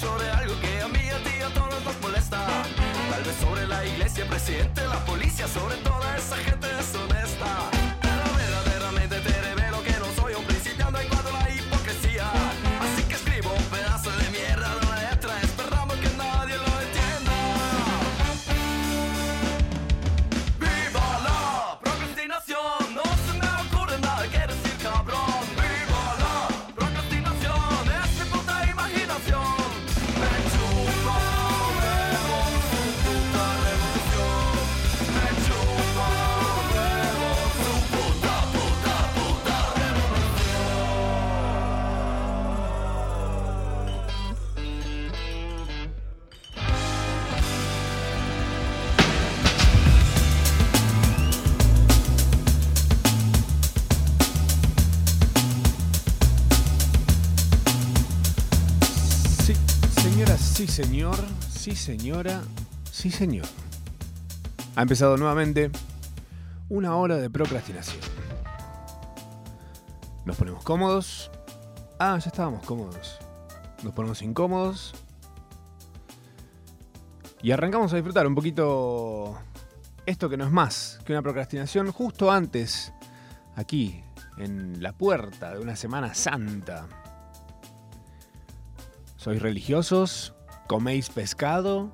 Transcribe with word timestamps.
sobre 0.00 0.30
algo 0.30 0.58
que 0.60 0.80
a 0.80 0.88
mí 0.88 0.98
y 1.04 1.10
a 1.10 1.18
ti 1.22 1.42
a 1.42 1.52
todos 1.52 1.84
nos 1.84 2.00
molesta. 2.00 2.38
Tal 3.10 3.22
vez 3.22 3.36
sobre 3.36 3.66
la 3.66 3.84
iglesia, 3.84 4.24
el 4.24 4.30
presidente, 4.30 4.86
la 4.86 5.04
policía, 5.04 5.46
sobre 5.46 5.76
toda 5.76 6.16
esa 6.16 6.36
gente 6.36 6.66
deshonesta. 6.66 7.79
Señor. 60.84 61.18
Sí, 61.50 61.76
señora. 61.76 62.40
Sí, 62.90 63.10
señor. 63.10 63.44
Ha 64.76 64.82
empezado 64.82 65.18
nuevamente 65.18 65.70
una 66.70 66.96
hora 66.96 67.18
de 67.18 67.28
procrastinación. 67.28 68.00
Nos 70.24 70.36
ponemos 70.36 70.64
cómodos. 70.64 71.30
Ah, 71.98 72.18
ya 72.18 72.30
estábamos 72.30 72.64
cómodos. 72.64 73.18
Nos 73.82 73.92
ponemos 73.92 74.22
incómodos. 74.22 74.94
Y 77.42 77.50
arrancamos 77.50 77.92
a 77.92 77.96
disfrutar 77.96 78.26
un 78.26 78.34
poquito 78.34 79.38
esto 80.06 80.30
que 80.30 80.38
no 80.38 80.46
es 80.46 80.50
más 80.50 80.98
que 81.04 81.12
una 81.12 81.20
procrastinación 81.20 81.92
justo 81.92 82.30
antes, 82.30 82.94
aquí, 83.54 84.02
en 84.38 84.82
la 84.82 84.92
puerta 84.92 85.52
de 85.52 85.58
una 85.58 85.76
Semana 85.76 86.14
Santa. 86.14 86.86
¿Sois 89.16 89.42
religiosos? 89.42 90.34
¿Coméis 90.70 91.10
pescado? 91.10 91.90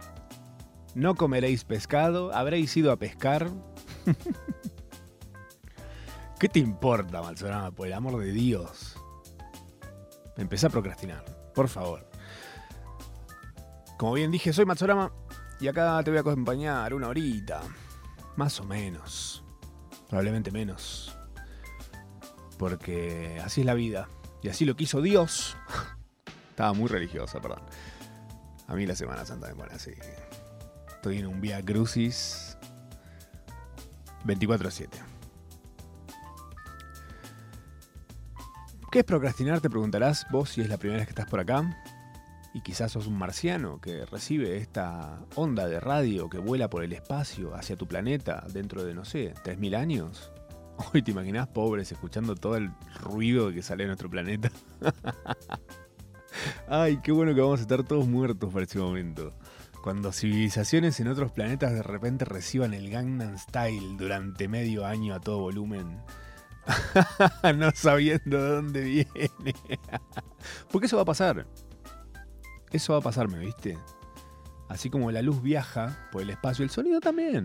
¿No 0.95 1.15
comeréis 1.15 1.65
pescado? 1.65 2.35
¿Habréis 2.35 2.77
ido 2.77 2.93
a 2.93 2.99
pescar? 2.99 3.51
¿Qué 6.39 6.51
te 6.51 6.59
importa, 6.59 7.23
Malsorama? 7.23 7.71
Por 7.71 7.87
el 7.87 7.95
amor 7.95 8.19
de 8.19 8.33
Dios. 8.33 9.01
Empecé 10.37 10.67
a 10.67 10.69
procrastinar, 10.69 11.25
por 11.55 11.69
favor. 11.69 12.07
Como 13.97 14.13
bien 14.13 14.31
dije, 14.31 14.53
soy 14.53 14.67
Matsorama 14.67 15.11
y 15.59 15.69
acá 15.69 15.99
te 16.05 16.11
voy 16.11 16.19
a 16.19 16.21
acompañar 16.21 16.93
una 16.93 17.09
horita. 17.09 17.63
Más 18.37 18.61
o 18.61 18.65
menos. 18.65 19.43
Probablemente 20.07 20.51
menos. 20.51 21.17
Porque 22.59 23.41
así 23.43 23.63
es 23.63 23.67
la 23.67 23.73
vida. 23.73 24.11
Y 24.43 24.51
así 24.51 24.67
lo 24.67 24.77
quiso 24.77 25.01
Dios. 25.01 25.57
Estaba 26.51 26.75
muy 26.75 26.89
religiosa, 26.89 27.41
perdón. 27.41 27.63
A 28.67 28.75
mí 28.75 28.87
la 28.87 28.97
Semana 28.97 29.25
Santa 29.25 29.49
me 29.49 29.55
pone 29.55 29.75
así. 29.75 29.93
Estoy 30.89 31.19
en 31.19 31.27
un 31.27 31.41
Via 31.41 31.63
Crucis 31.63 32.57
24-7. 34.25 34.89
¿Qué 38.91 39.01
es 39.01 39.05
procrastinar? 39.05 39.61
Te 39.61 39.71
preguntarás 39.71 40.27
vos 40.31 40.51
si 40.51 40.63
es 40.63 40.69
la 40.69 40.79
primera 40.79 40.99
vez 40.99 41.07
que 41.07 41.13
estás 41.13 41.29
por 41.29 41.41
acá. 41.41 41.83
Y 42.55 42.63
quizás 42.63 42.93
sos 42.93 43.07
un 43.07 43.19
marciano 43.19 43.81
que 43.81 44.07
recibe 44.07 44.57
esta 44.57 45.21
onda 45.35 45.69
de 45.69 45.79
radio 45.79 46.31
que 46.31 46.39
vuela 46.39 46.71
por 46.71 46.83
el 46.83 46.93
espacio 46.93 47.55
hacia 47.55 47.77
tu 47.77 47.87
planeta 47.87 48.47
dentro 48.53 48.83
de, 48.83 48.95
no 48.95 49.05
sé, 49.05 49.35
3.000 49.45 49.77
años. 49.77 50.33
Hoy 50.93 51.03
te 51.03 51.11
imaginás 51.11 51.49
pobres 51.49 51.93
escuchando 51.93 52.35
todo 52.35 52.57
el 52.57 52.71
ruido 53.01 53.53
que 53.53 53.63
sale 53.63 53.85
de 53.85 53.89
nuestro 53.89 54.09
planeta. 54.09 54.51
Ay, 56.69 56.99
qué 56.99 57.13
bueno 57.13 57.35
que 57.35 57.41
vamos 57.41 57.61
a 57.61 57.63
estar 57.63 57.83
todos 57.85 58.07
muertos 58.07 58.53
para 58.53 58.65
ese 58.65 58.79
momento. 58.79 59.33
Cuando 59.83 60.13
civilizaciones 60.13 60.99
en 61.01 61.09
otros 61.09 61.31
planetas 61.31 61.73
de 61.73 61.83
repente 61.83 62.25
reciban 62.25 62.75
el 62.75 62.91
Gangnam 62.91 63.39
Style 63.39 63.97
durante 63.97 64.49
medio 64.49 64.85
año 64.85 65.15
a 65.15 65.21
todo 65.21 65.39
volumen. 65.39 66.01
no 67.57 67.71
sabiendo 67.73 68.43
de 68.43 68.51
dónde 68.51 68.81
viene. 68.81 69.31
Porque 70.73 70.87
eso 70.87 70.97
va 70.97 71.03
a 71.03 71.07
pasar. 71.07 71.47
Eso 72.73 72.95
va 72.95 72.99
a 72.99 73.03
pasarme, 73.03 73.39
¿viste? 73.39 73.79
Así 74.69 74.91
como 74.91 75.13
la 75.13 75.23
luz 75.23 75.41
viaja 75.41 76.09
por 76.11 76.23
el 76.23 76.31
espacio, 76.31 76.65
el 76.65 76.71
sonido 76.71 77.01
también. 77.01 77.45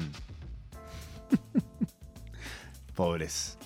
Pobres. 2.96 3.58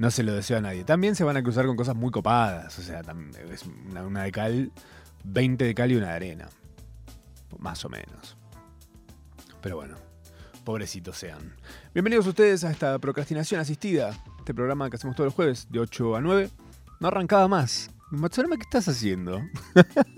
No 0.00 0.10
se 0.10 0.22
lo 0.22 0.32
deseo 0.32 0.56
a 0.56 0.60
nadie. 0.62 0.82
También 0.82 1.14
se 1.14 1.24
van 1.24 1.36
a 1.36 1.42
cruzar 1.42 1.66
con 1.66 1.76
cosas 1.76 1.94
muy 1.94 2.10
copadas. 2.10 2.78
O 2.78 2.82
sea, 2.82 3.02
es 3.52 3.64
una, 3.90 4.02
una 4.02 4.22
de 4.22 4.32
cal, 4.32 4.72
20 5.24 5.62
de 5.62 5.74
cal 5.74 5.92
y 5.92 5.96
una 5.96 6.06
de 6.06 6.12
arena. 6.14 6.48
Más 7.58 7.84
o 7.84 7.90
menos. 7.90 8.34
Pero 9.60 9.76
bueno, 9.76 9.96
pobrecitos 10.64 11.18
sean. 11.18 11.54
Bienvenidos 11.92 12.26
ustedes 12.26 12.64
a 12.64 12.70
esta 12.70 12.98
procrastinación 12.98 13.60
asistida. 13.60 14.16
Este 14.38 14.54
programa 14.54 14.88
que 14.88 14.96
hacemos 14.96 15.14
todos 15.16 15.26
los 15.26 15.34
jueves, 15.34 15.68
de 15.70 15.80
8 15.80 16.16
a 16.16 16.22
9. 16.22 16.48
No 16.98 17.08
arrancaba 17.08 17.46
más. 17.46 17.90
Matsurama, 18.10 18.56
¿qué 18.56 18.62
estás 18.62 18.88
haciendo? 18.88 19.42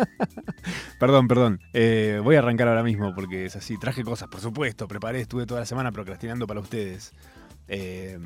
perdón, 1.00 1.26
perdón. 1.26 1.58
Eh, 1.72 2.20
voy 2.22 2.36
a 2.36 2.38
arrancar 2.38 2.68
ahora 2.68 2.84
mismo 2.84 3.16
porque 3.16 3.46
es 3.46 3.56
así. 3.56 3.76
Traje 3.78 4.04
cosas, 4.04 4.28
por 4.28 4.40
supuesto. 4.40 4.86
Preparé, 4.86 5.22
estuve 5.22 5.44
toda 5.44 5.58
la 5.58 5.66
semana 5.66 5.90
procrastinando 5.90 6.46
para 6.46 6.60
ustedes. 6.60 7.12
Eh, 7.66 8.20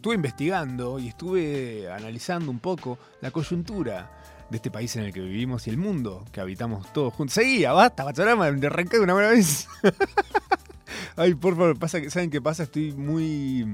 estuve 0.00 0.14
investigando 0.14 0.98
y 0.98 1.08
estuve 1.08 1.92
analizando 1.92 2.50
un 2.50 2.58
poco 2.58 2.98
la 3.20 3.30
coyuntura 3.30 4.10
de 4.48 4.56
este 4.56 4.70
país 4.70 4.96
en 4.96 5.02
el 5.02 5.12
que 5.12 5.20
vivimos 5.20 5.66
y 5.66 5.70
el 5.70 5.76
mundo 5.76 6.24
que 6.32 6.40
habitamos 6.40 6.90
todos 6.94 7.12
juntos. 7.12 7.34
Seguía, 7.34 7.72
basta, 7.72 8.02
Matsurama, 8.02 8.50
de 8.50 8.66
arrancar 8.66 8.94
de 8.94 9.04
una 9.04 9.12
buena 9.12 9.28
vez. 9.28 9.68
Ay, 11.16 11.34
por 11.34 11.54
favor, 11.54 11.78
pasa 11.78 12.00
que, 12.00 12.08
¿saben 12.08 12.30
qué 12.30 12.40
pasa? 12.40 12.62
Estoy 12.62 12.92
muy. 12.92 13.66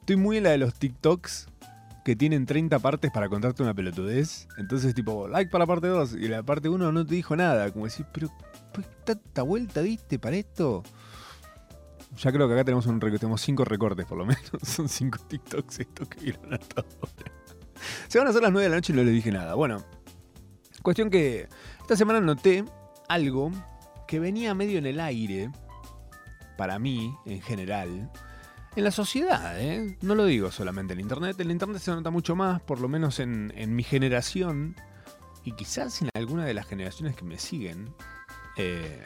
Estoy 0.00 0.16
muy 0.16 0.38
en 0.38 0.42
la 0.42 0.50
de 0.50 0.58
los 0.58 0.74
TikToks 0.74 1.46
que 2.04 2.16
tienen 2.16 2.46
30 2.46 2.80
partes 2.80 3.12
para 3.12 3.28
contarte 3.28 3.62
una 3.62 3.74
pelotudez. 3.74 4.48
Entonces, 4.58 4.92
tipo, 4.92 5.28
like 5.28 5.52
para 5.52 5.62
la 5.62 5.66
parte 5.68 5.86
2 5.86 6.14
y 6.14 6.26
la 6.26 6.42
parte 6.42 6.68
1 6.68 6.90
no 6.90 7.06
te 7.06 7.14
dijo 7.14 7.36
nada. 7.36 7.70
Como 7.70 7.84
decir, 7.84 8.06
pero, 8.12 8.28
¿por 8.72 8.82
qué 8.82 8.90
tanta 9.04 9.42
vuelta 9.42 9.82
diste 9.82 10.18
para 10.18 10.34
esto? 10.34 10.82
Ya 12.16 12.32
creo 12.32 12.46
que 12.48 12.54
acá 12.54 12.64
tenemos 12.64 12.86
un 12.86 13.00
tenemos 13.00 13.40
5 13.40 13.64
recortes 13.64 14.06
por 14.06 14.18
lo 14.18 14.26
menos. 14.26 14.50
Son 14.62 14.88
5 14.88 15.18
TikToks 15.28 15.80
estos 15.80 16.08
que 16.08 16.20
vieron 16.20 16.54
hasta 16.54 16.80
ahora. 16.80 17.32
Se 18.08 18.18
van 18.18 18.26
a 18.26 18.30
hacer 18.30 18.42
las 18.42 18.52
9 18.52 18.64
de 18.64 18.70
la 18.70 18.76
noche 18.76 18.92
y 18.92 18.96
no 18.96 19.02
les 19.02 19.12
dije 19.12 19.30
nada. 19.30 19.54
Bueno, 19.54 19.84
cuestión 20.82 21.10
que 21.10 21.48
esta 21.80 21.96
semana 21.96 22.20
noté 22.20 22.64
algo 23.08 23.50
que 24.06 24.20
venía 24.20 24.54
medio 24.54 24.78
en 24.78 24.86
el 24.86 25.00
aire, 25.00 25.50
para 26.56 26.78
mí 26.78 27.14
en 27.26 27.42
general, 27.42 28.10
en 28.76 28.84
la 28.84 28.90
sociedad, 28.90 29.60
¿eh? 29.60 29.96
No 30.02 30.14
lo 30.14 30.24
digo 30.24 30.50
solamente 30.50 30.94
en 30.94 31.00
Internet. 31.00 31.38
En 31.40 31.50
Internet 31.50 31.80
se 31.80 31.90
nota 31.90 32.10
mucho 32.10 32.36
más, 32.36 32.60
por 32.62 32.80
lo 32.80 32.88
menos 32.88 33.18
en, 33.20 33.52
en 33.56 33.74
mi 33.76 33.82
generación, 33.82 34.76
y 35.44 35.52
quizás 35.52 36.00
en 36.02 36.10
alguna 36.14 36.44
de 36.44 36.54
las 36.54 36.66
generaciones 36.66 37.14
que 37.16 37.24
me 37.24 37.38
siguen, 37.38 37.94
eh, 38.56 39.04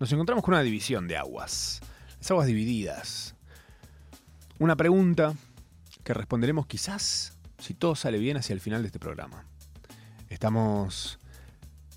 nos 0.00 0.10
encontramos 0.12 0.44
con 0.44 0.54
una 0.54 0.62
división 0.62 1.06
de 1.06 1.16
aguas. 1.16 1.80
Las 2.22 2.30
aguas 2.30 2.46
divididas. 2.46 3.34
Una 4.60 4.76
pregunta 4.76 5.34
que 6.04 6.14
responderemos 6.14 6.68
quizás, 6.68 7.36
si 7.58 7.74
todo 7.74 7.96
sale 7.96 8.18
bien, 8.20 8.36
hacia 8.36 8.54
el 8.54 8.60
final 8.60 8.82
de 8.82 8.86
este 8.86 9.00
programa. 9.00 9.44
Estamos 10.28 11.18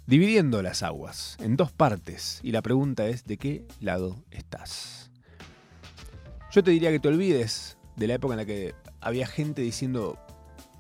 dividiendo 0.08 0.64
las 0.64 0.82
aguas 0.82 1.38
en 1.42 1.56
dos 1.58 1.72
partes, 1.72 2.40
y 2.42 2.54
la 2.54 2.64
pregunta 2.64 3.06
es, 3.06 3.26
¿de 3.26 3.38
qué 3.38 3.68
lado 3.80 4.16
estás? 4.32 5.12
Yo 6.52 6.64
te 6.64 6.72
diría 6.72 6.90
que 6.90 7.00
te 7.00 7.10
olvides 7.10 7.78
de 7.96 8.08
la 8.08 8.16
época 8.16 8.34
en 8.34 8.40
la 8.40 8.46
que 8.46 8.74
había 9.02 9.28
gente 9.28 9.62
diciendo, 9.62 10.18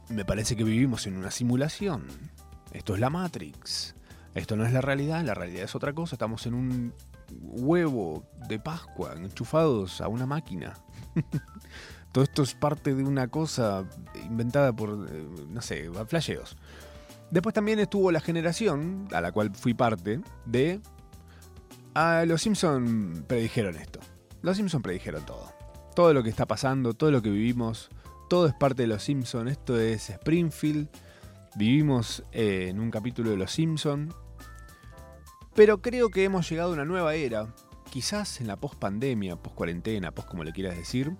me 0.09 0.25
parece 0.25 0.55
que 0.55 0.63
vivimos 0.63 1.05
en 1.05 1.17
una 1.17 1.29
simulación. 1.29 2.07
Esto 2.71 2.95
es 2.95 2.99
la 2.99 3.11
Matrix. 3.11 3.93
Esto 4.33 4.55
no 4.55 4.65
es 4.65 4.73
la 4.73 4.81
realidad, 4.81 5.23
la 5.23 5.35
realidad 5.35 5.65
es 5.65 5.75
otra 5.75 5.93
cosa. 5.93 6.15
Estamos 6.15 6.47
en 6.47 6.55
un 6.55 6.93
huevo 7.41 8.25
de 8.47 8.59
Pascua, 8.59 9.13
enchufados 9.13 10.01
a 10.01 10.07
una 10.07 10.25
máquina. 10.25 10.73
Todo 12.11 12.23
esto 12.23 12.43
es 12.43 12.53
parte 12.53 12.95
de 12.95 13.03
una 13.03 13.27
cosa 13.27 13.85
inventada 14.25 14.73
por, 14.73 15.07
eh, 15.11 15.27
no 15.49 15.61
sé, 15.61 15.89
flasheos. 16.07 16.55
Después 17.29 17.53
también 17.53 17.79
estuvo 17.79 18.11
la 18.11 18.21
generación, 18.21 19.07
a 19.11 19.19
la 19.19 19.31
cual 19.31 19.53
fui 19.53 19.73
parte, 19.73 20.21
de... 20.45 20.79
Ah, 21.93 22.23
los 22.27 22.41
Simpson 22.41 23.25
predijeron 23.27 23.75
esto. 23.75 23.99
Los 24.41 24.57
Simpson 24.57 24.81
predijeron 24.81 25.25
todo. 25.25 25.51
Todo 25.95 26.13
lo 26.13 26.23
que 26.23 26.29
está 26.29 26.45
pasando, 26.45 26.93
todo 26.93 27.11
lo 27.11 27.21
que 27.21 27.29
vivimos, 27.29 27.89
todo 28.29 28.47
es 28.47 28.53
parte 28.53 28.83
de 28.83 28.87
Los 28.87 29.03
Simpson. 29.03 29.47
Esto 29.47 29.79
es 29.79 30.09
Springfield. 30.09 30.89
Vivimos 31.55 32.23
eh, 32.31 32.67
en 32.69 32.79
un 32.79 32.91
capítulo 32.91 33.31
de 33.31 33.37
Los 33.37 33.51
Simpson. 33.51 34.13
Pero 35.55 35.81
creo 35.81 36.09
que 36.09 36.25
hemos 36.25 36.49
llegado 36.49 36.71
a 36.71 36.73
una 36.73 36.85
nueva 36.85 37.15
era. 37.15 37.47
Quizás 37.89 38.41
en 38.41 38.47
la 38.47 38.57
post-pandemia, 38.57 39.37
post-cuarentena, 39.37 40.11
post 40.11 40.27
como 40.27 40.43
le 40.43 40.51
quieras 40.51 40.75
decir. 40.75 41.15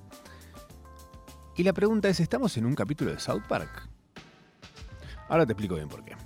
Y 1.56 1.64
la 1.64 1.72
pregunta 1.72 2.10
es, 2.10 2.20
¿estamos 2.20 2.58
en 2.58 2.66
un 2.66 2.76
capítulo 2.76 3.12
de 3.12 3.20
South 3.20 3.44
Park? 3.48 3.88
Ahora 5.30 5.46
te 5.46 5.54
explico 5.54 5.76
bien 5.76 5.88
por 5.88 6.04
qué. 6.04 6.18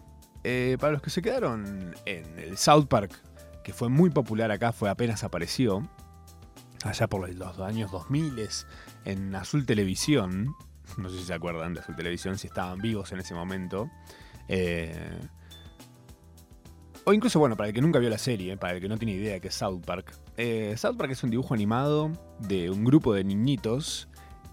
Eh, 0.44 0.78
para 0.80 0.94
los 0.94 1.04
que 1.04 1.12
se 1.12 1.22
quedaron 1.22 1.94
en 2.06 2.40
el 2.40 2.58
South 2.58 2.88
Park, 2.88 3.12
que 3.64 3.74
fue 3.74 3.90
muy 3.90 4.10
popular 4.10 4.50
acá, 4.50 4.72
fue 4.72 4.90
apenas 4.90 5.24
apareció, 5.24 5.88
allá 6.84 7.08
por 7.08 7.30
los 7.30 7.60
años 7.60 7.92
2000 7.92 8.50
en 9.06 9.36
Azul 9.36 9.68
Televisión, 9.68 10.56
no 10.98 11.10
sé 11.10 11.20
si 11.20 11.26
se 11.26 11.34
acuerdan 11.36 11.76
de 11.76 11.82
Azul 11.82 11.96
Televisión, 11.96 12.40
si 12.40 12.48
estaban 12.48 12.80
vivos 12.80 13.12
en 13.12 13.20
ese 13.20 13.36
momento, 13.36 13.90
eh, 14.48 15.20
o 17.10 17.14
incluso, 17.14 17.40
bueno, 17.40 17.58
para 17.58 17.70
el 17.70 17.74
que 17.74 17.82
nunca 17.82 17.98
vio 17.98 18.08
la 18.08 18.20
serie, 18.20 18.56
para 18.56 18.74
el 18.74 18.82
que 18.82 18.88
no 18.88 18.96
tiene 18.96 19.14
idea 19.14 19.34
de 19.34 19.42
qué 19.42 19.48
es 19.48 19.56
South 19.56 19.82
Park, 19.84 20.14
eh, 20.38 20.76
South 20.78 20.96
Park 20.96 21.12
es 21.12 21.24
un 21.24 21.32
dibujo 21.32 21.56
animado 21.56 22.12
de 22.38 22.70
un 22.70 22.86
grupo 22.86 23.16
de 23.16 23.24
niñitos 23.24 24.08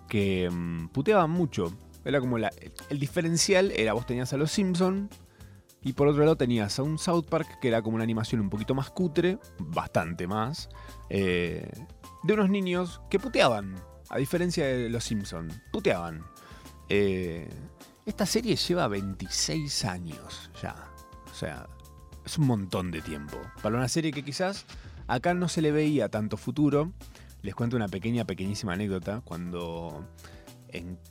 que 0.08 0.48
mm, 0.50 0.88
puteaban 0.88 1.28
mucho. 1.30 1.70
Era 2.02 2.18
como 2.18 2.38
la, 2.38 2.50
el 2.88 2.98
diferencial 2.98 3.72
era 3.76 3.92
vos 3.92 4.06
tenías 4.06 4.32
a 4.32 4.38
los 4.38 4.50
Simpson 4.52 5.10
y 5.82 5.92
por 5.92 6.08
otro 6.08 6.22
lado 6.22 6.36
tenías 6.36 6.78
a 6.78 6.82
un 6.82 6.98
South 6.98 7.26
Park 7.28 7.58
que 7.60 7.68
era 7.68 7.82
como 7.82 7.96
una 7.96 8.04
animación 8.04 8.40
un 8.40 8.48
poquito 8.48 8.74
más 8.74 8.88
cutre, 8.88 9.38
bastante 9.58 10.26
más, 10.26 10.70
eh, 11.10 11.70
de 12.22 12.32
unos 12.32 12.48
niños 12.48 13.02
que 13.10 13.18
puteaban, 13.18 13.74
a 14.08 14.16
diferencia 14.16 14.64
de 14.64 14.88
los 14.88 15.04
Simpson, 15.04 15.52
puteaban. 15.72 16.24
Eh, 16.88 17.50
esta 18.06 18.24
serie 18.24 18.56
lleva 18.56 18.88
26 18.88 19.84
años 19.84 20.50
ya, 20.62 20.74
o 21.30 21.34
sea, 21.34 21.66
es 22.26 22.38
un 22.38 22.46
montón 22.46 22.90
de 22.90 23.00
tiempo. 23.00 23.40
Para 23.62 23.76
una 23.76 23.88
serie 23.88 24.12
que 24.12 24.22
quizás 24.22 24.66
acá 25.06 25.32
no 25.32 25.48
se 25.48 25.62
le 25.62 25.72
veía 25.72 26.08
tanto 26.08 26.36
futuro, 26.36 26.92
les 27.42 27.54
cuento 27.54 27.76
una 27.76 27.88
pequeña, 27.88 28.24
pequeñísima 28.24 28.72
anécdota. 28.72 29.22
Cuando 29.24 30.04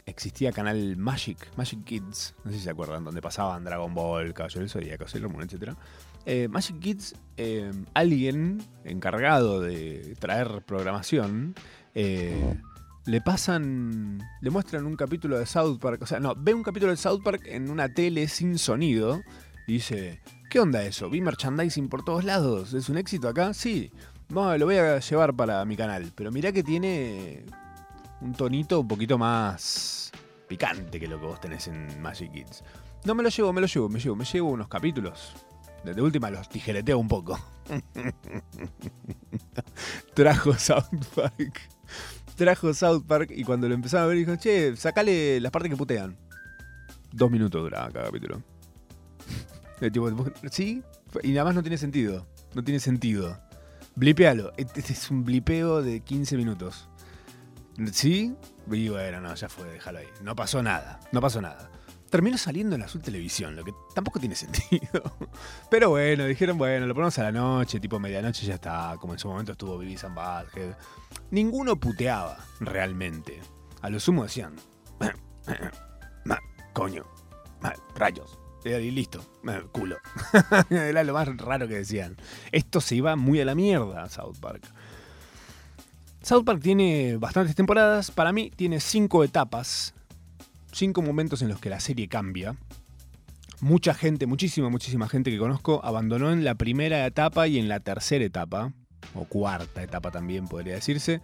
existía 0.06 0.52
canal 0.52 0.98
Magic, 0.98 1.38
Magic 1.58 1.84
Kids, 1.86 2.36
no 2.44 2.52
sé 2.52 2.58
si 2.58 2.64
se 2.66 2.70
acuerdan, 2.70 3.04
donde 3.04 3.22
pasaban 3.22 3.64
Dragon 3.64 3.94
Ball, 3.94 4.34
Caballero 4.34 4.60
del 4.60 4.70
Zodíaco, 4.70 5.08
Sailor 5.08 5.32
Moon, 5.32 5.44
etc. 5.44 5.74
Eh, 6.26 6.48
Magic 6.50 6.80
Kids, 6.80 7.16
eh, 7.38 7.72
alguien 7.94 8.62
encargado 8.84 9.62
de 9.62 10.16
traer 10.20 10.64
programación, 10.66 11.56
eh, 11.96 12.60
le 13.06 13.22
pasan, 13.22 14.20
le 14.42 14.50
muestran 14.50 14.86
un 14.86 14.96
capítulo 14.96 15.40
de 15.40 15.46
South 15.46 15.80
Park, 15.80 16.02
o 16.02 16.06
sea, 16.06 16.20
no, 16.20 16.36
ve 16.36 16.54
un 16.54 16.64
capítulo 16.64 16.92
de 16.92 16.98
South 16.98 17.22
Park 17.24 17.42
en 17.46 17.70
una 17.70 17.90
tele 17.90 18.28
sin 18.28 18.58
sonido 18.58 19.22
y 19.68 19.74
dice, 19.74 20.22
¿qué 20.56 20.62
onda 20.62 20.84
eso? 20.84 21.10
Vi 21.10 21.20
merchandising 21.20 21.90
por 21.90 22.06
todos 22.06 22.24
lados, 22.24 22.74
¿es 22.74 22.88
un 22.88 22.98
éxito 22.98 23.28
acá? 23.28 23.54
Sí, 23.54 23.92
no, 24.30 24.58
lo 24.58 24.64
voy 24.64 24.78
a 24.78 25.00
llevar 25.00 25.36
para 25.36 25.66
mi 25.66 25.76
canal, 25.76 26.14
pero 26.16 26.32
mirá 26.32 26.54
que 26.54 26.64
tiene 26.64 27.44
un 28.22 28.34
tonito 28.34 28.80
un 28.80 28.88
poquito 28.88 29.18
más 29.18 30.14
picante 30.48 30.98
que 30.98 31.10
lo 31.10 31.20
que 31.20 31.26
vos 31.26 31.42
tenés 31.42 31.68
en 31.68 32.02
Magic 32.02 32.32
Kids. 32.32 32.64
No 33.04 33.16
me 33.16 33.22
lo 33.22 33.28
llevo, 33.28 33.52
me 33.52 33.60
lo 33.60 33.68
llevo, 33.68 33.90
me 33.90 34.00
llevo, 34.00 34.16
me 34.16 34.24
llevo 34.24 34.52
unos 34.52 34.70
capítulos. 34.70 35.34
De, 35.84 36.02
última 36.02 36.30
los 36.30 36.48
tijereteo 36.48 37.00
un 37.00 37.10
poco. 37.10 37.38
Trajo 40.14 40.54
South 40.54 41.06
Park. 41.14 41.60
Trajo 42.38 42.74
South 42.74 43.04
Park 43.06 43.30
y 43.36 43.44
cuando 43.44 43.68
lo 43.68 43.76
empezaron 43.76 44.06
a 44.06 44.08
ver 44.08 44.20
dijo, 44.20 44.38
che, 44.38 44.78
sacale 44.78 45.42
las 45.42 45.52
partes 45.52 45.70
que 45.70 45.76
putean. 45.76 46.18
Dos 47.12 47.30
minutos 47.30 47.62
duraba 47.62 47.92
cada 47.92 48.06
capítulo. 48.06 48.42
¿Sí? 50.52 50.84
Y 51.24 51.32
nada 51.32 51.46
más 51.46 51.56
no 51.56 51.62
tiene 51.62 51.78
sentido. 51.78 52.28
No 52.54 52.64
tiene 52.64 52.80
sentido. 52.80 53.40
Blipealo. 53.96 54.52
Este 54.58 54.80
este 54.80 54.94
es 54.94 55.10
un 55.12 55.24
blipeo 55.24 55.82
de 55.82 56.02
15 56.02 56.38
minutos. 56.38 56.90
¿Sí? 57.92 58.36
Y 58.72 58.90
bueno, 58.90 59.22
no, 59.22 59.36
ya 59.36 59.50
fue, 59.50 59.70
déjalo 59.70 60.00
ahí. 60.00 60.08
No 60.22 60.36
pasó 60.36 60.64
nada. 60.64 61.00
No 61.12 61.22
pasó 61.22 61.42
nada. 61.42 61.70
Terminó 62.10 62.38
saliendo 62.38 62.76
en 62.76 62.84
Azul 62.84 63.02
Televisión, 63.02 63.56
lo 63.56 63.64
que 63.64 63.74
tampoco 63.94 64.20
tiene 64.20 64.36
sentido. 64.36 65.04
Pero 65.70 65.90
bueno, 65.90 66.26
dijeron, 66.26 66.58
bueno, 66.58 66.86
lo 66.86 66.94
ponemos 66.94 67.18
a 67.20 67.24
la 67.24 67.32
noche, 67.32 67.80
tipo 67.80 68.00
medianoche 68.00 68.46
ya 68.46 68.56
está. 68.56 68.96
Como 69.00 69.14
en 69.14 69.20
su 69.20 69.28
momento 69.28 69.52
estuvo 69.52 69.78
Vivi 69.78 69.98
San 69.98 70.16
Ninguno 71.32 71.78
puteaba, 71.78 72.38
realmente. 72.60 73.42
A 73.82 73.90
lo 73.90 74.00
sumo 74.00 74.24
decían, 74.24 74.56
"Ma, 76.24 76.40
coño, 76.74 77.06
rayos. 77.96 78.40
Y 78.66 78.90
listo, 78.90 79.24
culo. 79.72 79.98
Era 80.72 81.04
lo 81.04 81.14
más 81.14 81.28
raro 81.38 81.68
que 81.68 81.76
decían. 81.76 82.18
Esto 82.52 82.82
se 82.82 82.96
iba 82.96 83.16
muy 83.16 83.40
a 83.40 83.46
la 83.46 83.54
mierda, 83.54 84.10
South 84.10 84.38
Park. 84.42 84.64
South 86.24 86.44
Park 86.44 86.62
tiene 86.64 87.18
bastantes 87.18 87.56
temporadas. 87.56 88.10
Para 88.10 88.32
mí 88.32 88.52
tiene 88.56 88.80
cinco 88.80 89.24
etapas. 89.24 89.94
Cinco 90.72 91.04
momentos 91.04 91.44
en 91.44 91.50
los 91.50 91.60
que 91.60 91.70
la 91.70 91.80
serie 91.80 92.08
cambia. 92.08 92.56
Mucha 93.62 93.94
gente, 93.94 94.26
muchísima, 94.26 94.70
muchísima 94.70 95.08
gente 95.08 95.30
que 95.30 95.38
conozco 95.38 95.80
abandonó 95.84 96.32
en 96.32 96.44
la 96.44 96.56
primera 96.56 97.06
etapa 97.06 97.48
y 97.48 97.60
en 97.60 97.70
la 97.70 97.80
tercera 97.80 98.26
etapa. 98.26 98.74
O 99.14 99.26
cuarta 99.26 99.84
etapa 99.84 100.10
también 100.10 100.48
podría 100.48 100.74
decirse. 100.74 101.22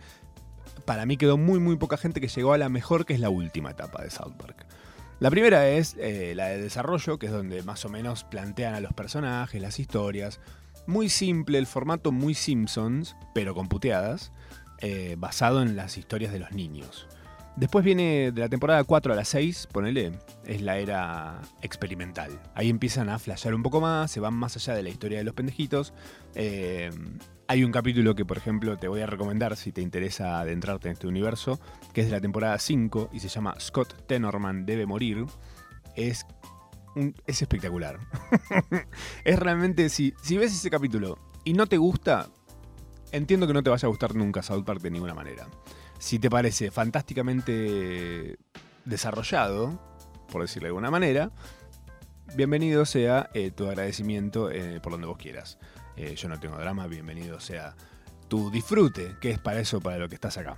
Para 0.86 1.08
mí 1.08 1.18
quedó 1.18 1.38
muy, 1.38 1.60
muy 1.60 1.76
poca 1.76 1.98
gente 1.98 2.22
que 2.22 2.28
llegó 2.28 2.54
a 2.54 2.60
la 2.60 2.70
mejor, 2.70 3.08
que 3.08 3.16
es 3.16 3.20
la 3.20 3.30
última 3.30 3.72
etapa 3.72 4.04
de 4.04 4.12
South 4.12 4.34
Park. 4.38 4.68
La 5.22 5.30
primera 5.30 5.70
es 5.70 5.96
eh, 6.00 6.34
la 6.36 6.48
de 6.48 6.60
desarrollo, 6.60 7.20
que 7.20 7.28
es 7.28 7.32
donde 7.32 7.62
más 7.62 7.86
o 7.86 7.90
menos 7.90 8.24
plantean 8.24 8.74
a 8.74 8.80
los 8.80 8.92
personajes, 8.92 9.62
las 9.62 9.80
historias. 9.80 10.40
Muy 10.88 11.10
simple, 11.10 11.60
el 11.60 11.68
formato 11.68 12.12
muy 12.12 12.34
Simpsons, 12.34 13.16
pero 13.32 13.54
con 13.54 13.70
puteadas, 13.70 14.32
eh, 14.80 15.16
basado 15.20 15.62
en 15.62 15.76
las 15.76 16.00
historias 16.00 16.34
de 16.34 16.40
los 16.40 16.54
niños. 16.54 17.08
Después 17.58 17.84
viene 17.84 18.32
de 18.32 18.42
la 18.42 18.48
temporada 18.48 18.84
4 18.84 19.12
a 19.12 19.16
la 19.16 19.26
6, 19.26 19.68
ponele, 19.72 20.14
es 20.46 20.62
la 20.62 20.78
era 20.78 21.42
experimental. 21.62 22.40
Ahí 22.56 22.70
empiezan 22.70 23.10
a 23.10 23.20
flashear 23.20 23.54
un 23.54 23.62
poco 23.62 23.82
más, 23.82 24.10
se 24.10 24.22
van 24.22 24.34
más 24.34 24.56
allá 24.56 24.74
de 24.74 24.84
la 24.84 24.90
historia 24.90 25.18
de 25.18 25.26
los 25.26 25.34
pendejitos. 25.34 25.94
Eh, 26.34 26.90
hay 27.48 27.66
un 27.66 27.72
capítulo 27.74 28.16
que, 28.16 28.24
por 28.24 28.38
ejemplo, 28.38 28.78
te 28.78 28.88
voy 28.88 29.02
a 29.02 29.06
recomendar 29.06 29.58
si 29.58 29.74
te 29.74 29.82
interesa 29.82 30.40
adentrarte 30.40 30.88
en 30.88 30.94
este 30.94 31.08
universo, 31.08 31.60
que 31.94 32.02
es 32.02 32.08
de 32.08 32.14
la 32.14 32.22
temporada 32.22 32.58
5 32.58 33.10
y 33.12 33.20
se 33.20 33.28
llama 33.28 33.54
Scott 33.60 34.08
Tenorman 34.08 34.66
debe 34.66 34.86
morir. 34.86 35.26
Es, 35.98 36.26
es 37.28 37.42
espectacular. 37.42 38.00
es 39.26 39.38
realmente, 39.38 39.90
si, 39.90 40.14
si 40.24 40.38
ves 40.38 40.54
ese 40.54 40.70
capítulo 40.70 41.20
y 41.44 41.52
no 41.52 41.68
te 41.68 41.78
gusta, 41.78 42.30
entiendo 43.12 43.46
que 43.46 43.54
no 43.54 43.62
te 43.62 43.70
vaya 43.70 43.86
a 43.86 43.90
gustar 43.90 44.16
nunca 44.16 44.42
South 44.42 44.64
Park 44.64 44.82
de 44.82 44.92
ninguna 44.92 45.14
manera. 45.14 45.48
Si 46.02 46.18
te 46.18 46.32
parece 46.32 46.72
fantásticamente 46.72 48.40
desarrollado, 48.86 49.80
por 50.32 50.42
decirlo 50.42 50.66
de 50.66 50.70
alguna 50.70 50.90
manera, 50.90 51.30
bienvenido 52.36 52.86
sea 52.86 53.30
eh, 53.36 53.52
tu 53.52 53.68
agradecimiento 53.68 54.50
eh, 54.50 54.80
por 54.82 54.94
donde 54.94 55.06
vos 55.06 55.20
quieras. 55.20 55.60
Eh, 55.96 56.16
yo 56.16 56.28
no 56.28 56.40
tengo 56.40 56.58
drama, 56.58 56.88
bienvenido 56.88 57.40
sea 57.40 57.76
tu 58.30 58.50
disfrute, 58.50 59.16
que 59.22 59.30
es 59.30 59.38
para 59.38 59.60
eso, 59.60 59.80
para 59.80 60.00
lo 60.00 60.10
que 60.10 60.16
estás 60.16 60.40
acá. 60.40 60.58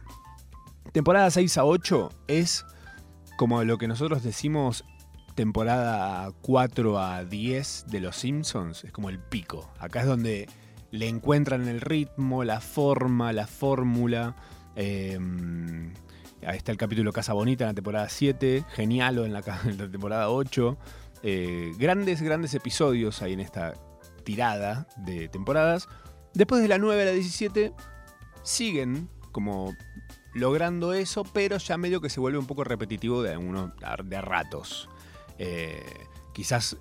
Temporada 0.94 1.30
6 1.30 1.58
a 1.58 1.66
8 1.66 2.10
es 2.28 2.66
como 3.38 3.66
lo 3.66 3.78
que 3.78 3.90
nosotros 3.90 4.24
decimos 4.24 4.86
temporada 5.36 6.32
4 6.42 7.00
a 7.00 7.26
10 7.26 7.88
de 7.90 8.00
Los 8.00 8.16
Simpsons, 8.16 8.86
es 8.86 8.94
como 8.94 9.10
el 9.10 9.20
pico. 9.20 9.70
Acá 9.78 10.00
es 10.00 10.08
donde 10.08 10.48
le 10.92 11.10
encuentran 11.10 11.68
el 11.68 11.82
ritmo, 11.82 12.46
la 12.46 12.62
forma, 12.62 13.34
la 13.34 13.46
fórmula. 13.46 14.38
Eh, 14.76 15.20
ahí 16.46 16.58
está 16.58 16.72
el 16.72 16.78
capítulo 16.78 17.14
Casa 17.14 17.34
Bonita 17.34 17.64
en 17.66 17.70
la 17.70 17.74
temporada 17.74 18.10
7, 18.10 18.66
Genialo 18.74 19.26
en 19.26 19.34
la, 19.34 19.44
en 19.66 19.78
la 19.78 19.90
temporada 19.90 20.30
8. 20.30 20.78
Eh, 21.24 21.72
grandes, 21.78 22.22
grandes 22.22 22.54
episodios 22.54 23.22
ahí 23.22 23.34
en 23.34 23.40
esta 23.40 23.74
tirada 24.24 24.88
de 24.98 25.30
temporadas. 25.30 25.88
Después 26.34 26.62
de 26.62 26.68
la 26.68 26.78
9 26.78 27.02
a 27.02 27.06
la 27.06 27.12
17 27.12 27.74
siguen 28.44 29.10
como 29.32 29.76
logrando 30.34 30.94
eso, 30.94 31.24
pero 31.24 31.58
ya 31.58 31.78
medio 31.78 32.02
que 32.02 32.10
se 32.10 32.20
vuelve 32.20 32.40
un 32.40 32.48
poco 32.48 32.64
repetitivo 32.64 33.22
de 33.22 33.32
algunos 33.32 33.72
de 34.04 34.22
ratos. 34.22 34.90
Eh, 35.38 35.84
quizás 36.34 36.78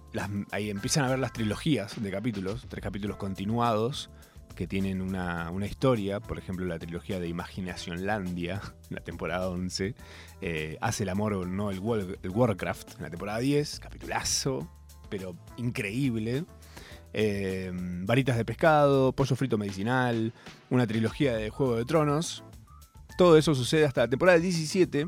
ahí 0.51 0.71
empiezan 0.71 1.05
a 1.05 1.09
ver 1.09 1.19
las 1.19 1.33
trilogías 1.33 2.03
de 2.03 2.11
capítulos, 2.11 2.67
tres 2.69 2.83
capítulos 2.83 3.17
continuados 3.17 4.11
que 4.55 4.67
tienen 4.67 5.01
una, 5.01 5.51
una 5.51 5.67
historia, 5.67 6.21
por 6.21 6.39
ejemplo 6.39 6.67
la 6.67 6.79
trilogía 6.79 7.19
de 7.19 7.29
Imaginacionlandia, 7.29 8.61
la 8.91 9.01
temporada 9.01 9.49
11, 9.49 9.95
eh, 10.41 10.77
Hace 10.81 11.03
el 11.05 11.09
amor 11.09 11.35
o 11.35 11.47
no 11.47 11.71
el, 11.71 11.79
el 12.23 12.31
Warcraft, 12.31 12.97
en 12.97 13.03
la 13.03 13.11
temporada 13.11 13.39
10, 13.39 13.81
capitulazo, 13.81 14.69
pero 15.09 15.37
increíble. 15.57 16.45
Eh, 17.15 17.71
varitas 17.75 18.37
de 18.37 18.45
pescado, 18.45 19.13
pollo 19.13 19.37
frito 19.37 19.59
medicinal, 19.59 20.33
una 20.71 20.87
trilogía 20.87 21.37
de 21.37 21.51
Juego 21.51 21.77
de 21.77 21.85
Tronos. 21.85 22.43
Todo 23.19 23.37
eso 23.37 23.55
sucede 23.55 23.85
hasta 23.85 24.03
la 24.03 24.09
temporada 24.09 24.39
17. 24.39 25.07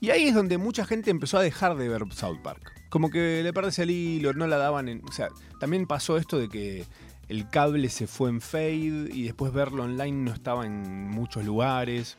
Y 0.00 0.10
ahí 0.10 0.28
es 0.28 0.34
donde 0.34 0.58
mucha 0.58 0.84
gente 0.84 1.10
empezó 1.10 1.38
a 1.38 1.42
dejar 1.42 1.76
de 1.76 1.88
ver 1.88 2.02
South 2.12 2.40
Park. 2.42 2.72
Como 2.88 3.10
que 3.10 3.42
le 3.42 3.52
perdés 3.52 3.78
el 3.78 3.90
hilo, 3.90 4.32
no 4.32 4.46
la 4.46 4.56
daban 4.56 4.88
en. 4.88 5.02
O 5.08 5.12
sea, 5.12 5.28
también 5.60 5.86
pasó 5.86 6.16
esto 6.16 6.38
de 6.38 6.48
que 6.48 6.84
el 7.30 7.48
cable 7.48 7.88
se 7.90 8.08
fue 8.08 8.28
en 8.28 8.40
fade 8.40 9.08
y 9.12 9.22
después 9.22 9.52
verlo 9.52 9.84
online 9.84 10.24
no 10.24 10.32
estaba 10.32 10.66
en 10.66 11.08
muchos 11.08 11.44
lugares. 11.44 12.16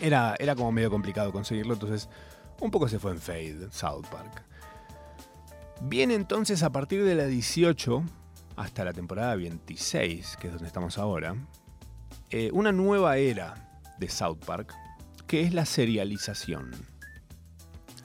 Era, 0.00 0.36
era 0.38 0.54
como 0.54 0.70
medio 0.70 0.90
complicado 0.90 1.32
conseguirlo, 1.32 1.74
entonces 1.74 2.08
un 2.60 2.70
poco 2.70 2.88
se 2.88 3.00
fue 3.00 3.10
en 3.10 3.18
fade 3.18 3.66
South 3.72 4.06
Park. 4.08 4.44
Viene 5.80 6.14
entonces 6.14 6.62
a 6.62 6.70
partir 6.70 7.02
de 7.02 7.16
la 7.16 7.26
18 7.26 8.04
hasta 8.54 8.84
la 8.84 8.92
temporada 8.92 9.34
26, 9.34 10.36
que 10.36 10.46
es 10.46 10.52
donde 10.52 10.68
estamos 10.68 10.98
ahora, 10.98 11.34
eh, 12.30 12.50
una 12.52 12.70
nueva 12.70 13.16
era 13.16 13.76
de 13.98 14.08
South 14.08 14.38
Park, 14.46 14.72
que 15.26 15.40
es 15.40 15.52
la 15.52 15.66
serialización. 15.66 16.70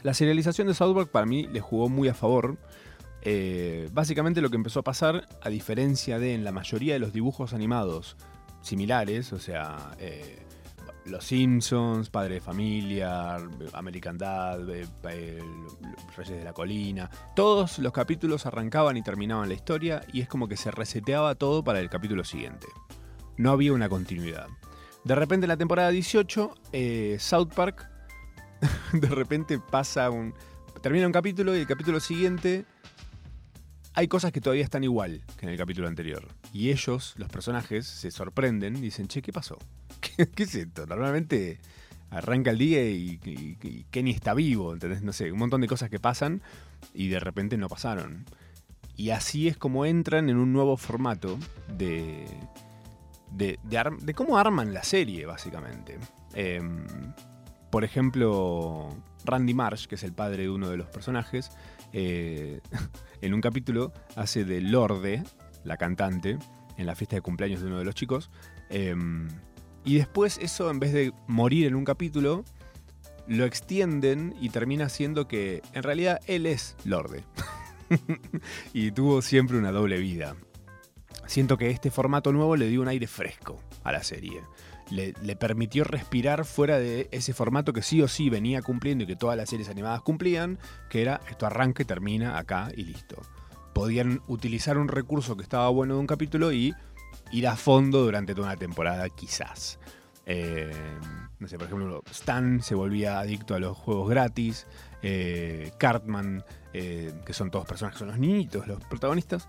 La 0.01 0.15
serialización 0.15 0.65
de 0.65 0.73
South 0.73 0.95
Park 0.95 1.11
para 1.11 1.27
mí 1.27 1.47
le 1.47 1.61
jugó 1.61 1.89
muy 1.89 2.07
a 2.07 2.15
favor. 2.15 2.57
Eh, 3.23 3.89
básicamente 3.93 4.41
lo 4.41 4.49
que 4.49 4.55
empezó 4.55 4.79
a 4.79 4.83
pasar, 4.83 5.27
a 5.41 5.49
diferencia 5.49 6.17
de 6.19 6.33
en 6.33 6.43
la 6.43 6.51
mayoría 6.51 6.93
de 6.93 6.99
los 6.99 7.13
dibujos 7.13 7.53
animados 7.53 8.17
similares, 8.61 9.33
o 9.33 9.39
sea, 9.39 9.91
eh, 9.99 10.45
Los 11.05 11.25
Simpsons, 11.25 12.09
Padre 12.09 12.35
de 12.35 12.41
Familia, 12.41 13.37
American 13.73 14.17
Dad, 14.17 14.69
eh, 14.69 14.87
eh, 15.09 15.43
Reyes 16.15 16.37
de 16.37 16.43
la 16.43 16.53
Colina, 16.53 17.09
todos 17.35 17.79
los 17.79 17.91
capítulos 17.91 18.45
arrancaban 18.45 18.97
y 18.97 19.03
terminaban 19.03 19.49
la 19.49 19.55
historia 19.55 20.01
y 20.13 20.21
es 20.21 20.27
como 20.27 20.47
que 20.47 20.57
se 20.57 20.71
reseteaba 20.71 21.35
todo 21.35 21.63
para 21.63 21.79
el 21.79 21.89
capítulo 21.89 22.23
siguiente. 22.23 22.67
No 23.37 23.51
había 23.51 23.73
una 23.73 23.89
continuidad. 23.89 24.47
De 25.03 25.15
repente 25.15 25.45
en 25.45 25.49
la 25.49 25.57
temporada 25.57 25.89
18, 25.89 26.53
eh, 26.73 27.17
South 27.19 27.49
Park, 27.55 27.89
de 28.93 29.07
repente 29.07 29.59
pasa 29.59 30.09
un... 30.09 30.33
Termina 30.81 31.05
un 31.05 31.11
capítulo 31.11 31.55
y 31.55 31.59
el 31.59 31.67
capítulo 31.67 31.99
siguiente 31.99 32.65
hay 33.93 34.07
cosas 34.07 34.31
que 34.31 34.41
todavía 34.41 34.63
están 34.63 34.83
igual 34.83 35.21
que 35.37 35.45
en 35.45 35.51
el 35.51 35.57
capítulo 35.57 35.87
anterior. 35.87 36.27
Y 36.53 36.69
ellos, 36.69 37.13
los 37.17 37.29
personajes, 37.29 37.85
se 37.85 38.11
sorprenden 38.11 38.75
y 38.75 38.81
dicen, 38.81 39.07
che, 39.07 39.21
¿qué 39.21 39.33
pasó? 39.33 39.57
¿Qué, 40.01 40.29
qué 40.29 40.43
es 40.43 40.55
esto? 40.55 40.85
Normalmente 40.85 41.59
arranca 42.11 42.51
el 42.51 42.57
día 42.57 42.87
y, 42.89 43.87
Kenny 43.89 44.11
está 44.11 44.33
vivo, 44.33 44.73
¿entendés? 44.73 45.01
No 45.01 45.13
sé, 45.13 45.31
un 45.31 45.39
montón 45.39 45.61
de 45.61 45.67
cosas 45.67 45.89
que 45.89 45.99
pasan 45.99 46.41
y 46.93 47.07
de 47.07 47.19
repente 47.19 47.57
no 47.57 47.69
pasaron. 47.69 48.25
Y 48.97 49.11
así 49.11 49.47
es 49.47 49.57
como 49.57 49.85
entran 49.85 50.29
en 50.29 50.37
un 50.37 50.53
nuevo 50.53 50.77
formato 50.77 51.39
de, 51.77 52.25
de, 53.31 53.57
de 53.63 53.91
de 54.01 54.13
cómo 54.13 54.37
arman 54.37 54.73
la 54.73 54.83
serie, 54.83 55.25
básicamente. 55.25 55.97
Em, 56.33 56.85
por 57.71 57.85
ejemplo, 57.85 58.89
Randy 59.23 59.53
Marsh, 59.53 59.87
que 59.87 59.95
es 59.95 60.03
el 60.03 60.13
padre 60.13 60.43
de 60.43 60.49
uno 60.49 60.69
de 60.69 60.77
los 60.77 60.87
personajes, 60.87 61.51
eh, 61.93 62.59
en 63.21 63.33
un 63.33 63.41
capítulo 63.41 63.93
hace 64.15 64.43
de 64.45 64.61
Lorde, 64.61 65.23
la 65.63 65.77
cantante, 65.77 66.37
en 66.77 66.85
la 66.85 66.95
fiesta 66.95 67.15
de 67.15 67.21
cumpleaños 67.21 67.61
de 67.61 67.67
uno 67.67 67.77
de 67.77 67.85
los 67.85 67.95
chicos. 67.95 68.29
em, 68.69 69.27
y 69.83 69.97
después 69.97 70.37
eso, 70.41 70.69
en 70.69 70.79
vez 70.79 70.93
de 70.93 71.11
morir 71.27 71.67
en 71.67 71.75
un 71.75 71.85
capítulo, 71.85 72.43
lo 73.27 73.45
extienden 73.45 74.35
y 74.39 74.49
termina 74.49 74.89
siendo 74.89 75.27
que 75.27 75.61
en 75.73 75.83
realidad 75.83 76.19
él 76.27 76.45
es 76.45 76.75
Lorde. 76.83 77.23
y 78.73 78.91
tuvo 78.91 79.21
siempre 79.21 79.57
una 79.57 79.71
doble 79.71 79.97
vida. 79.99 80.35
Siento 81.25 81.57
que 81.57 81.69
este 81.69 81.91
formato 81.91 82.31
nuevo 82.31 82.55
le 82.55 82.67
dio 82.67 82.81
un 82.81 82.87
aire 82.87 83.07
fresco 83.07 83.59
a 83.83 83.91
la 83.91 84.03
serie. 84.03 84.41
Le, 84.91 85.35
permitió 85.37 85.83
respirar 85.83 86.45
fuera 86.45 86.77
de 86.77 87.07
ese 87.11 87.33
formato 87.33 87.73
que 87.73 87.81
sí 87.81 88.01
o 88.01 88.07
sí 88.07 88.29
venía 88.29 88.61
cumpliendo 88.61 89.05
y 89.05 89.07
que 89.07 89.15
todas 89.15 89.37
las 89.37 89.49
series 89.49 89.69
animadas 89.69 90.01
cumplían, 90.01 90.59
que 90.89 91.01
era 91.01 91.21
esto 91.29 91.45
arranca 91.45 91.83
y 91.83 91.85
termina 91.85 92.37
acá 92.37 92.69
y 92.75 92.83
listo. 92.83 93.21
Podían 93.73 94.21
utilizar 94.27 94.77
un 94.77 94.89
recurso 94.89 95.37
que 95.37 95.43
estaba 95.43 95.69
bueno 95.69 95.95
de 95.95 96.01
un 96.01 96.07
capítulo 96.07 96.51
y 96.51 96.75
ir 97.31 97.47
a 97.47 97.55
fondo 97.55 98.03
durante 98.03 98.35
toda 98.35 98.47
una 98.47 98.57
temporada, 98.57 99.07
quizás. 99.09 99.79
Eh, 100.25 100.71
no 101.39 101.47
sé, 101.47 101.57
por 101.57 101.67
ejemplo, 101.67 102.03
Stan 102.11 102.61
se 102.61 102.75
volvía 102.75 103.19
adicto 103.19 103.55
a 103.55 103.59
los 103.59 103.77
juegos 103.77 104.09
gratis. 104.09 104.67
eh, 105.01 105.71
Cartman, 105.79 106.43
eh, 106.73 107.11
que 107.25 107.33
son 107.33 107.49
todos 107.49 107.65
personas 107.65 107.93
que 107.93 107.99
son 107.99 108.09
los 108.09 108.19
niñitos, 108.19 108.67
los 108.67 108.79
protagonistas, 108.85 109.47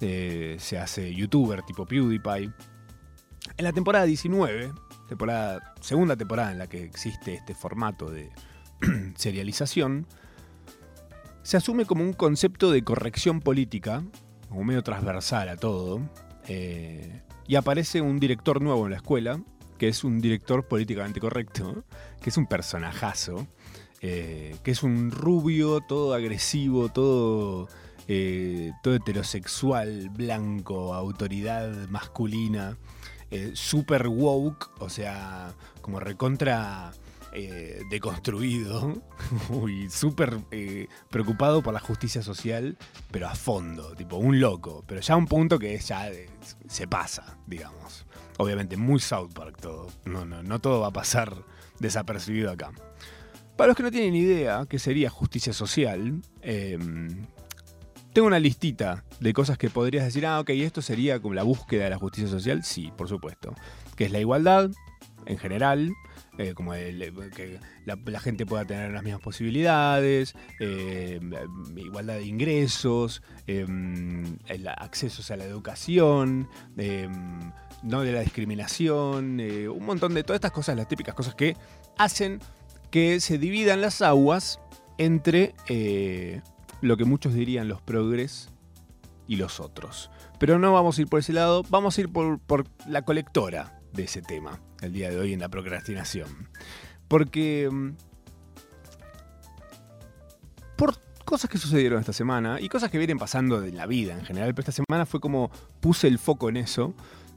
se 0.00 0.78
hace 0.78 1.14
youtuber 1.14 1.62
tipo 1.62 1.86
PewDiePie. 1.86 2.52
En 3.56 3.64
la 3.64 3.72
temporada 3.72 4.04
19, 4.06 4.72
temporada, 5.08 5.74
segunda 5.80 6.16
temporada 6.16 6.52
en 6.52 6.58
la 6.58 6.66
que 6.66 6.82
existe 6.82 7.34
este 7.34 7.54
formato 7.54 8.10
de 8.10 8.30
serialización, 9.16 10.06
se 11.42 11.56
asume 11.58 11.84
como 11.84 12.02
un 12.02 12.14
concepto 12.14 12.70
de 12.70 12.82
corrección 12.82 13.40
política, 13.40 14.02
como 14.48 14.64
medio 14.64 14.82
transversal 14.82 15.48
a 15.48 15.56
todo, 15.56 16.00
eh, 16.48 17.22
y 17.46 17.56
aparece 17.56 18.00
un 18.00 18.18
director 18.18 18.62
nuevo 18.62 18.86
en 18.86 18.92
la 18.92 18.96
escuela, 18.96 19.40
que 19.78 19.88
es 19.88 20.04
un 20.04 20.20
director 20.20 20.66
políticamente 20.66 21.20
correcto, 21.20 21.84
que 22.22 22.30
es 22.30 22.36
un 22.36 22.46
personajazo, 22.46 23.46
eh, 24.00 24.56
que 24.62 24.70
es 24.70 24.82
un 24.82 25.10
rubio, 25.10 25.80
todo 25.80 26.14
agresivo, 26.14 26.88
todo, 26.88 27.68
eh, 28.08 28.72
todo 28.82 28.94
heterosexual, 28.94 30.10
blanco, 30.10 30.94
autoridad 30.94 31.88
masculina, 31.88 32.78
eh, 33.34 33.50
super 33.54 34.06
woke, 34.06 34.70
o 34.78 34.88
sea, 34.88 35.52
como 35.80 35.98
recontra 35.98 36.92
eh, 37.32 37.82
deconstruido 37.90 39.02
y 39.68 39.90
súper 39.90 40.38
eh, 40.52 40.86
preocupado 41.10 41.60
por 41.64 41.74
la 41.74 41.80
justicia 41.80 42.22
social, 42.22 42.78
pero 43.10 43.26
a 43.26 43.34
fondo, 43.34 43.96
tipo 43.96 44.18
un 44.18 44.38
loco, 44.38 44.84
pero 44.86 45.00
ya 45.00 45.14
a 45.14 45.16
un 45.16 45.26
punto 45.26 45.58
que 45.58 45.76
ya 45.78 46.12
se 46.68 46.86
pasa, 46.86 47.36
digamos. 47.48 48.06
Obviamente, 48.38 48.76
muy 48.76 49.00
South 49.00 49.32
Park 49.32 49.60
todo. 49.60 49.88
No, 50.04 50.24
no, 50.24 50.44
no 50.44 50.60
todo 50.60 50.78
va 50.80 50.88
a 50.88 50.92
pasar 50.92 51.44
desapercibido 51.80 52.52
acá. 52.52 52.70
Para 53.56 53.66
los 53.66 53.76
que 53.76 53.82
no 53.82 53.90
tienen 53.90 54.14
idea 54.14 54.66
qué 54.68 54.78
sería 54.78 55.10
justicia 55.10 55.52
social, 55.52 56.22
eh, 56.40 56.78
tengo 58.14 58.28
una 58.28 58.38
listita 58.38 59.04
de 59.20 59.32
cosas 59.32 59.58
que 59.58 59.68
podrías 59.68 60.04
decir, 60.04 60.24
ah, 60.24 60.40
ok, 60.40 60.50
esto 60.50 60.80
sería 60.80 61.20
como 61.20 61.34
la 61.34 61.42
búsqueda 61.42 61.84
de 61.84 61.90
la 61.90 61.98
justicia 61.98 62.30
social. 62.30 62.62
Sí, 62.64 62.92
por 62.96 63.08
supuesto. 63.08 63.54
Que 63.96 64.04
es 64.04 64.12
la 64.12 64.20
igualdad, 64.20 64.70
en 65.26 65.36
general, 65.36 65.92
eh, 66.38 66.54
como 66.54 66.74
el- 66.74 67.12
que 67.34 67.58
la, 67.84 68.20
gente 68.20 68.46
pueda 68.46 68.64
tener 68.64 68.92
las 68.92 69.02
mismas 69.02 69.20
posibilidades, 69.20 70.36
eh, 70.60 71.18
igualdad 71.76 72.14
de 72.14 72.24
ingresos, 72.26 73.20
eh, 73.48 73.66
el 74.46 74.68
acceso 74.68 75.34
a 75.34 75.36
la 75.36 75.44
educación, 75.44 76.48
eh, 76.76 77.08
no 77.82 78.02
de 78.02 78.12
la 78.12 78.20
discriminación, 78.20 79.40
eh, 79.40 79.68
un 79.68 79.84
montón 79.84 80.14
de 80.14 80.22
todas 80.22 80.36
estas 80.38 80.52
cosas, 80.52 80.76
las 80.76 80.86
típicas 80.88 81.14
cosas 81.14 81.34
que 81.34 81.56
hacen 81.98 82.38
que 82.92 83.18
se 83.18 83.38
dividan 83.38 83.80
las 83.80 84.02
aguas 84.02 84.60
entre 84.98 85.54
eh, 85.68 86.42
lo 86.84 86.96
que 86.96 87.04
muchos 87.04 87.34
dirían 87.34 87.68
los 87.68 87.80
progres 87.80 88.50
y 89.26 89.36
los 89.36 89.60
otros. 89.60 90.10
Pero 90.38 90.58
no 90.58 90.72
vamos 90.72 90.98
a 90.98 91.02
ir 91.02 91.08
por 91.08 91.20
ese 91.20 91.32
lado, 91.32 91.62
vamos 91.70 91.96
a 91.96 92.00
ir 92.02 92.08
por, 92.10 92.66
la 92.86 93.02
colectora 93.02 93.80
de 93.92 94.04
ese 94.04 94.22
tema 94.22 94.60
el 94.82 94.92
día 94.92 95.10
de 95.10 95.18
hoy 95.18 95.32
en 95.32 95.40
la 95.40 95.48
procrastinación. 95.48 96.28
Porque 97.08 97.68
mm, 97.70 97.90
por 100.76 100.98
cosas 101.24 101.48
que 101.48 101.58
sucedieron 101.58 102.00
esta 102.00 102.12
semana 102.12 102.60
y 102.60 102.68
cosas 102.68 102.90
que 102.90 102.98
vienen 102.98 103.18
pasando 103.18 103.64
en 103.64 103.76
la 103.76 103.86
vida 103.86 104.12
en 104.12 104.24
general, 104.24 104.54
pero 104.54 104.68
esta 104.68 104.84
semana 104.84 105.06
fue 105.06 105.20
como 105.20 105.50
puse 105.80 106.06
el 106.06 106.18
foco 106.18 106.48
en 106.48 106.58
eso. 106.58 106.94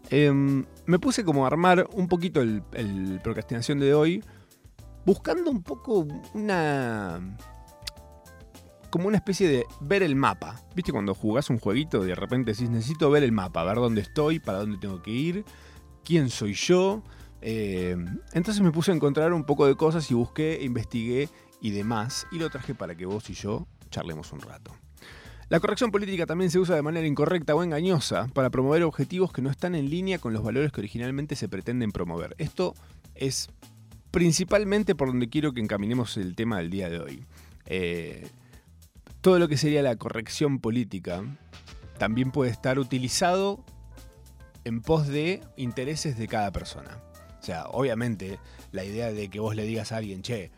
em, 0.10 0.66
me 0.86 1.00
puse 1.00 1.24
como 1.24 1.46
a 1.46 1.48
armar 1.48 1.88
un 1.94 2.08
poquito 2.08 2.42
el, 2.42 2.64
el 2.74 3.20
procrastinación 3.24 3.80
de 3.80 3.94
hoy, 3.94 4.24
buscando 5.06 5.52
un 5.52 5.64
poco 5.64 6.06
una 6.34 7.22
como 8.90 9.08
una 9.08 9.18
especie 9.18 9.48
de 9.48 9.66
ver 9.82 10.04
el 10.04 10.16
mapa. 10.16 10.62
¿Viste 10.76 10.92
cuando 10.92 11.14
jugás 11.14 11.50
un 11.50 11.60
jueguito 11.60 12.04
y 12.04 12.08
de 12.08 12.16
repente 12.16 12.52
decís, 12.52 12.70
necesito 12.70 13.10
ver 13.10 13.24
el 13.24 13.32
mapa, 13.32 13.64
ver 13.64 13.76
dónde 13.76 14.02
estoy, 14.02 14.40
para 14.40 14.60
dónde 14.60 14.78
tengo 14.78 15.02
que 15.02 15.12
ir, 15.12 15.46
quién 16.04 16.30
soy 16.30 16.54
yo? 16.54 17.04
Eh, 17.42 17.96
entonces 18.34 18.62
me 18.62 18.72
puse 18.72 18.92
a 18.92 18.96
encontrar 18.96 19.34
un 19.34 19.44
poco 19.44 19.68
de 19.68 19.76
cosas 19.76 20.10
y 20.10 20.14
busqué, 20.14 20.60
investigué 20.62 21.30
y 21.62 21.72
demás, 21.72 22.28
y 22.32 22.40
lo 22.40 22.50
traje 22.50 22.76
para 22.76 22.96
que 22.96 23.06
vos 23.06 23.30
y 23.30 23.34
yo 23.34 23.68
charlemos 23.90 24.32
un 24.32 24.42
rato. 24.42 24.76
La 25.50 25.62
corrección 25.62 25.92
política 25.92 26.26
también 26.26 26.52
se 26.52 26.60
usa 26.60 26.76
de 26.76 26.82
manera 26.82 27.08
incorrecta 27.08 27.56
o 27.56 27.64
engañosa 27.64 28.28
para 28.34 28.50
promover 28.50 28.84
objetivos 28.84 29.32
que 29.32 29.42
no 29.42 29.50
están 29.50 29.76
en 29.76 29.90
línea 29.90 30.20
con 30.20 30.34
los 30.34 30.44
valores 30.44 30.74
que 30.74 30.82
originalmente 30.82 31.38
se 31.38 31.48
pretenden 31.48 31.94
promover. 31.94 32.36
Esto 32.38 32.74
es 33.16 33.50
principalmente 34.12 34.94
por 34.94 35.08
donde 35.08 35.30
quiero 35.30 35.54
que 35.54 35.62
encaminemos 35.62 36.18
el 36.18 36.36
tema 36.36 36.58
del 36.58 36.70
día 36.70 36.90
de 36.90 37.00
hoy. 37.00 37.26
Eh, 37.66 38.28
todo 39.28 39.40
lo 39.40 39.50
que 39.50 39.58
sería 39.58 39.82
la 39.82 39.98
corrección 39.98 40.60
política 40.60 41.22
también 41.98 42.32
puede 42.32 42.50
estar 42.50 42.80
utilizado 42.80 43.62
en 44.64 44.82
pos 44.82 45.06
de 45.06 45.42
intereses 45.58 46.18
de 46.18 46.30
cada 46.30 46.54
persona. 46.54 47.04
O 47.38 47.44
sea, 47.44 47.66
obviamente 47.66 48.40
la 48.72 48.86
idea 48.86 49.12
de 49.12 49.30
que 49.30 49.42
vos 49.42 49.54
le 49.54 49.64
digas 49.64 49.92
a 49.92 49.98
alguien, 49.98 50.22
che, 50.22 50.50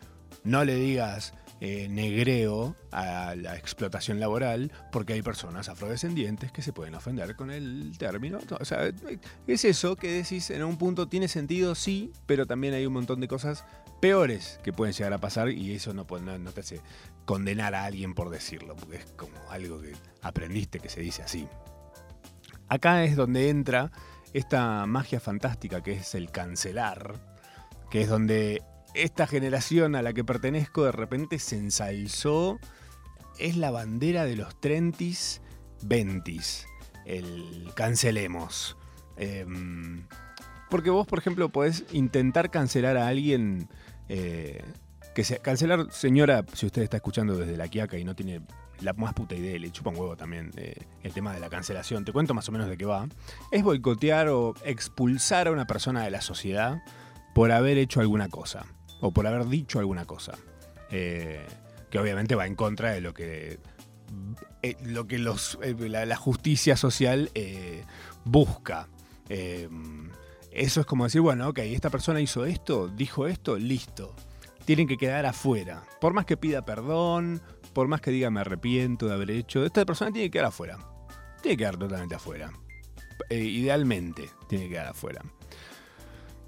no 0.43 0.65
le 0.65 0.75
digas 0.75 1.33
eh, 1.61 1.87
negreo 1.89 2.75
a 2.91 3.33
la 3.35 3.57
explotación 3.57 4.19
laboral, 4.19 4.71
porque 4.91 5.13
hay 5.13 5.23
personas 5.23 5.67
afrodescendientes 5.67 6.51
que 6.51 6.61
se 6.61 6.71
pueden 6.71 6.93
ofender 6.93 7.35
con 7.35 7.49
el 7.49 7.97
término. 7.97 8.37
O 8.59 8.65
sea, 8.65 8.91
es 9.47 9.65
eso 9.65 9.95
que 9.95 10.11
decís 10.11 10.51
en 10.51 10.63
un 10.63 10.77
punto 10.77 11.07
tiene 11.07 11.27
sentido, 11.27 11.73
sí, 11.73 12.11
pero 12.27 12.45
también 12.45 12.75
hay 12.75 12.85
un 12.85 12.93
montón 12.93 13.19
de 13.19 13.27
cosas 13.27 13.65
peores 13.99 14.59
que 14.63 14.73
pueden 14.73 14.93
llegar 14.93 15.13
a 15.13 15.17
pasar 15.19 15.49
y 15.49 15.73
eso 15.73 15.93
no, 15.93 16.05
te 16.05 16.59
hace 16.59 16.81
condenar 17.25 17.75
a 17.75 17.85
alguien 17.85 18.13
por 18.13 18.29
decirlo, 18.29 18.75
porque 18.75 18.97
es 18.97 19.05
como 19.15 19.37
algo 19.49 19.81
que 19.81 19.93
aprendiste 20.21 20.79
que 20.79 20.89
se 20.89 21.01
dice 21.01 21.21
así. 21.21 21.47
Acá 22.67 23.03
es 23.03 23.15
donde 23.15 23.49
entra 23.49 23.91
esta 24.33 24.85
magia 24.85 25.19
fantástica 25.19 25.81
que 25.81 25.93
es 25.93 26.15
el 26.15 26.31
cancelar, 26.31 27.15
que 27.89 28.01
es 28.01 28.09
donde 28.09 28.61
esta 28.93 29.27
generación 29.27 29.95
a 29.95 30.01
la 30.01 30.13
que 30.13 30.23
pertenezco 30.23 30.83
de 30.83 30.91
repente 30.91 31.39
se 31.39 31.57
ensalzó, 31.57 32.59
es 33.37 33.55
la 33.55 33.71
bandera 33.71 34.25
de 34.25 34.35
los 34.35 34.59
trentis 34.59 35.41
ventis, 35.81 36.67
el 37.05 37.71
cancelemos. 37.75 38.77
Em, 39.17 40.05
porque 40.69 40.89
vos, 40.89 41.07
por 41.07 41.19
ejemplo, 41.19 41.49
podés 41.49 41.83
intentar 41.91 42.51
cancelar 42.51 42.97
a 42.97 43.07
alguien 43.07 43.69
eh, 44.09 44.63
que 45.13 45.23
se, 45.23 45.39
cancelar, 45.39 45.91
señora, 45.91 46.43
si 46.53 46.65
usted 46.65 46.81
está 46.81 46.97
escuchando 46.97 47.37
desde 47.37 47.55
la 47.55 47.67
Quiaca 47.67 47.97
y 47.97 48.03
no 48.03 48.15
tiene 48.15 48.41
la 48.81 48.93
más 48.93 49.13
puta 49.13 49.35
idea, 49.35 49.57
le 49.59 49.71
chupa 49.71 49.91
un 49.91 49.97
huevo 49.97 50.15
también 50.15 50.51
eh, 50.57 50.75
el 51.03 51.13
tema 51.13 51.33
de 51.33 51.39
la 51.39 51.49
cancelación, 51.49 52.05
te 52.05 52.11
cuento 52.11 52.33
más 52.33 52.47
o 52.49 52.51
menos 52.51 52.67
de 52.67 52.77
qué 52.77 52.85
va, 52.85 53.07
es 53.51 53.63
boicotear 53.63 54.29
o 54.29 54.55
expulsar 54.63 55.47
a 55.47 55.51
una 55.51 55.67
persona 55.67 56.03
de 56.03 56.11
la 56.11 56.21
sociedad 56.21 56.81
por 57.35 57.51
haber 57.51 57.77
hecho 57.77 57.99
alguna 58.01 58.29
cosa, 58.29 58.65
o 59.01 59.11
por 59.11 59.27
haber 59.27 59.47
dicho 59.47 59.79
alguna 59.79 60.05
cosa, 60.05 60.33
eh, 60.91 61.45
que 61.89 61.99
obviamente 61.99 62.35
va 62.35 62.47
en 62.47 62.55
contra 62.55 62.91
de 62.91 63.01
lo 63.01 63.13
que, 63.13 63.59
lo 64.83 65.07
que 65.07 65.19
los, 65.19 65.59
la, 65.61 66.15
justicia 66.15 66.75
social 66.77 67.31
busca. 68.23 68.87
Eso 70.59 70.81
es 70.81 70.85
como 70.85 71.05
decir, 71.05 71.21
bueno, 71.21 71.47
ok, 71.47 71.59
esta 71.59 71.89
persona 71.89 72.19
hizo 72.19 72.43
esto, 72.45 72.89
dijo 72.89 73.27
esto, 73.27 73.57
listo. 73.57 74.13
Tienen 74.65 74.89
que 74.89 74.97
quedar 74.97 75.25
afuera. 75.25 75.83
Por 76.01 76.13
más 76.13 76.25
que 76.25 76.35
pida 76.35 76.65
perdón, 76.65 77.41
por 77.71 77.87
más 77.87 78.01
que 78.01 78.11
diga 78.11 78.29
me 78.29 78.41
arrepiento 78.41 79.07
de 79.07 79.13
haber 79.13 79.31
hecho, 79.31 79.65
esta 79.65 79.85
persona 79.85 80.11
tiene 80.11 80.27
que 80.27 80.31
quedar 80.31 80.47
afuera. 80.47 80.77
Tiene 81.41 81.55
que 81.55 81.61
quedar 81.61 81.77
totalmente 81.77 82.15
afuera. 82.15 82.51
Eh, 83.29 83.39
idealmente, 83.39 84.29
tiene 84.49 84.65
que 84.65 84.71
quedar 84.71 84.87
afuera. 84.87 85.23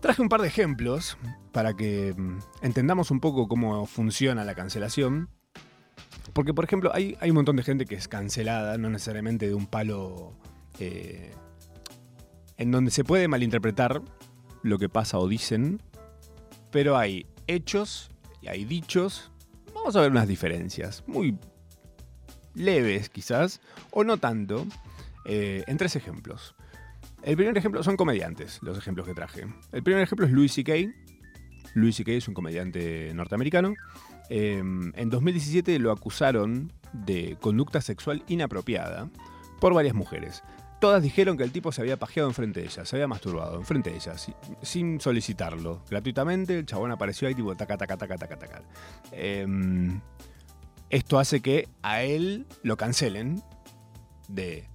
Traje 0.01 0.21
un 0.21 0.27
par 0.27 0.41
de 0.41 0.49
ejemplos 0.49 1.17
para 1.53 1.73
que 1.73 2.13
mm, 2.13 2.39
entendamos 2.63 3.11
un 3.11 3.21
poco 3.21 3.47
cómo 3.47 3.85
funciona 3.85 4.43
la 4.43 4.55
cancelación. 4.55 5.29
Porque, 6.33 6.53
por 6.53 6.65
ejemplo, 6.65 6.91
hay, 6.93 7.15
hay 7.21 7.29
un 7.29 7.35
montón 7.35 7.55
de 7.55 7.63
gente 7.63 7.85
que 7.85 7.95
es 7.95 8.09
cancelada, 8.09 8.77
no 8.77 8.89
necesariamente 8.89 9.47
de 9.47 9.53
un 9.53 9.67
palo 9.67 10.33
eh, 10.79 11.33
en 12.61 12.69
donde 12.69 12.91
se 12.91 13.03
puede 13.03 13.27
malinterpretar 13.27 14.03
lo 14.61 14.77
que 14.77 14.87
pasa 14.87 15.17
o 15.17 15.27
dicen, 15.27 15.81
pero 16.69 16.95
hay 16.95 17.25
hechos 17.47 18.11
y 18.39 18.49
hay 18.49 18.65
dichos. 18.65 19.31
Vamos 19.73 19.95
a 19.95 20.01
ver 20.01 20.11
unas 20.11 20.27
diferencias, 20.27 21.03
muy 21.07 21.39
leves 22.53 23.09
quizás, 23.09 23.61
o 23.89 24.03
no 24.03 24.17
tanto, 24.17 24.67
eh, 25.25 25.63
en 25.65 25.77
tres 25.77 25.95
ejemplos. 25.95 26.53
El 27.23 27.35
primer 27.35 27.57
ejemplo 27.57 27.81
son 27.81 27.97
comediantes, 27.97 28.59
los 28.61 28.77
ejemplos 28.77 29.07
que 29.07 29.15
traje. 29.15 29.47
El 29.71 29.81
primer 29.81 30.03
ejemplo 30.03 30.27
es 30.27 30.31
Louis 30.31 30.53
C.K. 30.53 30.73
Louis 31.73 31.95
C.K. 31.95 32.11
es 32.11 32.27
un 32.27 32.35
comediante 32.35 33.11
norteamericano. 33.15 33.73
Eh, 34.29 34.59
en 34.59 35.09
2017 35.09 35.79
lo 35.79 35.91
acusaron 35.91 36.71
de 36.93 37.37
conducta 37.41 37.81
sexual 37.81 38.23
inapropiada 38.27 39.09
por 39.59 39.73
varias 39.73 39.95
mujeres. 39.95 40.43
Todas 40.81 41.03
dijeron 41.03 41.37
que 41.37 41.43
el 41.43 41.51
tipo 41.51 41.71
se 41.71 41.79
había 41.81 41.95
pajeado 41.97 42.27
enfrente 42.27 42.59
de 42.59 42.65
ellas, 42.65 42.89
se 42.89 42.95
había 42.95 43.07
masturbado 43.07 43.55
enfrente 43.55 43.91
de 43.91 43.97
ellas, 43.97 44.19
si- 44.19 44.33
sin 44.63 44.99
solicitarlo. 44.99 45.83
Gratuitamente, 45.89 46.57
el 46.57 46.65
chabón 46.65 46.91
apareció 46.91 47.27
ahí 47.27 47.35
tipo 47.35 47.55
taca, 47.55 47.77
taca, 47.77 47.95
taca, 47.97 48.17
taca, 48.17 48.35
taca. 48.37 48.61
Em, 49.11 50.01
esto 50.89 51.19
hace 51.19 51.39
que 51.41 51.67
a 51.83 52.01
él 52.01 52.47
lo 52.63 52.77
cancelen 52.77 53.43
de 54.27 54.67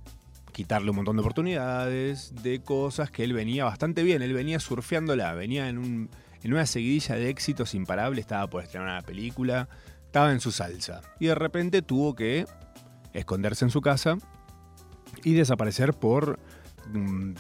quitarle 0.53 0.91
un 0.91 0.97
montón 0.97 1.17
de 1.17 1.23
oportunidades, 1.23 2.33
de 2.41 2.63
cosas 2.63 3.11
que 3.11 3.25
él 3.25 3.33
venía 3.33 3.65
bastante 3.65 4.05
bien, 4.05 4.23
él 4.23 4.33
venía 4.33 4.61
surfeándola, 4.61 5.35
venía 5.35 5.69
en, 5.69 6.09
en 6.45 6.53
una 6.53 6.67
seguidilla 6.67 7.17
de 7.17 7.31
éxitos 7.31 7.75
imparables, 7.75 8.21
estaba 8.21 8.49
por 8.49 8.63
estrenar 8.63 8.89
una 8.91 9.03
película, 9.03 9.69
estaba 10.05 10.31
en 10.31 10.39
su 10.39 10.53
salsa. 10.53 11.01
Y 11.19 11.27
de 11.27 11.35
repente 11.35 11.83
tuvo 11.83 12.15
que 12.15 12.47
esconderse 13.13 13.65
en 13.65 13.71
su 13.73 13.81
casa 13.81 14.19
y 15.25 15.35
desaparecer 15.35 15.95
por 15.95 16.39
mm, 16.93 17.35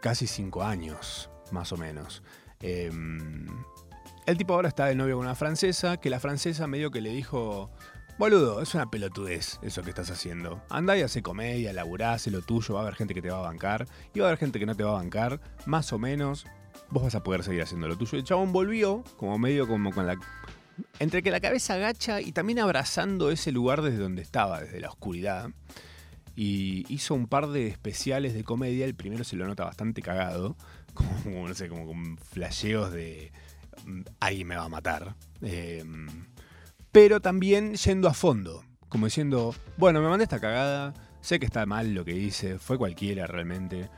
casi 0.00 0.26
cinco 0.26 0.62
años, 0.62 1.30
más 1.50 1.72
o 1.72 1.76
menos. 1.76 2.22
Em, 2.60 3.46
el 4.26 4.38
tipo 4.38 4.54
ahora 4.54 4.68
está 4.68 4.86
de 4.86 4.94
novio 4.94 5.16
con 5.16 5.26
una 5.26 5.34
francesa, 5.34 5.98
que 5.98 6.10
la 6.10 6.20
francesa 6.20 6.66
medio 6.66 6.90
que 6.90 7.00
le 7.00 7.10
dijo, 7.10 7.70
boludo, 8.18 8.62
es 8.62 8.74
una 8.74 8.90
pelotudez 8.90 9.58
eso 9.62 9.82
que 9.82 9.90
estás 9.90 10.10
haciendo. 10.10 10.62
Anda 10.70 10.96
y 10.96 11.02
hace 11.02 11.22
comedia, 11.22 11.72
laburá, 11.72 12.14
hace 12.14 12.30
lo 12.30 12.42
tuyo, 12.42 12.74
va 12.74 12.80
a 12.80 12.82
haber 12.84 12.94
gente 12.94 13.14
que 13.14 13.22
te 13.22 13.30
va 13.30 13.38
a 13.38 13.42
bancar, 13.42 13.86
y 14.14 14.20
va 14.20 14.26
a 14.26 14.28
haber 14.28 14.38
gente 14.38 14.58
que 14.58 14.66
no 14.66 14.74
te 14.74 14.84
va 14.84 14.90
a 14.90 14.94
bancar, 14.94 15.40
más 15.66 15.92
o 15.92 15.98
menos, 15.98 16.46
vos 16.90 17.02
vas 17.02 17.14
a 17.14 17.22
poder 17.22 17.42
seguir 17.42 17.62
haciendo 17.62 17.88
lo 17.88 17.96
tuyo. 17.96 18.16
El 18.18 18.24
chabón 18.24 18.52
volvió, 18.52 19.04
como 19.16 19.38
medio 19.38 19.66
como 19.68 19.92
con 19.92 20.06
la... 20.06 20.16
Entre 20.98 21.22
que 21.22 21.30
la 21.30 21.40
cabeza 21.40 21.74
agacha 21.74 22.20
y 22.20 22.32
también 22.32 22.58
abrazando 22.58 23.30
ese 23.30 23.52
lugar 23.52 23.82
desde 23.82 23.98
donde 23.98 24.22
estaba, 24.22 24.60
desde 24.60 24.80
la 24.80 24.88
oscuridad 24.88 25.50
y 26.36 26.84
hizo 26.92 27.14
un 27.14 27.26
par 27.26 27.48
de 27.48 27.66
especiales 27.68 28.34
de 28.34 28.44
comedia. 28.44 28.86
El 28.86 28.94
primero 28.94 29.24
se 29.24 29.36
lo 29.36 29.46
nota 29.46 29.64
bastante 29.64 30.02
cagado, 30.02 30.56
como, 30.94 31.48
no 31.48 31.54
sé, 31.54 31.68
como 31.68 31.86
con 31.86 32.16
flasheos 32.18 32.92
de 32.92 33.32
mm, 33.86 34.00
ahí 34.20 34.44
me 34.44 34.56
va 34.56 34.64
a 34.64 34.68
matar. 34.68 35.14
Eh, 35.42 35.84
pero 36.92 37.20
también 37.20 37.74
yendo 37.74 38.08
a 38.08 38.14
fondo, 38.14 38.64
como 38.88 39.06
diciendo, 39.06 39.54
bueno, 39.76 40.00
me 40.00 40.08
mandé 40.08 40.24
esta 40.24 40.40
cagada, 40.40 40.94
sé 41.20 41.40
que 41.40 41.46
está 41.46 41.66
mal 41.66 41.92
lo 41.92 42.04
que 42.04 42.16
hice, 42.16 42.58
fue 42.58 42.78
cualquiera 42.78 43.26
realmente. 43.26 43.88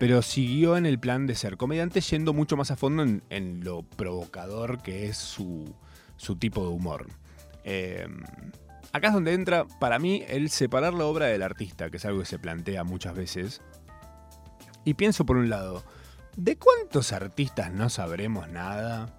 Pero 0.00 0.20
siguió 0.22 0.76
en 0.76 0.84
el 0.84 0.98
plan 0.98 1.28
de 1.28 1.36
ser 1.36 1.56
comediante, 1.56 2.00
yendo 2.00 2.32
mucho 2.32 2.56
más 2.56 2.72
a 2.72 2.76
fondo 2.76 3.04
en, 3.04 3.22
en 3.30 3.62
lo 3.62 3.84
provocador 3.84 4.82
que 4.82 5.06
es 5.06 5.16
su, 5.16 5.72
su 6.16 6.34
tipo 6.34 6.62
de 6.62 6.68
humor. 6.68 7.06
Eh, 7.64 8.08
acá 8.92 9.08
es 9.08 9.14
donde 9.14 9.32
entra, 9.32 9.66
para 9.80 9.98
mí, 9.98 10.24
el 10.28 10.50
separar 10.50 10.94
la 10.94 11.06
obra 11.06 11.26
del 11.26 11.42
artista, 11.42 11.90
que 11.90 11.96
es 11.96 12.04
algo 12.04 12.20
que 12.20 12.26
se 12.26 12.38
plantea 12.38 12.84
muchas 12.84 13.14
veces. 13.14 13.62
Y 14.84 14.94
pienso 14.94 15.24
por 15.24 15.36
un 15.36 15.48
lado, 15.48 15.84
¿de 16.36 16.56
cuántos 16.56 17.12
artistas 17.12 17.72
no 17.72 17.88
sabremos 17.88 18.48
nada? 18.48 19.18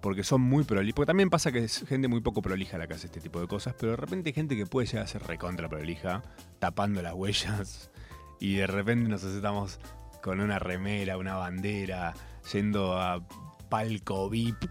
Porque 0.00 0.24
son 0.24 0.40
muy 0.40 0.64
prolijos. 0.64 0.94
Porque 0.94 1.06
también 1.06 1.30
pasa 1.30 1.52
que 1.52 1.64
es 1.64 1.84
gente 1.86 2.08
muy 2.08 2.20
poco 2.20 2.42
prolija 2.42 2.78
la 2.78 2.86
que 2.86 2.94
hace 2.94 3.06
este 3.06 3.20
tipo 3.20 3.40
de 3.40 3.46
cosas, 3.46 3.74
pero 3.78 3.92
de 3.92 3.96
repente 3.96 4.30
hay 4.30 4.34
gente 4.34 4.56
que 4.56 4.66
puede 4.66 4.86
llegar 4.86 5.04
a 5.04 5.08
ser 5.08 5.22
recontra 5.22 5.68
prolija, 5.68 6.22
tapando 6.58 7.02
las 7.02 7.14
huellas, 7.14 7.90
y 8.40 8.56
de 8.56 8.66
repente 8.66 9.08
nos 9.08 9.24
aceptamos 9.24 9.80
con 10.22 10.40
una 10.40 10.58
remera, 10.58 11.16
una 11.16 11.36
bandera, 11.36 12.14
yendo 12.52 12.98
a 12.98 13.26
palco 13.68 14.28
VIP, 14.28 14.64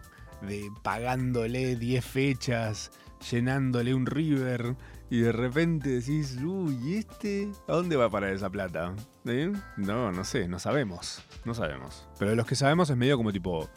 de, 0.46 0.72
pagándole 0.84 1.76
10 1.76 2.06
fechas, 2.06 2.92
llenándole 3.32 3.94
un 3.94 4.06
river, 4.06 4.76
y 5.10 5.20
de 5.20 5.32
repente 5.32 5.90
decís, 5.90 6.38
uy, 6.44 6.78
¿y 6.84 6.96
este? 6.96 7.52
¿A 7.68 7.74
dónde 7.74 7.96
va 7.96 8.06
a 8.06 8.10
parar 8.10 8.34
esa 8.34 8.50
plata? 8.50 8.96
¿Eh? 9.26 9.52
No, 9.78 10.12
no 10.12 10.24
sé, 10.24 10.48
no 10.48 10.60
sabemos, 10.60 11.22
no 11.46 11.54
sabemos. 11.54 12.08
Pero 12.18 12.32
de 12.32 12.38
los 12.38 12.46
que 12.46 12.56
sabemos 12.56 12.90
es 12.90 12.98
medio 12.98 13.18
como 13.18 13.32
tipo, 13.32 13.70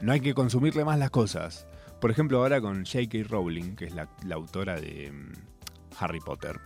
no 0.00 0.12
hay 0.12 0.20
que 0.20 0.34
consumirle 0.34 0.84
más 0.84 0.98
las 0.98 1.10
cosas. 1.10 1.66
Por 2.00 2.10
ejemplo, 2.10 2.38
ahora 2.38 2.60
con 2.60 2.84
J.K. 2.84 3.28
Rowling, 3.28 3.76
que 3.76 3.86
es 3.86 3.94
la, 3.94 4.08
la 4.24 4.34
autora 4.34 4.78
de 4.78 5.10
mm, 5.10 5.32
Harry 5.98 6.20
Potter. 6.20 6.60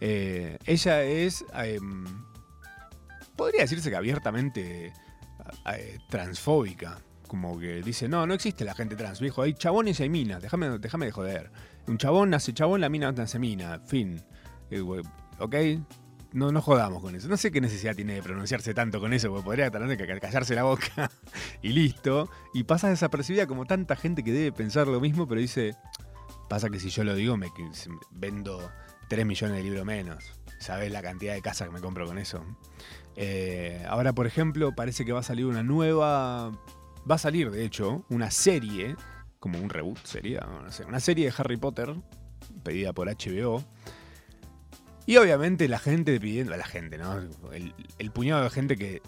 Eh, 0.00 0.58
ella 0.64 1.02
es, 1.04 1.44
em, 1.54 2.04
podría 3.36 3.60
decirse 3.60 3.90
que 3.90 3.96
abiertamente 3.96 4.92
eh, 5.72 5.98
transfóbica. 6.08 6.98
Como 7.32 7.58
que 7.58 7.80
dice, 7.80 8.10
no, 8.10 8.26
no 8.26 8.34
existe 8.34 8.62
la 8.62 8.74
gente 8.74 8.94
trans, 8.94 9.18
viejo. 9.18 9.40
Hay 9.40 9.54
chabones 9.54 9.98
y 9.98 10.02
hay 10.02 10.10
minas, 10.10 10.42
déjame, 10.42 10.78
déjame 10.78 11.06
de 11.06 11.12
joder. 11.12 11.50
Un 11.86 11.96
chabón 11.96 12.28
nace 12.28 12.52
chabón, 12.52 12.82
la 12.82 12.90
mina 12.90 13.10
nace 13.10 13.38
mina, 13.38 13.80
fin. 13.86 14.22
¿Ok? 15.38 15.56
No, 16.34 16.52
no 16.52 16.60
jodamos 16.60 17.00
con 17.00 17.16
eso. 17.16 17.28
No 17.28 17.38
sé 17.38 17.50
qué 17.50 17.62
necesidad 17.62 17.96
tiene 17.96 18.16
de 18.16 18.22
pronunciarse 18.22 18.74
tanto 18.74 19.00
con 19.00 19.14
eso, 19.14 19.30
porque 19.30 19.44
podría 19.44 19.70
tener 19.70 19.96
que 19.96 20.20
callarse 20.20 20.54
la 20.54 20.64
boca 20.64 21.10
y 21.62 21.70
listo. 21.70 22.28
Y 22.52 22.64
pasa 22.64 22.90
desapercibida 22.90 23.46
como 23.46 23.64
tanta 23.64 23.96
gente 23.96 24.22
que 24.22 24.32
debe 24.32 24.52
pensar 24.52 24.86
lo 24.86 25.00
mismo, 25.00 25.26
pero 25.26 25.40
dice, 25.40 25.74
Pasa 26.52 26.68
que 26.68 26.78
si 26.78 26.90
yo 26.90 27.02
lo 27.02 27.14
digo, 27.14 27.38
me 27.38 27.50
vendo 28.10 28.70
3 29.08 29.24
millones 29.24 29.56
de 29.56 29.62
libros 29.62 29.86
menos. 29.86 30.38
¿Sabés 30.58 30.92
la 30.92 31.00
cantidad 31.00 31.32
de 31.32 31.40
casas 31.40 31.68
que 31.68 31.72
me 31.72 31.80
compro 31.80 32.04
con 32.06 32.18
eso? 32.18 32.44
Eh, 33.16 33.82
ahora, 33.88 34.12
por 34.12 34.26
ejemplo, 34.26 34.74
parece 34.74 35.06
que 35.06 35.12
va 35.12 35.20
a 35.20 35.22
salir 35.22 35.46
una 35.46 35.62
nueva. 35.62 36.52
Va 37.10 37.16
a 37.16 37.18
salir, 37.18 37.50
de 37.50 37.64
hecho, 37.64 38.04
una 38.10 38.30
serie, 38.30 38.96
como 39.40 39.58
un 39.58 39.70
reboot 39.70 40.04
sería, 40.04 40.46
una 40.86 41.00
serie 41.00 41.26
de 41.26 41.34
Harry 41.36 41.56
Potter, 41.56 41.94
pedida 42.62 42.92
por 42.92 43.08
HBO. 43.08 43.64
Y 45.04 45.16
obviamente 45.16 45.68
la 45.68 45.78
gente 45.78 46.18
pidiendo, 46.20 46.56
la 46.56 46.64
gente, 46.64 46.96
¿no? 46.96 47.20
El, 47.52 48.10
puñado 48.12 48.44
de 48.44 48.50
gente 48.50 48.76
que 48.76 49.02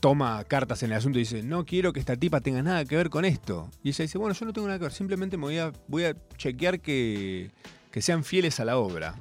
toma 0.00 0.42
cartas 0.44 0.82
en 0.82 0.92
el 0.92 0.96
asunto 0.96 1.18
y 1.18 1.22
dice, 1.22 1.42
no 1.42 1.66
quiero 1.66 1.92
que 1.92 2.00
esta 2.00 2.16
tipa 2.16 2.40
tenga 2.40 2.62
nada 2.62 2.84
que 2.84 2.96
ver 2.96 3.10
con 3.10 3.24
esto. 3.24 3.70
Y 3.82 3.90
ella 3.90 4.04
dice, 4.04 4.18
bueno, 4.18 4.34
yo 4.34 4.46
no 4.46 4.52
tengo 4.52 4.66
nada 4.66 4.78
que 4.78 4.84
ver, 4.84 4.92
simplemente 4.92 5.36
me 5.36 5.70
voy 5.88 6.04
a, 6.04 6.16
chequear 6.36 6.80
que, 6.80 7.50
que 7.90 8.02
sean 8.02 8.24
fieles 8.24 8.60
a 8.60 8.64
la 8.64 8.78
obra. 8.78 9.14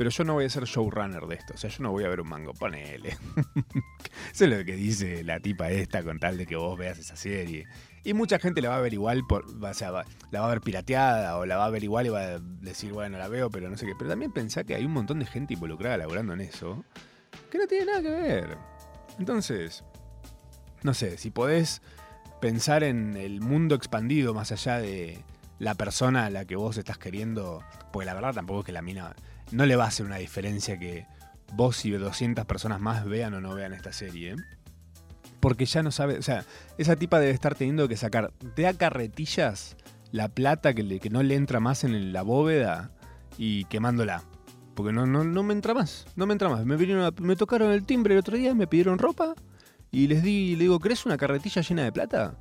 Pero 0.00 0.08
yo 0.08 0.24
no 0.24 0.32
voy 0.32 0.46
a 0.46 0.48
ser 0.48 0.64
showrunner 0.64 1.26
de 1.26 1.34
esto, 1.34 1.52
o 1.52 1.56
sea, 1.58 1.68
yo 1.68 1.82
no 1.82 1.90
voy 1.90 2.04
a 2.04 2.08
ver 2.08 2.22
un 2.22 2.28
mango, 2.30 2.54
ponele. 2.54 3.18
Eso 4.32 4.44
es 4.46 4.50
lo 4.50 4.64
que 4.64 4.74
dice 4.74 5.22
la 5.22 5.40
tipa 5.40 5.68
esta 5.68 6.02
con 6.02 6.18
tal 6.18 6.38
de 6.38 6.46
que 6.46 6.56
vos 6.56 6.78
veas 6.78 6.98
esa 6.98 7.16
serie. 7.16 7.66
Y 8.02 8.14
mucha 8.14 8.38
gente 8.38 8.62
la 8.62 8.70
va 8.70 8.78
a 8.78 8.80
ver 8.80 8.94
igual, 8.94 9.26
por, 9.28 9.44
o 9.44 9.74
sea, 9.74 9.90
la 10.30 10.40
va 10.40 10.46
a 10.46 10.48
ver 10.48 10.62
pirateada 10.62 11.36
o 11.36 11.44
la 11.44 11.58
va 11.58 11.66
a 11.66 11.68
ver 11.68 11.84
igual 11.84 12.06
y 12.06 12.08
va 12.08 12.20
a 12.22 12.38
decir, 12.38 12.94
bueno, 12.94 13.18
la 13.18 13.28
veo, 13.28 13.50
pero 13.50 13.68
no 13.68 13.76
sé 13.76 13.84
qué. 13.84 13.92
Pero 13.94 14.08
también 14.08 14.32
pensá 14.32 14.64
que 14.64 14.74
hay 14.74 14.86
un 14.86 14.92
montón 14.92 15.18
de 15.18 15.26
gente 15.26 15.52
involucrada 15.52 15.98
laburando 15.98 16.32
en 16.32 16.40
eso 16.40 16.82
que 17.50 17.58
no 17.58 17.66
tiene 17.66 17.84
nada 17.84 18.00
que 18.00 18.08
ver. 18.08 18.56
Entonces, 19.18 19.84
no 20.82 20.94
sé, 20.94 21.18
si 21.18 21.30
podés 21.30 21.82
pensar 22.40 22.84
en 22.84 23.18
el 23.18 23.42
mundo 23.42 23.74
expandido 23.74 24.32
más 24.32 24.50
allá 24.50 24.78
de 24.78 25.22
la 25.58 25.74
persona 25.74 26.24
a 26.24 26.30
la 26.30 26.46
que 26.46 26.56
vos 26.56 26.78
estás 26.78 26.96
queriendo, 26.96 27.62
pues 27.92 28.06
la 28.06 28.14
verdad 28.14 28.32
tampoco 28.32 28.60
es 28.60 28.64
que 28.64 28.72
la 28.72 28.80
mina 28.80 29.14
no 29.52 29.66
le 29.66 29.76
va 29.76 29.84
a 29.84 29.88
hacer 29.88 30.06
una 30.06 30.16
diferencia 30.16 30.78
que 30.78 31.06
vos 31.54 31.84
y 31.84 31.90
200 31.90 32.44
personas 32.46 32.80
más 32.80 33.04
vean 33.04 33.34
o 33.34 33.40
no 33.40 33.54
vean 33.54 33.72
esta 33.72 33.92
serie. 33.92 34.36
Porque 35.40 35.64
ya 35.64 35.82
no 35.82 35.90
sabe, 35.90 36.18
o 36.18 36.22
sea, 36.22 36.44
esa 36.76 36.96
tipa 36.96 37.18
debe 37.18 37.32
estar 37.32 37.54
teniendo 37.54 37.88
que 37.88 37.96
sacar 37.96 38.32
de 38.56 38.66
a 38.66 38.74
carretillas 38.74 39.76
la 40.12 40.28
plata 40.28 40.74
que, 40.74 41.00
no 41.10 41.22
le 41.22 41.34
entra 41.34 41.60
más 41.60 41.84
en 41.84 42.12
la 42.12 42.22
bóveda 42.22 42.90
y 43.38 43.64
quemándola. 43.64 44.22
Porque 44.74 44.92
no, 44.92 45.06
no, 45.06 45.24
no 45.24 45.42
me 45.42 45.52
entra 45.52 45.74
más, 45.74 46.06
no 46.16 46.26
me 46.26 46.32
entra 46.32 46.48
más. 46.48 46.64
Me, 46.64 46.76
vinieron 46.76 47.14
me 47.20 47.36
tocaron 47.36 47.72
el 47.72 47.84
timbre 47.84 48.14
el 48.14 48.20
otro 48.20 48.36
día, 48.36 48.54
me 48.54 48.66
pidieron 48.66 48.98
ropa 48.98 49.34
y 49.90 50.06
les 50.06 50.22
di, 50.22 50.56
le 50.56 50.64
digo, 50.64 50.78
¿querés 50.78 51.06
una 51.06 51.16
carretilla 51.16 51.62
llena 51.62 51.84
de 51.84 51.92
plata? 51.92 52.34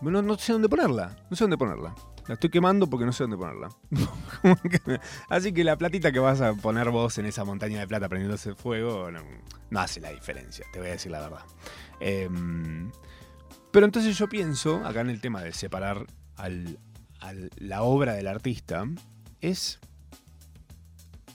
No, 0.00 0.22
no 0.22 0.38
sé 0.38 0.52
dónde 0.52 0.68
ponerla, 0.68 1.16
no 1.30 1.36
sé 1.36 1.44
dónde 1.44 1.58
ponerla. 1.58 1.94
La 2.28 2.34
estoy 2.34 2.50
quemando 2.50 2.88
porque 2.88 3.04
no 3.04 3.12
sé 3.12 3.24
dónde 3.24 3.36
ponerla. 3.36 3.68
Así 5.28 5.52
que 5.52 5.64
la 5.64 5.76
platita 5.76 6.12
que 6.12 6.20
vas 6.20 6.40
a 6.40 6.54
poner 6.54 6.90
vos 6.90 7.18
en 7.18 7.26
esa 7.26 7.44
montaña 7.44 7.80
de 7.80 7.88
plata 7.88 8.08
prendiéndose 8.08 8.54
fuego 8.54 9.10
no, 9.10 9.80
hace 9.80 10.00
la 10.00 10.10
diferencia, 10.10 10.64
te 10.72 10.78
voy 10.78 10.88
a 10.88 10.92
decir 10.92 11.10
la 11.10 11.20
verdad. 11.20 11.44
Em, 11.98 12.90
pero 13.72 13.86
entonces 13.86 14.16
yo 14.16 14.28
pienso, 14.28 14.84
acá 14.84 15.00
en 15.00 15.10
el 15.10 15.20
tema 15.20 15.42
de 15.42 15.52
separar 15.52 16.06
la 17.56 17.82
obra 17.82 18.14
del 18.14 18.28
artista, 18.28 18.86
es 19.40 19.80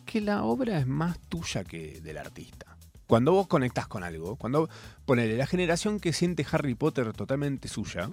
que 0.06 0.22
la 0.22 0.44
obra 0.44 0.80
es 0.80 0.88
más 0.88 1.20
tuya 1.20 1.66
que 1.66 2.00
del 2.02 2.18
artista. 2.18 2.78
Cuando 3.08 3.34
vos 3.34 3.48
conectás 3.48 3.88
con 3.88 4.04
algo, 4.04 4.36
cuando 4.36 4.70
ponele 5.06 5.38
la 5.38 5.48
generación 5.48 6.00
que 6.00 6.14
siente 6.14 6.46
Harry 6.52 6.76
Potter 6.76 7.14
totalmente 7.14 7.68
suya, 7.68 8.10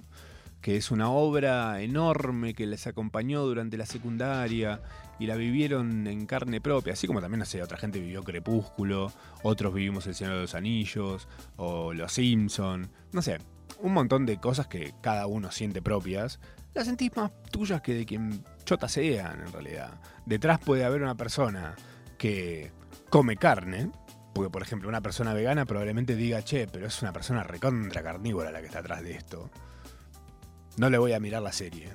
que 0.65 0.77
es 0.77 0.89
una 0.89 1.11
obra 1.11 1.79
enorme 1.79 2.55
que 2.55 2.65
les 2.65 2.87
acompañó 2.87 3.43
durante 3.43 3.77
la 3.77 3.85
secundaria 3.85 4.81
y 5.19 5.27
la 5.27 5.35
vivieron 5.35 6.07
en 6.07 6.25
carne 6.25 6.59
propia, 6.59 6.93
así 6.93 7.05
como 7.05 7.21
también, 7.21 7.37
no 7.37 7.45
sé, 7.45 7.61
otra 7.61 7.77
gente 7.77 7.99
vivió 7.99 8.23
Crepúsculo, 8.23 9.11
otros 9.43 9.75
vivimos 9.75 10.07
El 10.07 10.15
Señor 10.15 10.33
de 10.33 10.41
los 10.41 10.55
Anillos, 10.55 11.27
o 11.57 11.93
Los 11.93 12.13
Simpson, 12.13 12.89
no 13.11 13.21
sé, 13.21 13.37
un 13.77 13.93
montón 13.93 14.25
de 14.25 14.39
cosas 14.39 14.65
que 14.65 14.95
cada 15.01 15.27
uno 15.27 15.51
siente 15.51 15.83
propias, 15.83 16.39
las 16.73 16.87
sentís 16.87 17.15
más 17.15 17.29
tuyas 17.51 17.81
que 17.81 17.93
de 17.93 18.07
quien 18.07 18.43
chota 18.63 18.89
sean, 18.89 19.41
en 19.41 19.53
realidad. 19.53 20.01
Detrás 20.25 20.57
puede 20.57 20.83
haber 20.83 21.03
una 21.03 21.13
persona 21.13 21.75
que 22.17 22.71
come 23.11 23.37
carne, 23.37 23.91
porque 24.33 24.49
por 24.49 24.63
ejemplo 24.63 24.89
una 24.89 25.01
persona 25.01 25.35
vegana 25.35 25.65
probablemente 25.65 26.15
diga, 26.15 26.41
che, 26.41 26.65
pero 26.65 26.87
es 26.87 27.03
una 27.03 27.13
persona 27.13 27.43
recontra 27.43 28.01
carnívora 28.01 28.49
la 28.49 28.61
que 28.61 28.65
está 28.65 28.79
atrás 28.79 29.03
de 29.03 29.11
esto. 29.11 29.51
No 30.77 30.89
le 30.89 30.97
voy 30.97 31.13
a 31.13 31.19
mirar 31.19 31.41
la 31.41 31.51
serie. 31.51 31.89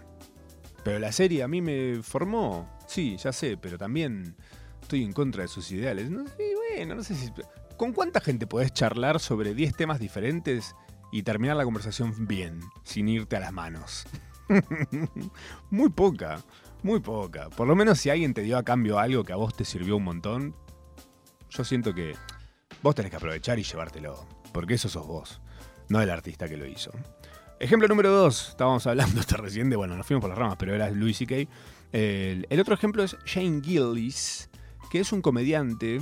Pero 0.84 0.98
la 0.98 1.12
serie 1.12 1.42
a 1.42 1.48
mí 1.48 1.60
me 1.60 2.02
formó, 2.02 2.68
sí, 2.86 3.16
ya 3.18 3.32
sé, 3.32 3.56
pero 3.56 3.76
también 3.76 4.36
estoy 4.80 5.04
en 5.04 5.12
contra 5.12 5.42
de 5.42 5.48
sus 5.48 5.70
ideales. 5.72 6.10
No 6.10 6.26
sé, 6.26 6.54
bueno, 6.56 6.94
no 6.94 7.04
sé 7.04 7.14
si... 7.14 7.30
¿Con 7.76 7.92
cuánta 7.92 8.20
gente 8.20 8.46
podés 8.46 8.72
charlar 8.72 9.20
sobre 9.20 9.54
10 9.54 9.74
temas 9.74 10.00
diferentes 10.00 10.74
y 11.12 11.22
terminar 11.22 11.56
la 11.56 11.64
conversación 11.64 12.26
bien, 12.26 12.60
sin 12.84 13.08
irte 13.08 13.36
a 13.36 13.40
las 13.40 13.52
manos? 13.52 14.04
muy 15.70 15.90
poca, 15.90 16.42
muy 16.82 17.00
poca. 17.00 17.48
Por 17.50 17.68
lo 17.68 17.76
menos 17.76 17.98
si 17.98 18.10
alguien 18.10 18.34
te 18.34 18.42
dio 18.42 18.58
a 18.58 18.64
cambio 18.64 18.98
algo 18.98 19.24
que 19.24 19.32
a 19.32 19.36
vos 19.36 19.54
te 19.54 19.64
sirvió 19.64 19.96
un 19.96 20.04
montón, 20.04 20.56
yo 21.50 21.64
siento 21.64 21.94
que 21.94 22.14
vos 22.82 22.94
tenés 22.94 23.10
que 23.10 23.16
aprovechar 23.16 23.58
y 23.58 23.62
llevártelo. 23.62 24.26
Porque 24.52 24.74
eso 24.74 24.88
sos 24.88 25.06
vos, 25.06 25.40
no 25.88 26.00
el 26.00 26.10
artista 26.10 26.48
que 26.48 26.56
lo 26.56 26.66
hizo. 26.66 26.90
Ejemplo 27.60 27.86
número 27.88 28.10
dos, 28.10 28.48
estábamos 28.48 28.86
hablando 28.86 29.20
hasta 29.20 29.36
recién 29.36 29.68
de, 29.68 29.76
bueno, 29.76 29.94
nos 29.94 30.06
fuimos 30.06 30.22
por 30.22 30.30
las 30.30 30.38
ramas, 30.38 30.56
pero 30.58 30.74
era 30.74 30.88
Louis 30.90 31.18
C.K. 31.18 31.46
El, 31.92 32.46
el 32.48 32.60
otro 32.60 32.72
ejemplo 32.72 33.02
es 33.02 33.18
Shane 33.26 33.60
Gillis, 33.62 34.48
que 34.90 35.00
es 35.00 35.12
un 35.12 35.20
comediante 35.20 36.00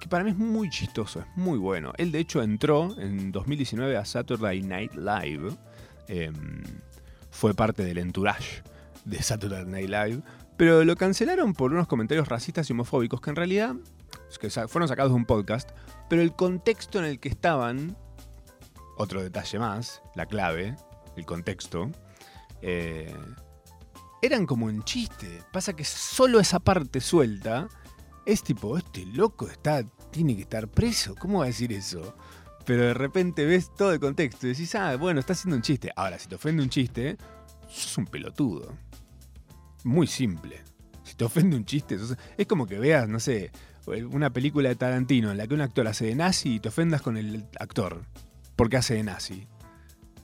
que 0.00 0.08
para 0.08 0.24
mí 0.24 0.30
es 0.30 0.36
muy 0.36 0.70
chistoso, 0.70 1.20
es 1.20 1.26
muy 1.36 1.56
bueno. 1.56 1.92
Él 1.98 2.10
de 2.10 2.18
hecho 2.18 2.42
entró 2.42 2.98
en 2.98 3.30
2019 3.30 3.96
a 3.96 4.04
Saturday 4.04 4.60
Night 4.60 4.94
Live, 4.94 5.56
em, 6.08 6.64
fue 7.30 7.54
parte 7.54 7.84
del 7.84 7.98
entourage 7.98 8.64
de 9.04 9.22
Saturday 9.22 9.66
Night 9.66 9.88
Live, 9.88 10.22
pero 10.56 10.84
lo 10.84 10.96
cancelaron 10.96 11.52
por 11.52 11.72
unos 11.72 11.86
comentarios 11.86 12.26
racistas 12.26 12.68
y 12.68 12.72
homofóbicos 12.72 13.20
que 13.20 13.30
en 13.30 13.36
realidad 13.36 13.76
fueron 14.66 14.88
sacados 14.88 15.12
de 15.12 15.16
un 15.16 15.26
podcast, 15.26 15.70
pero 16.10 16.22
el 16.22 16.34
contexto 16.34 16.98
en 16.98 17.04
el 17.04 17.20
que 17.20 17.28
estaban, 17.28 17.96
otro 18.98 19.22
detalle 19.22 19.58
más, 19.58 20.02
la 20.14 20.26
clave, 20.26 20.76
el 21.16 21.24
contexto, 21.24 21.90
eh, 22.62 23.14
eran 24.20 24.46
como 24.46 24.66
un 24.66 24.82
chiste. 24.82 25.42
Pasa 25.52 25.72
que 25.74 25.84
solo 25.84 26.40
esa 26.40 26.58
parte 26.60 27.00
suelta 27.00 27.68
es 28.26 28.42
tipo, 28.42 28.76
este 28.76 29.06
loco 29.06 29.48
está, 29.48 29.82
tiene 30.10 30.36
que 30.36 30.42
estar 30.42 30.68
preso, 30.68 31.14
¿cómo 31.14 31.38
va 31.38 31.44
a 31.44 31.48
decir 31.48 31.72
eso? 31.72 32.14
Pero 32.66 32.82
de 32.82 32.94
repente 32.94 33.46
ves 33.46 33.72
todo 33.74 33.92
el 33.92 34.00
contexto 34.00 34.46
y 34.46 34.50
decís, 34.50 34.74
ah, 34.74 34.94
bueno, 34.96 35.20
está 35.20 35.32
haciendo 35.32 35.56
un 35.56 35.62
chiste. 35.62 35.90
Ahora, 35.96 36.18
si 36.18 36.28
te 36.28 36.34
ofende 36.34 36.62
un 36.62 36.68
chiste, 36.68 37.16
sos 37.66 37.96
un 37.96 38.06
pelotudo. 38.06 38.76
Muy 39.84 40.06
simple. 40.06 40.62
Si 41.02 41.14
te 41.14 41.24
ofende 41.24 41.56
un 41.56 41.64
chiste, 41.64 41.98
sos- 41.98 42.16
es 42.36 42.46
como 42.46 42.66
que 42.66 42.78
veas, 42.78 43.08
no 43.08 43.20
sé, 43.20 43.50
una 44.10 44.30
película 44.34 44.68
de 44.68 44.74
Tarantino 44.76 45.30
en 45.30 45.38
la 45.38 45.46
que 45.46 45.54
un 45.54 45.62
actor 45.62 45.88
hace 45.88 46.04
de 46.04 46.14
nazi 46.14 46.56
y 46.56 46.60
te 46.60 46.68
ofendas 46.68 47.00
con 47.00 47.16
el 47.16 47.46
actor 47.58 48.02
porque 48.58 48.76
hace 48.76 48.94
de 48.94 49.04
nazi. 49.04 49.46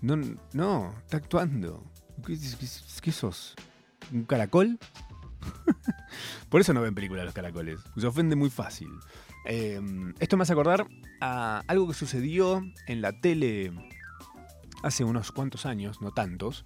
No, 0.02 0.16
no, 0.52 0.92
está 0.98 1.18
actuando. 1.18 1.84
¿Qué, 2.26 3.12
sos? 3.12 3.54
¿Un 4.12 4.24
caracol? 4.24 4.76
Por 6.48 6.60
eso 6.60 6.74
no 6.74 6.82
ven 6.82 6.96
películas 6.96 7.24
los 7.24 7.32
caracoles. 7.32 7.78
Se 7.96 8.06
ofende 8.08 8.34
muy 8.34 8.50
fácil. 8.50 8.88
Eh, 9.46 9.80
esto 10.18 10.36
me 10.36 10.42
hace 10.42 10.52
acordar 10.52 10.88
a 11.20 11.62
algo 11.68 11.86
que 11.86 11.94
sucedió 11.94 12.60
en 12.88 13.02
la 13.02 13.12
tele 13.20 13.72
hace 14.82 15.04
unos 15.04 15.30
cuantos 15.30 15.64
años, 15.64 16.02
no 16.02 16.10
tantos. 16.10 16.64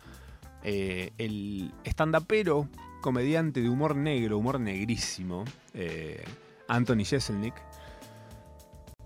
Eh, 0.63 1.13
el 1.19 1.75
estandapero, 1.85 2.71
comediante 3.03 3.61
de 3.61 3.69
humor 3.69 3.95
negro, 3.95 4.39
humor 4.39 4.59
negrísimo, 4.59 5.45
eh, 5.75 6.25
Anthony 6.67 7.05
Jeselnik, 7.05 7.55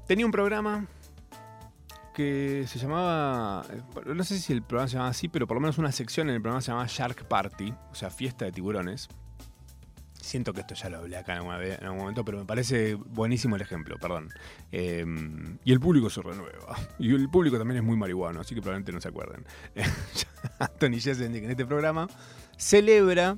tenía 0.06 0.26
un 0.26 0.32
programa 0.32 0.86
que 2.12 2.64
se 2.66 2.78
llamaba, 2.78 3.64
eh, 3.70 4.14
no 4.14 4.24
sé 4.24 4.38
si 4.38 4.52
el 4.52 4.62
programa 4.62 4.88
se 4.88 4.94
llamaba 4.94 5.10
así, 5.10 5.28
pero 5.28 5.46
por 5.46 5.56
lo 5.56 5.60
menos 5.60 5.78
una 5.78 5.92
sección 5.92 6.28
en 6.28 6.36
el 6.36 6.42
programa 6.42 6.60
se 6.60 6.68
llamaba 6.68 6.86
Shark 6.88 7.26
Party, 7.26 7.72
o 7.90 7.94
sea, 7.94 8.10
fiesta 8.10 8.44
de 8.44 8.52
tiburones. 8.52 9.08
Siento 10.14 10.52
que 10.52 10.60
esto 10.60 10.74
ya 10.74 10.88
lo 10.88 10.98
hablé 10.98 11.16
acá 11.16 11.36
en, 11.36 11.84
algún 11.84 11.98
momento, 11.98 12.24
pero 12.24 12.38
me 12.38 12.44
parece 12.44 12.94
buenísimo 12.94 13.56
el 13.56 13.62
ejemplo, 13.62 13.96
perdón. 13.98 14.28
Eh, 14.70 15.04
y 15.64 15.72
el 15.72 15.80
público 15.80 16.08
se 16.10 16.22
renueva. 16.22 16.76
Y 16.98 17.12
el 17.12 17.28
público 17.28 17.58
también 17.58 17.78
es 17.78 17.84
muy 17.84 17.96
marihuano, 17.96 18.40
así 18.40 18.54
que 18.54 18.62
probablemente 18.62 18.92
no 18.92 19.00
se 19.00 19.08
acuerden. 19.08 19.44
Anthony 20.60 21.00
Jeselnik 21.00 21.42
en 21.42 21.50
este 21.50 21.66
programa 21.66 22.06
celebra 22.56 23.36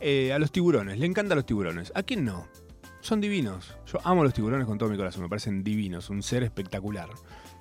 eh, 0.00 0.32
a 0.34 0.38
los 0.38 0.52
tiburones, 0.52 0.98
le 0.98 1.06
encantan 1.06 1.36
los 1.36 1.46
tiburones. 1.46 1.90
¿A 1.94 2.02
quién 2.02 2.24
no? 2.24 2.46
Son 3.00 3.20
divinos. 3.20 3.74
Yo 3.86 3.98
amo 4.04 4.24
los 4.24 4.34
tiburones 4.34 4.66
con 4.66 4.78
todo 4.78 4.90
mi 4.90 4.96
corazón, 4.96 5.22
me 5.22 5.28
parecen 5.28 5.64
divinos, 5.64 6.10
un 6.10 6.22
ser 6.22 6.42
espectacular. 6.42 7.08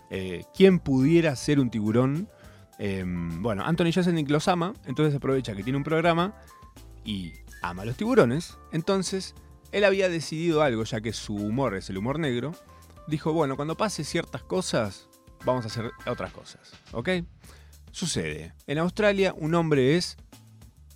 Eh, 0.09 0.43
¿Quién 0.55 0.79
pudiera 0.79 1.35
ser 1.35 1.59
un 1.59 1.69
tiburón? 1.69 2.29
Eh, 2.77 3.03
bueno, 3.05 3.63
Anthony 3.63 3.91
Jeselnik 3.91 4.29
los 4.29 4.47
ama, 4.47 4.73
entonces 4.85 5.15
aprovecha 5.15 5.55
que 5.55 5.63
tiene 5.63 5.77
un 5.77 5.83
programa 5.83 6.35
y 7.03 7.33
ama 7.61 7.83
a 7.83 7.85
los 7.85 7.97
tiburones, 7.97 8.57
entonces 8.71 9.33
él 9.71 9.83
había 9.83 10.09
decidido 10.09 10.61
algo, 10.61 10.83
ya 10.83 11.01
que 11.01 11.13
su 11.13 11.35
humor 11.35 11.75
es 11.75 11.89
el 11.89 11.97
humor 11.97 12.19
negro. 12.19 12.53
Dijo, 13.07 13.33
bueno, 13.33 13.55
cuando 13.55 13.77
pase 13.77 14.03
ciertas 14.03 14.43
cosas, 14.43 15.07
vamos 15.45 15.65
a 15.65 15.67
hacer 15.67 15.91
otras 16.07 16.31
cosas, 16.31 16.73
¿ok? 16.91 17.09
Sucede, 17.91 18.53
en 18.67 18.77
Australia 18.79 19.33
un 19.37 19.53
hombre 19.55 19.95
es 19.95 20.17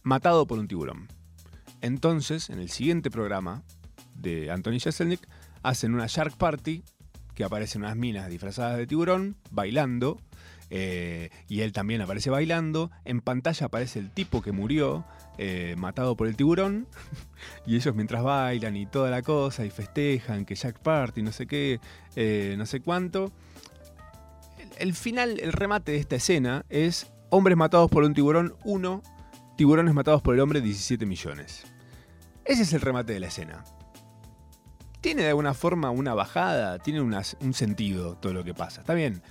matado 0.03 0.47
por 0.47 0.59
un 0.59 0.67
tiburón. 0.67 1.07
Entonces, 1.81 2.49
en 2.49 2.59
el 2.59 2.69
siguiente 2.69 3.09
programa 3.09 3.63
de 4.15 4.51
Anthony 4.51 4.79
Jeselnik, 4.79 5.21
hacen 5.63 5.93
una 5.93 6.07
Shark 6.07 6.35
Party, 6.35 6.83
que 7.39 7.45
aparecen 7.45 7.83
unas 7.83 7.95
minas 7.95 8.27
disfrazadas 8.27 8.75
de 8.75 8.85
tiburón, 8.85 9.37
bailando, 9.49 10.19
eh, 10.69 11.29
y 11.47 11.61
él 11.61 11.71
también 11.71 12.01
aparece 12.01 12.29
bailando. 12.29 12.91
En 13.05 13.21
pantalla 13.21 13.67
aparece 13.67 13.99
el 13.99 14.11
tipo 14.11 14.41
que 14.41 14.51
murió, 14.51 15.05
eh, 15.37 15.73
matado 15.77 16.17
por 16.17 16.27
el 16.27 16.35
tiburón, 16.35 16.85
y 17.65 17.77
ellos 17.77 17.95
mientras 17.95 18.23
bailan 18.23 18.75
y 18.75 18.87
toda 18.87 19.09
la 19.09 19.21
cosa, 19.21 19.63
y 19.63 19.69
festejan 19.69 20.43
que 20.43 20.55
Jack 20.55 20.79
Party, 20.79 21.21
no 21.21 21.31
sé 21.31 21.47
qué, 21.47 21.79
eh, 22.17 22.55
no 22.57 22.65
sé 22.65 22.81
cuánto. 22.81 23.31
El, 24.57 24.89
el 24.89 24.93
final, 24.93 25.39
el 25.39 25.53
remate 25.53 25.93
de 25.93 25.99
esta 25.99 26.17
escena 26.17 26.65
es 26.67 27.09
hombres 27.29 27.55
matados 27.55 27.89
por 27.89 28.03
un 28.03 28.13
tiburón 28.13 28.53
1, 28.65 29.01
tiburones 29.55 29.93
matados 29.93 30.21
por 30.21 30.35
el 30.35 30.41
hombre 30.41 30.59
17 30.59 31.05
millones. 31.05 31.63
Ese 32.43 32.63
es 32.63 32.73
el 32.73 32.81
remate 32.81 33.13
de 33.13 33.21
la 33.21 33.27
escena. 33.27 33.63
Tiene 35.01 35.23
de 35.23 35.29
alguna 35.29 35.53
forma 35.53 35.91
una 35.91 36.13
bajada, 36.13 36.79
tiene 36.79 37.01
un 37.01 37.53
sentido 37.53 38.15
todo 38.15 38.33
lo 38.33 38.43
que 38.43 38.53
pasa. 38.53 38.81
Está 38.81 38.93
bien, 38.93 39.21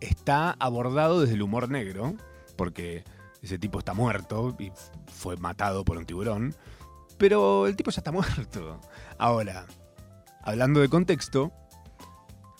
está 0.00 0.56
abordado 0.58 1.20
desde 1.20 1.34
el 1.34 1.42
humor 1.42 1.70
negro, 1.70 2.14
porque 2.56 3.04
ese 3.42 3.58
tipo 3.58 3.78
está 3.78 3.94
muerto 3.94 4.56
y 4.58 4.72
fue 5.06 5.36
matado 5.36 5.84
por 5.84 5.96
un 5.96 6.06
tiburón, 6.06 6.54
pero 7.18 7.66
el 7.66 7.76
tipo 7.76 7.90
ya 7.90 8.00
está 8.00 8.12
muerto. 8.12 8.80
Ahora, 9.18 9.66
hablando 10.42 10.80
de 10.80 10.88
contexto, 10.88 11.52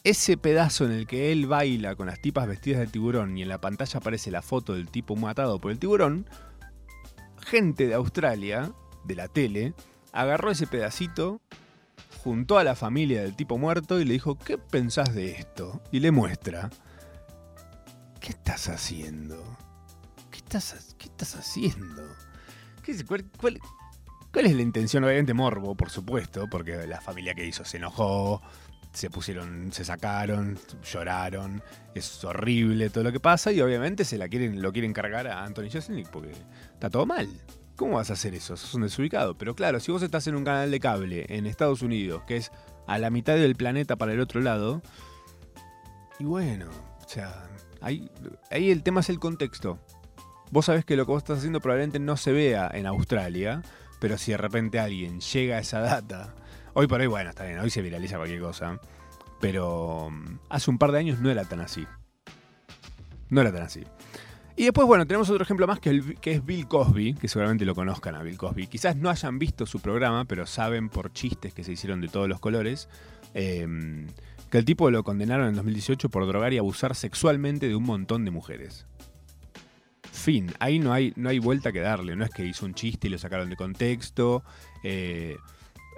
ese 0.05 0.37
pedazo 0.37 0.85
en 0.85 0.93
el 0.93 1.07
que 1.07 1.33
él 1.33 1.47
baila 1.47 1.97
con 1.97 2.07
las 2.07 2.21
tipas 2.21 2.47
vestidas 2.47 2.81
de 2.81 2.87
tiburón 2.87 3.37
y 3.37 3.43
en 3.43 3.49
la 3.49 3.61
pantalla 3.61 3.99
aparece 3.99 4.31
la 4.31 4.43
foto 4.43 4.75
del 4.75 4.89
tipo 4.89 5.17
matado 5.17 5.59
por 5.61 5.71
el 5.71 5.79
tiburón, 5.79 6.27
gente 7.41 7.87
de 7.87 7.95
Australia, 7.95 8.73
de 9.05 9.15
la 9.15 9.29
tele, 9.29 9.75
agarró 10.13 10.51
ese 10.51 10.67
pedacito, 10.67 11.41
juntó 12.23 12.59
a 12.59 12.65
la 12.65 12.75
familia 12.75 13.23
del 13.23 13.35
tipo 13.37 13.59
muerto 13.59 14.01
y 14.01 14.05
le 14.05 14.13
dijo, 14.15 14.37
¿qué 14.39 14.59
pensás 14.59 15.15
de 15.15 15.31
esto? 15.33 15.81
Y 15.93 16.01
le 16.01 16.11
muestra. 16.11 16.71
¿Qué 18.21 18.31
estás 18.31 18.69
haciendo? 18.69 19.43
¿Qué 20.31 20.39
estás, 20.39 20.95
qué 20.99 21.07
estás 21.07 21.37
haciendo? 21.37 22.03
¿Qué 22.83 22.93
es- 22.93 23.05
cuál, 23.05 23.25
cuál- 23.41 23.61
cuál 24.33 24.47
es 24.47 24.55
la 24.55 24.63
intención? 24.63 25.05
Obviamente 25.05 25.35
morbo, 25.35 25.75
por 25.75 25.91
supuesto, 25.91 26.49
porque 26.51 26.87
la 26.87 27.01
familia 27.01 27.35
que 27.35 27.47
hizo 27.47 27.65
se 27.65 27.77
enojó, 27.77 28.43
se 28.93 29.11
pusieron, 29.11 29.71
se 29.73 29.85
sacaron, 29.85 30.59
lloraron, 30.83 31.63
es 31.95 32.25
horrible 32.25 32.91
todo 32.91 33.05
lo 33.05 33.13
que 33.13 33.21
pasa 33.21 33.53
y 33.53 33.61
obviamente 33.61 34.05
se 34.05 34.19
la 34.19 34.29
quieren, 34.29 34.61
lo 34.61 34.73
quieren 34.73 34.93
cargar 34.93 35.27
a 35.29 35.45
Anthony 35.45 35.71
Jeselnik 35.71 36.09
porque 36.09 36.33
está 36.73 36.91
todo 36.91 37.07
mal. 37.07 37.29
¿Cómo 37.79 37.95
vas 37.95 38.11
a 38.11 38.15
hacer 38.15 38.35
eso? 38.35 38.57
Sos 38.57 38.75
un 38.75 38.83
desubicado. 38.83 39.39
Pero 39.39 39.55
claro, 39.55 39.79
si 39.79 39.93
vos 39.93 40.03
estás 40.03 40.27
en 40.27 40.35
un 40.35 40.43
canal 40.43 40.69
de 40.69 40.81
cable 40.81 41.27
en 41.29 41.47
Estados 41.47 41.81
Unidos, 41.81 42.25
que 42.27 42.37
es 42.37 42.51
a 42.89 42.99
la 42.99 43.09
mitad 43.09 43.37
del 43.37 43.55
planeta 43.55 43.95
para 43.95 44.13
el 44.13 44.19
otro 44.19 44.41
lado, 44.41 44.83
y 46.19 46.25
bueno, 46.25 46.67
o 47.01 47.09
sea, 47.09 47.49
ahí, 47.81 48.11
ahí 48.51 48.73
el 48.73 48.83
tema 48.83 48.99
es 48.99 49.11
el 49.11 49.21
contexto. 49.21 49.79
Vos 50.51 50.67
sabés 50.67 50.85
que 50.85 50.97
lo 50.97 51.07
que 51.07 51.13
vos 51.13 51.23
estás 51.23 51.39
haciendo 51.39 51.61
probablemente 51.61 52.01
no 52.01 52.17
se 52.17 52.33
vea 52.33 52.69
en 52.75 52.85
Australia, 52.87 53.63
pero 54.01 54.19
si 54.19 54.33
de 54.33 54.39
repente 54.39 54.81
alguien 54.81 55.21
llega 55.21 55.59
a 55.59 55.61
esa 55.61 55.79
data, 55.79 56.35
hoy 56.75 56.89
por 56.89 57.01
hoy, 57.01 57.07
bueno, 57.07 57.31
está 57.31 57.45
bien, 57.45 57.61
hoy 57.61 57.71
se 57.71 57.81
viraliza 57.81 58.17
cualquier 58.17 58.41
cosa, 58.41 58.81
pero 59.41 60.11
mm, 60.11 60.39
hace 60.49 60.69
un 60.69 60.79
par 60.79 60.91
de 60.91 60.99
años 60.99 61.21
no 61.21 61.31
era 61.31 61.45
tan 61.45 61.61
así. 61.61 61.87
No 63.31 63.41
era 63.41 63.53
tan 63.53 63.63
así. 63.63 63.85
Y 64.59 64.65
después, 64.65 64.89
bueno, 64.89 65.07
tenemos 65.07 65.31
otro 65.31 65.45
ejemplo 65.45 65.69
más 65.69 65.79
que, 65.79 66.03
es 66.21 66.45
Bill 66.45 66.67
Cosby, 66.67 67.15
que 67.15 67.29
seguramente 67.29 67.65
lo 67.65 67.77
conozcan 67.77 68.17
a 68.17 68.25
Bill 68.25 68.37
Cosby. 68.37 68.67
Quizás 68.67 68.97
no 68.97 69.09
hayan 69.09 69.39
visto 69.39 69.67
su 69.67 69.79
programa, 69.79 70.25
pero 70.25 70.47
saben 70.47 70.89
por 70.89 71.13
chistes 71.13 71.55
que 71.55 71.63
se 71.63 71.71
hicieron 71.71 72.01
de 72.01 72.09
todos 72.09 72.29
los 72.29 72.41
colores, 72.41 72.89
eh, 73.35 74.05
que 74.51 74.59
el 74.59 74.65
tipo 74.65 74.91
lo 74.91 75.05
condenaron 75.05 75.47
en 75.47 75.55
2018 75.55 76.09
por 76.09 76.27
drogar 76.27 76.53
y 76.53 76.59
abusar 76.59 76.97
sexualmente 76.97 77.69
de 77.69 77.77
un 77.77 77.85
montón 77.85 78.25
de 78.25 78.33
mujeres. 78.33 78.85
Fin, 80.11 80.53
ahí 80.59 80.81
no 80.81 80.93
hay, 80.93 81.13
no 81.15 81.29
hay 81.29 81.39
vuelta 81.39 81.71
que 81.71 81.79
darle, 81.79 82.17
no 82.17 82.25
es 82.25 82.31
que 82.31 82.45
hizo 82.45 82.67
un 82.67 82.75
chiste 82.75 83.07
y 83.07 83.11
lo 83.11 83.19
sacaron 83.19 83.51
de 83.51 83.55
contexto. 83.55 84.43
eh, 84.83 85.37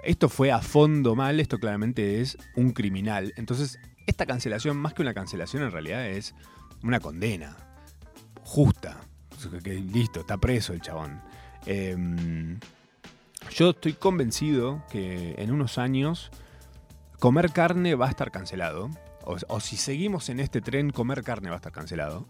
esto 0.03 0.29
fue 0.29 0.51
a 0.51 0.61
fondo 0.61 1.15
mal, 1.15 1.39
esto 1.39 1.57
claramente 1.57 2.21
es 2.21 2.37
un 2.55 2.73
criminal. 2.73 3.33
Entonces, 3.37 3.79
esta 4.05 4.27
cancelación, 4.27 4.77
más 4.77 4.93
que 4.93 5.01
una 5.01 5.15
cancelación, 5.15 5.63
en 5.63 5.71
realidad 5.71 6.07
es 6.07 6.35
una 6.83 6.99
condena 6.99 7.57
justa. 8.51 8.97
Listo, 9.63 10.19
está 10.19 10.37
preso 10.37 10.73
el 10.73 10.81
chabón. 10.81 11.21
Em, 11.65 12.59
yo 13.51 13.69
estoy 13.69 13.93
convencido 13.93 14.83
que 14.91 15.35
en 15.37 15.51
unos 15.51 15.77
años 15.77 16.31
comer 17.17 17.51
carne 17.51 17.95
va 17.95 18.07
a 18.07 18.09
estar 18.09 18.29
cancelado. 18.29 18.89
O, 19.23 19.37
o 19.47 19.59
si 19.61 19.77
seguimos 19.77 20.27
en 20.27 20.41
este 20.41 20.59
tren, 20.59 20.89
comer 20.89 21.23
carne 21.23 21.49
va 21.49 21.55
a 21.55 21.59
estar 21.59 21.71
cancelado. 21.71 22.27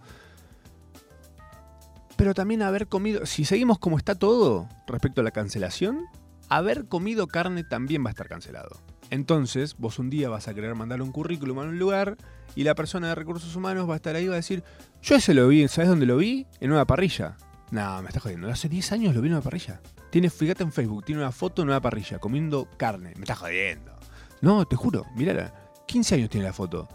Pero 2.17 2.35
también 2.35 2.61
haber 2.61 2.87
comido, 2.87 3.25
si 3.25 3.43
seguimos 3.43 3.79
como 3.79 3.97
está 3.97 4.13
todo 4.13 4.69
respecto 4.85 5.21
a 5.21 5.23
la 5.23 5.31
cancelación, 5.31 6.05
haber 6.49 6.85
comido 6.87 7.25
carne 7.25 7.63
también 7.63 8.05
va 8.05 8.09
a 8.09 8.11
estar 8.11 8.29
cancelado. 8.29 8.79
Entonces, 9.09 9.75
vos 9.77 9.97
un 9.97 10.11
día 10.11 10.29
vas 10.29 10.47
a 10.47 10.53
querer 10.53 10.75
mandar 10.75 11.01
un 11.01 11.11
currículum 11.11 11.59
a 11.59 11.63
un 11.63 11.79
lugar 11.79 12.15
y 12.55 12.63
la 12.63 12.75
persona 12.75 13.07
de 13.09 13.15
recursos 13.15 13.55
humanos 13.55 13.87
va 13.89 13.93
a 13.93 13.95
estar 13.97 14.15
ahí 14.15 14.25
y 14.25 14.27
va 14.27 14.33
a 14.33 14.37
decir, 14.37 14.63
yo 15.01 15.15
ese 15.15 15.33
lo 15.33 15.47
vi, 15.47 15.67
¿sabes 15.67 15.89
dónde 15.89 16.05
lo 16.05 16.17
vi? 16.17 16.45
En 16.59 16.71
una 16.71 16.85
parrilla. 16.85 17.37
No, 17.71 18.01
me 18.01 18.07
estás 18.09 18.23
jodiendo. 18.23 18.49
Hace 18.49 18.67
10 18.67 18.91
años 18.91 19.15
lo 19.15 19.21
vi 19.21 19.27
en 19.29 19.33
una 19.35 19.41
parrilla. 19.41 19.81
Tiene, 20.09 20.29
fíjate 20.29 20.63
en 20.63 20.71
Facebook, 20.73 21.05
tiene 21.05 21.21
una 21.21 21.31
foto 21.31 21.61
en 21.61 21.69
una 21.69 21.79
parrilla, 21.81 22.19
comiendo 22.19 22.67
carne. 22.77 23.13
Me 23.15 23.21
estás 23.21 23.39
jodiendo. 23.39 23.97
No, 24.41 24.65
te 24.65 24.75
juro, 24.75 25.05
mirala. 25.15 25.53
15 25.87 26.15
años 26.15 26.29
tiene 26.29 26.45
la 26.47 26.53
foto. 26.53 26.87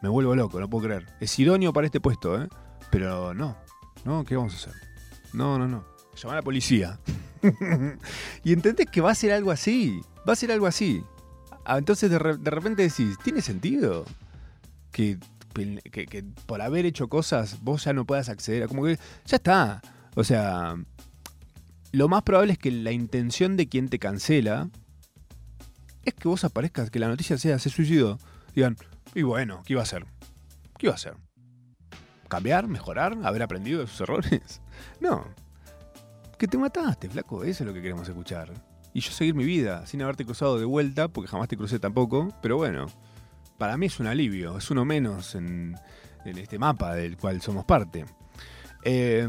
Me 0.00 0.08
vuelvo 0.08 0.34
loco, 0.36 0.60
no 0.60 0.70
puedo 0.70 0.84
creer. 0.86 1.06
Es 1.20 1.36
idóneo 1.38 1.72
para 1.72 1.86
este 1.86 2.00
puesto, 2.00 2.40
¿eh? 2.40 2.48
Pero 2.90 3.34
no. 3.34 3.56
No, 4.04 4.24
¿qué 4.24 4.36
vamos 4.36 4.54
a 4.54 4.56
hacer? 4.56 4.74
No, 5.32 5.58
no, 5.58 5.66
no. 5.66 5.84
Llamar 6.14 6.36
a 6.36 6.40
la 6.40 6.42
policía. 6.44 7.00
y 8.44 8.52
entendés 8.52 8.86
que 8.90 9.00
va 9.00 9.10
a 9.10 9.14
ser 9.14 9.32
algo 9.32 9.50
así. 9.50 10.00
Va 10.28 10.32
a 10.34 10.36
ser 10.36 10.52
algo 10.52 10.66
así. 10.66 11.02
Ah, 11.64 11.78
Entonces 11.78 12.10
de, 12.10 12.18
re- 12.18 12.36
de 12.36 12.50
repente 12.50 12.82
decís, 12.82 13.16
¿tiene 13.22 13.40
sentido? 13.42 14.04
Que, 14.92 15.18
por 16.46 16.62
haber 16.62 16.86
hecho 16.86 17.08
cosas 17.08 17.62
vos 17.62 17.84
ya 17.84 17.92
no 17.92 18.04
puedas 18.04 18.28
acceder 18.28 18.62
a... 18.62 18.68
Como 18.68 18.84
que 18.84 18.98
ya 19.26 19.36
está. 19.36 19.82
O 20.14 20.24
sea, 20.24 20.76
lo 21.92 22.08
más 22.08 22.22
probable 22.22 22.52
es 22.52 22.58
que 22.58 22.70
la 22.70 22.92
intención 22.92 23.56
de 23.56 23.68
quien 23.68 23.88
te 23.88 23.98
cancela 23.98 24.68
es 26.04 26.14
que 26.14 26.28
vos 26.28 26.44
aparezcas, 26.44 26.90
que 26.90 26.98
la 26.98 27.08
noticia 27.08 27.38
sea 27.38 27.58
se 27.58 27.70
suicidó. 27.70 28.18
Digan, 28.54 28.76
y 29.14 29.22
bueno, 29.22 29.62
¿qué 29.64 29.74
iba 29.74 29.82
a 29.82 29.84
hacer? 29.84 30.04
¿Qué 30.78 30.86
iba 30.86 30.92
a 30.92 30.96
hacer? 30.96 31.14
¿Cambiar? 32.28 32.68
¿Mejorar? 32.68 33.16
¿Haber 33.24 33.42
aprendido 33.42 33.80
de 33.80 33.86
sus 33.86 34.00
errores? 34.02 34.60
No. 35.00 35.24
Que 36.38 36.46
te 36.46 36.56
mataste, 36.56 37.08
flaco. 37.08 37.42
Eso 37.42 37.64
es 37.64 37.66
lo 37.66 37.74
que 37.74 37.82
queremos 37.82 38.08
escuchar. 38.08 38.52
Y 38.94 39.00
yo 39.00 39.10
seguir 39.10 39.34
mi 39.34 39.44
vida 39.44 39.84
sin 39.86 40.00
haberte 40.02 40.24
cruzado 40.24 40.56
de 40.56 40.64
vuelta, 40.64 41.08
porque 41.08 41.28
jamás 41.28 41.48
te 41.48 41.56
crucé 41.56 41.80
tampoco. 41.80 42.28
Pero 42.40 42.56
bueno, 42.56 42.86
para 43.58 43.76
mí 43.76 43.86
es 43.86 44.00
un 44.00 44.06
alivio. 44.06 44.56
Es 44.56 44.70
uno 44.70 44.84
menos 44.84 45.34
en, 45.34 45.76
este 46.24 46.58
mapa 46.58 46.94
del 46.94 47.16
cual 47.16 47.42
somos 47.42 47.64
parte. 47.64 48.06
Eh, 48.84 49.26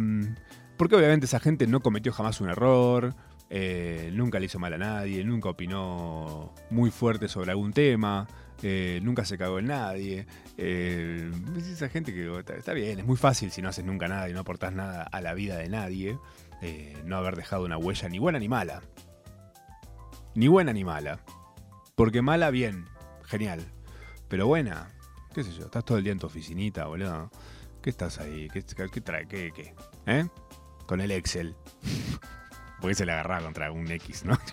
porque 0.78 0.96
obviamente 0.96 1.26
esa 1.26 1.40
gente 1.40 1.68
no 1.68 1.82
cometió 1.82 2.14
jamás 2.14 2.40
un 2.40 2.50
error. 2.50 3.16
eh, 3.50 4.12
nunca 4.14 4.40
le 4.40 4.46
hizo 4.46 4.60
mal 4.60 4.74
a 4.74 4.78
nadie. 4.78 5.24
Nunca 5.24 5.50
opinó 5.50 6.54
muy 6.70 6.92
fuerte 6.92 7.28
sobre 7.28 7.52
algún 7.52 7.74
tema. 7.74 8.28
eh, 8.62 9.00
nunca 9.04 9.26
se 9.26 9.38
cagó 9.38 9.60
en 9.60 9.68
nadie. 9.68 10.28
es 10.58 11.68
esa 11.68 11.90
gente 11.90 12.14
que 12.14 12.40
está, 12.40 12.56
está 12.56 12.74
bien, 12.74 13.00
es 13.00 13.06
muy 13.06 13.18
fácil 13.18 13.52
si 13.52 13.62
no 13.62 13.70
haces 13.70 13.86
nunca 13.86 14.08
nada 14.08 14.30
y 14.30 14.34
no 14.34 14.42
aportás 14.42 14.74
nada 14.74 15.04
a 15.04 15.22
la 15.22 15.34
vida 15.34 15.58
de 15.58 15.70
nadie, 15.70 16.18
eh, 16.62 16.98
no 17.06 17.16
haber 17.18 17.36
dejado 17.36 17.64
una 17.64 17.78
huella 17.78 18.10
ni 18.10 18.20
buena 18.20 18.40
ni 18.40 18.50
mala. 18.50 18.82
Ni 20.36 20.48
buena 20.48 20.74
ni 20.74 20.84
mala. 20.84 21.20
Porque 21.96 22.22
mala, 22.22 22.50
bien, 22.50 22.86
genial 23.26 23.66
pero 24.30 24.48
buena. 24.48 24.88
¿Qué 25.34 25.44
sé 25.44 25.52
yo? 25.54 25.66
Estás 25.66 25.84
todo 25.84 25.98
el 25.98 26.04
día 26.04 26.14
en 26.14 26.20
tu 26.20 26.28
oficinita, 26.28 26.86
boludo. 26.86 27.30
¿Qué 27.82 27.90
estás 27.90 28.20
ahí? 28.20 28.48
¿Qué, 28.50 28.62
trae? 28.62 29.28
¿Qué, 29.28 29.52
qué? 29.54 29.76
¿Eh? 30.06 30.28
Con 30.86 31.02
el 31.02 31.12
Excel. 31.12 31.56
Porque 32.80 32.96
se 32.96 33.06
le 33.06 33.12
agarraba 33.12 33.44
contra 33.44 33.72
un 33.72 33.92
X, 33.92 34.24
¿no? 34.24 34.38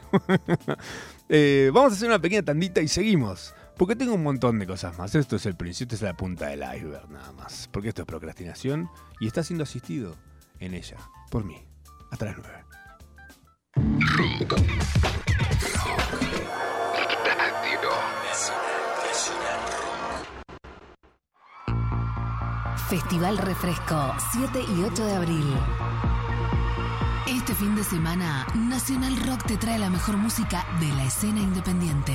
Eh, 1.28 1.72
vamos 1.74 1.92
a 1.92 1.96
hacer 1.96 2.06
una 2.08 2.20
pequeña 2.20 2.42
tandita 2.42 2.80
y 2.80 2.86
seguimos. 2.86 3.52
Porque 3.76 3.96
tengo 3.96 4.14
un 4.14 4.22
montón 4.22 4.60
de 4.60 4.66
cosas 4.66 4.96
más. 4.96 5.12
Esto 5.16 5.34
es 5.34 5.44
el 5.46 5.56
principio, 5.56 5.96
esto 5.96 6.06
es 6.06 6.08
la 6.08 6.16
punta 6.16 6.46
del 6.46 6.60
iceberg 6.60 7.10
nada 7.10 7.32
más. 7.32 7.68
Porque 7.72 7.88
esto 7.88 8.02
es 8.02 8.06
procrastinación 8.06 8.88
y 9.18 9.26
está 9.26 9.42
siendo 9.42 9.64
asistido 9.64 10.14
en 10.60 10.74
ella 10.74 10.98
por 11.30 11.44
mí. 11.44 11.66
Hasta 12.10 12.26
las 12.26 12.36
9. 12.38 12.64
Festival 22.88 23.36
Refresco, 23.38 24.14
7 24.32 24.60
y 24.60 24.84
8 24.84 25.06
de 25.06 25.16
abril. 25.16 25.56
Este 27.26 27.52
fin 27.56 27.74
de 27.74 27.82
semana, 27.82 28.46
Nacional 28.54 29.16
Rock 29.26 29.44
te 29.44 29.56
trae 29.56 29.76
la 29.76 29.90
mejor 29.90 30.16
música 30.16 30.64
de 30.78 30.86
la 30.90 31.04
escena 31.04 31.40
independiente. 31.40 32.12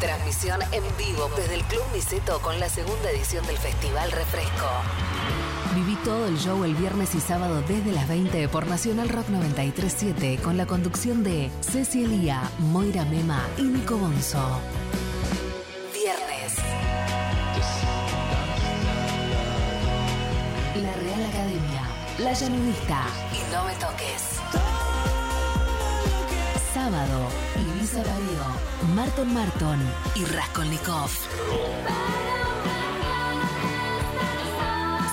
Transmisión 0.00 0.60
en 0.72 0.82
vivo 0.96 1.28
desde 1.36 1.56
el 1.56 1.62
Club 1.64 1.82
Niceto 1.92 2.40
con 2.40 2.58
la 2.58 2.70
segunda 2.70 3.10
edición 3.10 3.46
del 3.46 3.58
Festival 3.58 4.10
Refresco. 4.12 4.66
Viví 5.74 5.96
todo 6.04 6.26
el 6.26 6.38
show 6.38 6.64
el 6.64 6.74
viernes 6.74 7.14
y 7.14 7.20
sábado 7.20 7.62
desde 7.68 7.92
las 7.92 8.08
20 8.08 8.48
por 8.48 8.66
Nacional 8.66 9.10
Rock 9.10 9.28
937 9.28 10.38
con 10.42 10.56
la 10.56 10.64
conducción 10.64 11.22
de 11.22 11.50
Ceci 11.60 12.04
Elía, 12.04 12.50
Moira 12.60 13.04
Mema 13.04 13.46
y 13.58 13.64
Nico 13.64 13.98
Bonzo. 13.98 14.58
Real 21.02 21.24
Academia, 21.24 21.82
La 22.18 22.32
Llanudista 22.32 23.06
y 23.32 23.52
No 23.52 23.64
Me 23.64 23.74
Toques. 23.74 24.40
Sábado, 26.72 27.28
Ibiza 27.60 28.02
Paredo, 28.02 28.94
Marton 28.94 29.34
Marton 29.34 29.80
y 30.14 30.24
Raskolnikov. 30.26 31.10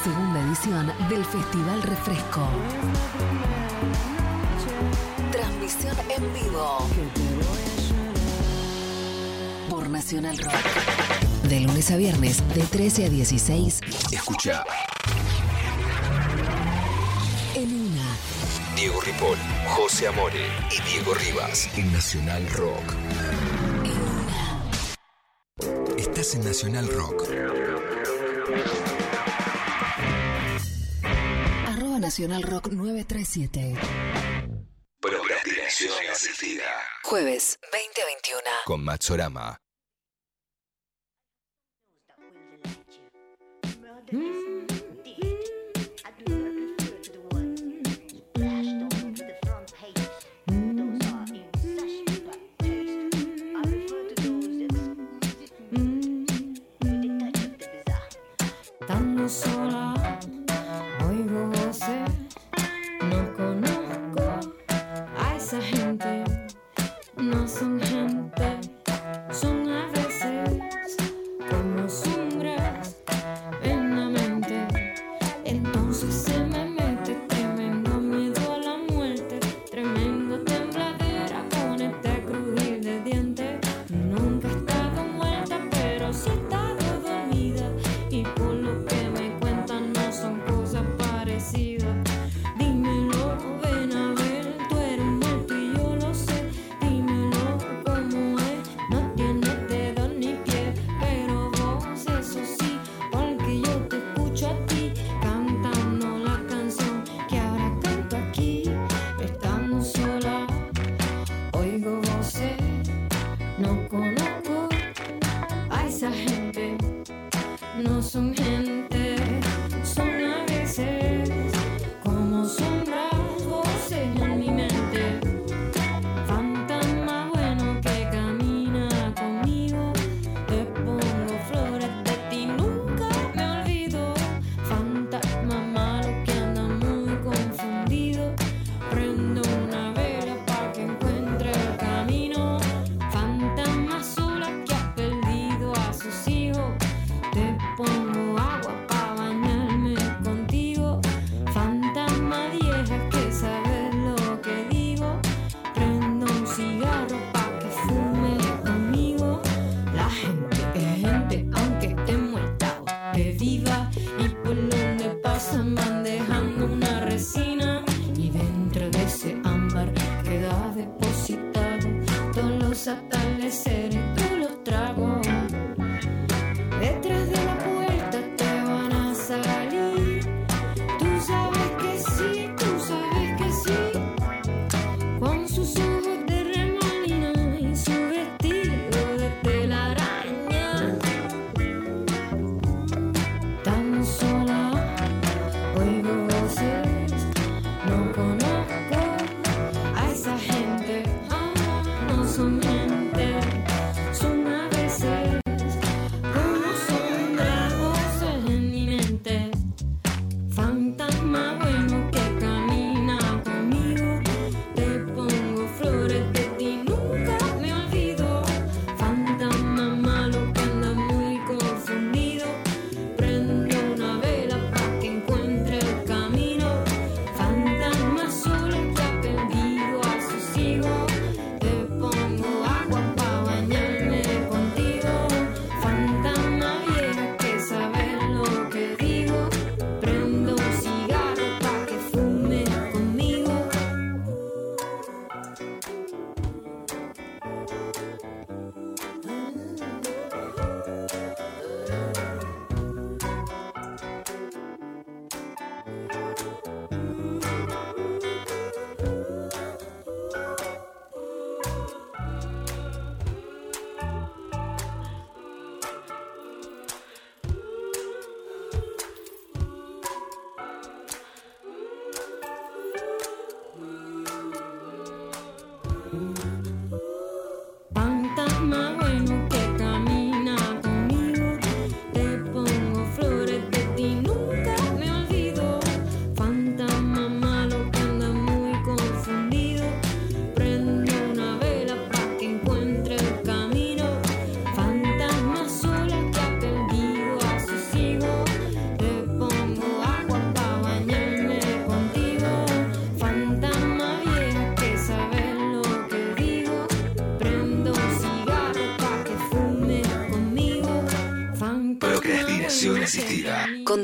Segunda 0.04 0.42
edición 0.42 0.94
del 1.10 1.26
Festival 1.26 1.82
Refresco. 1.82 2.48
Transmisión 5.32 5.98
en 6.16 6.34
vivo. 6.34 6.78
Por 9.70 9.90
Nacional 9.90 10.38
Rock. 10.38 10.54
De 11.50 11.62
lunes 11.62 11.90
a 11.90 11.98
viernes, 11.98 12.44
de 12.54 12.62
13 12.62 13.06
a 13.06 13.10
16. 13.10 13.82
Escucha 14.12 14.64
en 17.60 17.74
una. 17.74 18.18
Diego 18.76 19.02
Ripoll, 19.02 19.38
José 19.68 20.08
Amore 20.08 20.48
y 20.72 20.82
Diego 20.90 21.14
Rivas 21.14 21.70
en 21.78 21.92
Nacional 21.92 22.50
Rock. 22.52 22.94
En. 23.84 24.00
Estás 25.98 26.36
en 26.36 26.46
Nacional 26.46 26.88
Rock. 26.88 27.24
Arroba 31.68 32.00
Nacional 32.00 32.44
Rock 32.44 32.70
937. 32.70 33.76
Procrastinación 35.02 35.94
asistida. 36.12 36.64
Jueves 37.04 37.60
2021. 37.72 38.42
Con 38.66 38.84
Matsorama. 38.86 39.60
Mm. 44.12 44.39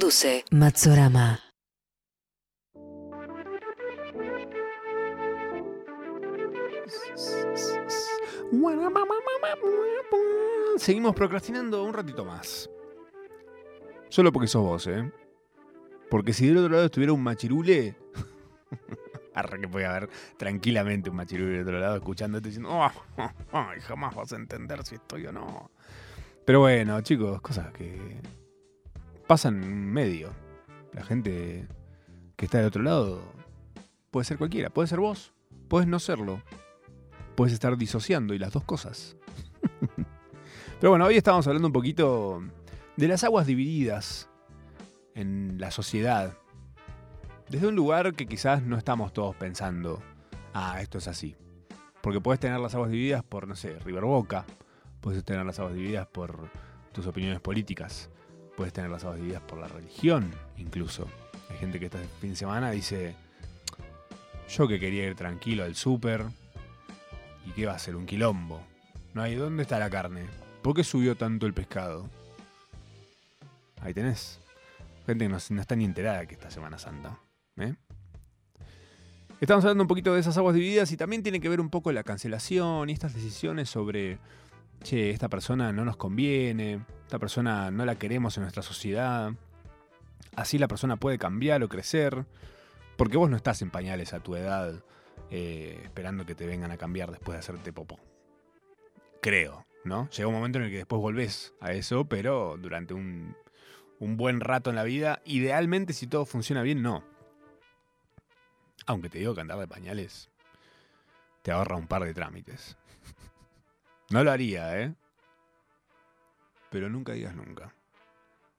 Conduce 0.06 0.46
Matsorama. 0.52 1.40
Seguimos 10.78 11.16
procrastinando 11.16 11.84
un 11.84 11.92
ratito 11.92 12.24
más. 12.24 12.70
Solo 14.10 14.32
porque 14.32 14.48
sos 14.48 14.62
vos, 14.62 14.86
¿eh? 14.86 15.12
Porque 16.12 16.34
si 16.34 16.46
del 16.46 16.58
otro 16.58 16.74
lado 16.74 16.86
estuviera 16.86 17.12
un 17.12 17.24
machirule. 17.24 17.96
Arre 19.34 19.60
que 19.60 19.68
puede 19.68 19.88
haber 19.88 20.08
tranquilamente 20.38 21.10
un 21.10 21.16
machirule 21.16 21.54
del 21.54 21.62
otro 21.64 21.80
lado 21.80 21.96
escuchándote 21.96 22.50
diciendo, 22.50 22.70
"Oh, 22.70 22.92
oh, 23.18 23.32
ay, 23.54 23.82
jamás 23.82 24.14
vas 24.14 24.34
a 24.34 24.36
entender 24.36 24.86
si 24.86 24.94
estoy 24.94 25.26
o 25.26 25.32
no. 25.32 25.72
Pero 26.46 26.60
bueno, 26.60 27.02
chicos, 27.02 27.42
cosas 27.42 27.72
que 27.74 28.22
pasan 29.28 29.64
en 29.64 29.92
medio. 29.92 30.34
La 30.94 31.04
gente 31.04 31.68
que 32.36 32.46
está 32.46 32.60
del 32.60 32.68
otro 32.68 32.84
lado 32.84 33.22
puede 34.12 34.26
ser 34.26 34.38
cualquiera, 34.38 34.70
puede 34.70 34.88
ser 34.88 35.00
vos, 35.00 35.34
puedes 35.68 35.88
no 35.88 36.00
serlo, 36.00 36.42
puedes 37.36 37.54
estar 37.54 37.78
disociando 37.78 38.34
y 38.34 38.40
las 38.40 38.54
dos 38.54 38.64
cosas. 38.64 39.18
Pero 40.80 40.92
bueno, 40.92 41.06
hoy 41.06 41.18
estamos 41.18 41.48
hablando 41.48 41.68
un 41.68 41.74
poquito 41.74 42.42
de 42.98 43.08
las 43.08 43.24
aguas 43.24 43.48
divididas 43.48 44.30
en 45.16 45.58
la 45.60 45.72
sociedad. 45.72 46.38
Desde 47.50 47.68
un 47.68 47.76
lugar 47.76 48.14
que 48.14 48.26
quizás 48.26 48.64
no 48.64 48.78
estamos 48.78 49.14
todos 49.14 49.36
pensando, 49.36 50.02
ah, 50.54 50.82
esto 50.82 50.98
es 50.98 51.08
así. 51.08 51.36
Porque 52.02 52.22
puedes 52.22 52.40
tener 52.40 52.60
las 52.60 52.76
aguas 52.76 52.92
divididas 52.92 53.24
por, 53.24 53.48
no 53.48 53.56
sé, 53.56 53.80
River 53.80 54.04
Boca, 54.04 54.46
puedes 55.02 55.24
tener 55.24 55.46
las 55.46 55.60
aguas 55.60 55.74
divididas 55.74 56.08
por 56.08 56.50
tus 56.92 57.08
opiniones 57.08 57.40
políticas, 57.40 58.10
puedes 58.56 58.74
tener 58.74 58.90
las 58.90 59.04
aguas 59.04 59.18
divididas 59.18 59.42
por 59.44 59.60
la 59.60 59.68
religión, 59.68 60.32
incluso. 60.58 61.08
Hay 61.50 61.58
gente 61.58 61.80
que 61.80 61.86
este 61.86 62.00
fin 62.20 62.32
de 62.32 62.36
semana 62.36 62.72
dice, 62.72 63.16
yo 64.50 64.68
que 64.68 64.80
quería 64.80 65.06
ir 65.06 65.16
tranquilo 65.16 65.64
al 65.64 65.76
súper, 65.76 66.26
¿y 67.46 67.52
qué 67.52 67.66
va 67.66 67.74
a 67.74 67.80
ser? 67.80 67.96
Un 67.96 68.06
quilombo. 68.06 68.62
No 69.14 69.22
hay, 69.22 69.36
¿dónde 69.36 69.64
está 69.64 69.80
la 69.80 69.90
carne? 69.90 70.26
¿Por 70.62 70.76
qué 70.76 70.84
subió 70.84 71.16
tanto 71.16 71.46
el 71.46 71.54
pescado? 71.54 72.10
Ahí 73.82 73.94
tenés. 73.94 74.40
Gente 75.06 75.26
que 75.26 75.30
no, 75.30 75.38
no 75.50 75.62
está 75.62 75.76
ni 75.76 75.86
enterada 75.86 76.26
que 76.26 76.34
esta 76.34 76.50
Semana 76.50 76.80
Santa. 76.80 77.20
¿eh? 77.58 77.76
Estamos 79.40 79.64
hablando 79.64 79.84
un 79.84 79.88
poquito 79.88 80.14
de 80.14 80.22
esas 80.22 80.38
aguas 80.38 80.56
divididas 80.56 80.92
y 80.92 80.98
también 80.98 81.22
tiene 81.22 81.40
que 81.40 81.50
ver 81.50 81.62
un 81.62 81.70
poco 81.70 81.92
la 81.92 82.04
cancelación 82.04 82.90
y 82.90 82.94
estas 82.94 83.14
decisiones 83.14 83.70
sobre, 83.70 84.18
che, 84.84 85.10
esta 85.10 85.30
persona 85.30 85.72
no 85.72 85.86
nos 85.86 85.98
conviene, 85.98 86.86
esta 87.04 87.20
persona 87.20 87.72
no 87.72 87.86
la 87.86 87.96
queremos 87.96 88.38
en 88.38 88.44
nuestra 88.44 88.64
sociedad. 88.64 89.32
Así 90.36 90.58
la 90.58 90.68
persona 90.68 90.98
puede 90.98 91.18
cambiar 91.18 91.64
o 91.64 91.70
crecer, 91.70 92.26
porque 92.98 93.18
vos 93.18 93.30
no 93.30 93.38
estás 93.38 93.62
en 93.62 93.72
pañales 93.72 94.14
a 94.14 94.20
tu 94.20 94.36
edad 94.36 94.84
eh, 95.30 95.80
esperando 95.84 96.26
que 96.26 96.36
te 96.36 96.46
vengan 96.46 96.72
a 96.72 96.78
cambiar 96.78 97.12
después 97.12 97.36
de 97.36 97.40
hacerte 97.40 97.74
popó. 97.74 98.00
Creo, 99.22 99.66
¿no? 99.84 100.10
Llega 100.10 100.28
un 100.28 100.36
momento 100.36 100.60
en 100.60 100.66
el 100.66 100.72
que 100.72 100.78
después 100.78 101.02
volvés 101.02 101.54
a 101.60 101.72
eso, 101.72 102.06
pero 102.06 102.58
durante 102.60 102.94
un, 102.94 103.36
un 104.00 104.18
buen 104.18 104.40
rato 104.40 104.70
en 104.70 104.76
la 104.76 104.84
vida, 104.84 105.22
idealmente 105.26 105.94
si 105.94 106.08
todo 106.08 106.26
funciona 106.26 106.62
bien, 106.62 106.82
no. 106.82 107.04
Aunque 108.86 109.10
te 109.10 109.20
digo 109.20 109.34
que 109.34 109.42
andar 109.42 109.58
de 109.58 109.68
pañales 109.68 110.30
te 111.46 111.52
ahorra 111.52 111.76
un 111.76 111.86
par 111.86 112.04
de 112.04 112.14
trámites. 112.14 112.76
No 114.16 114.24
lo 114.24 114.32
haría, 114.32 114.82
¿eh? 114.82 114.96
Pero 116.70 116.88
nunca 116.88 117.12
digas 117.12 117.36
nunca. 117.36 117.74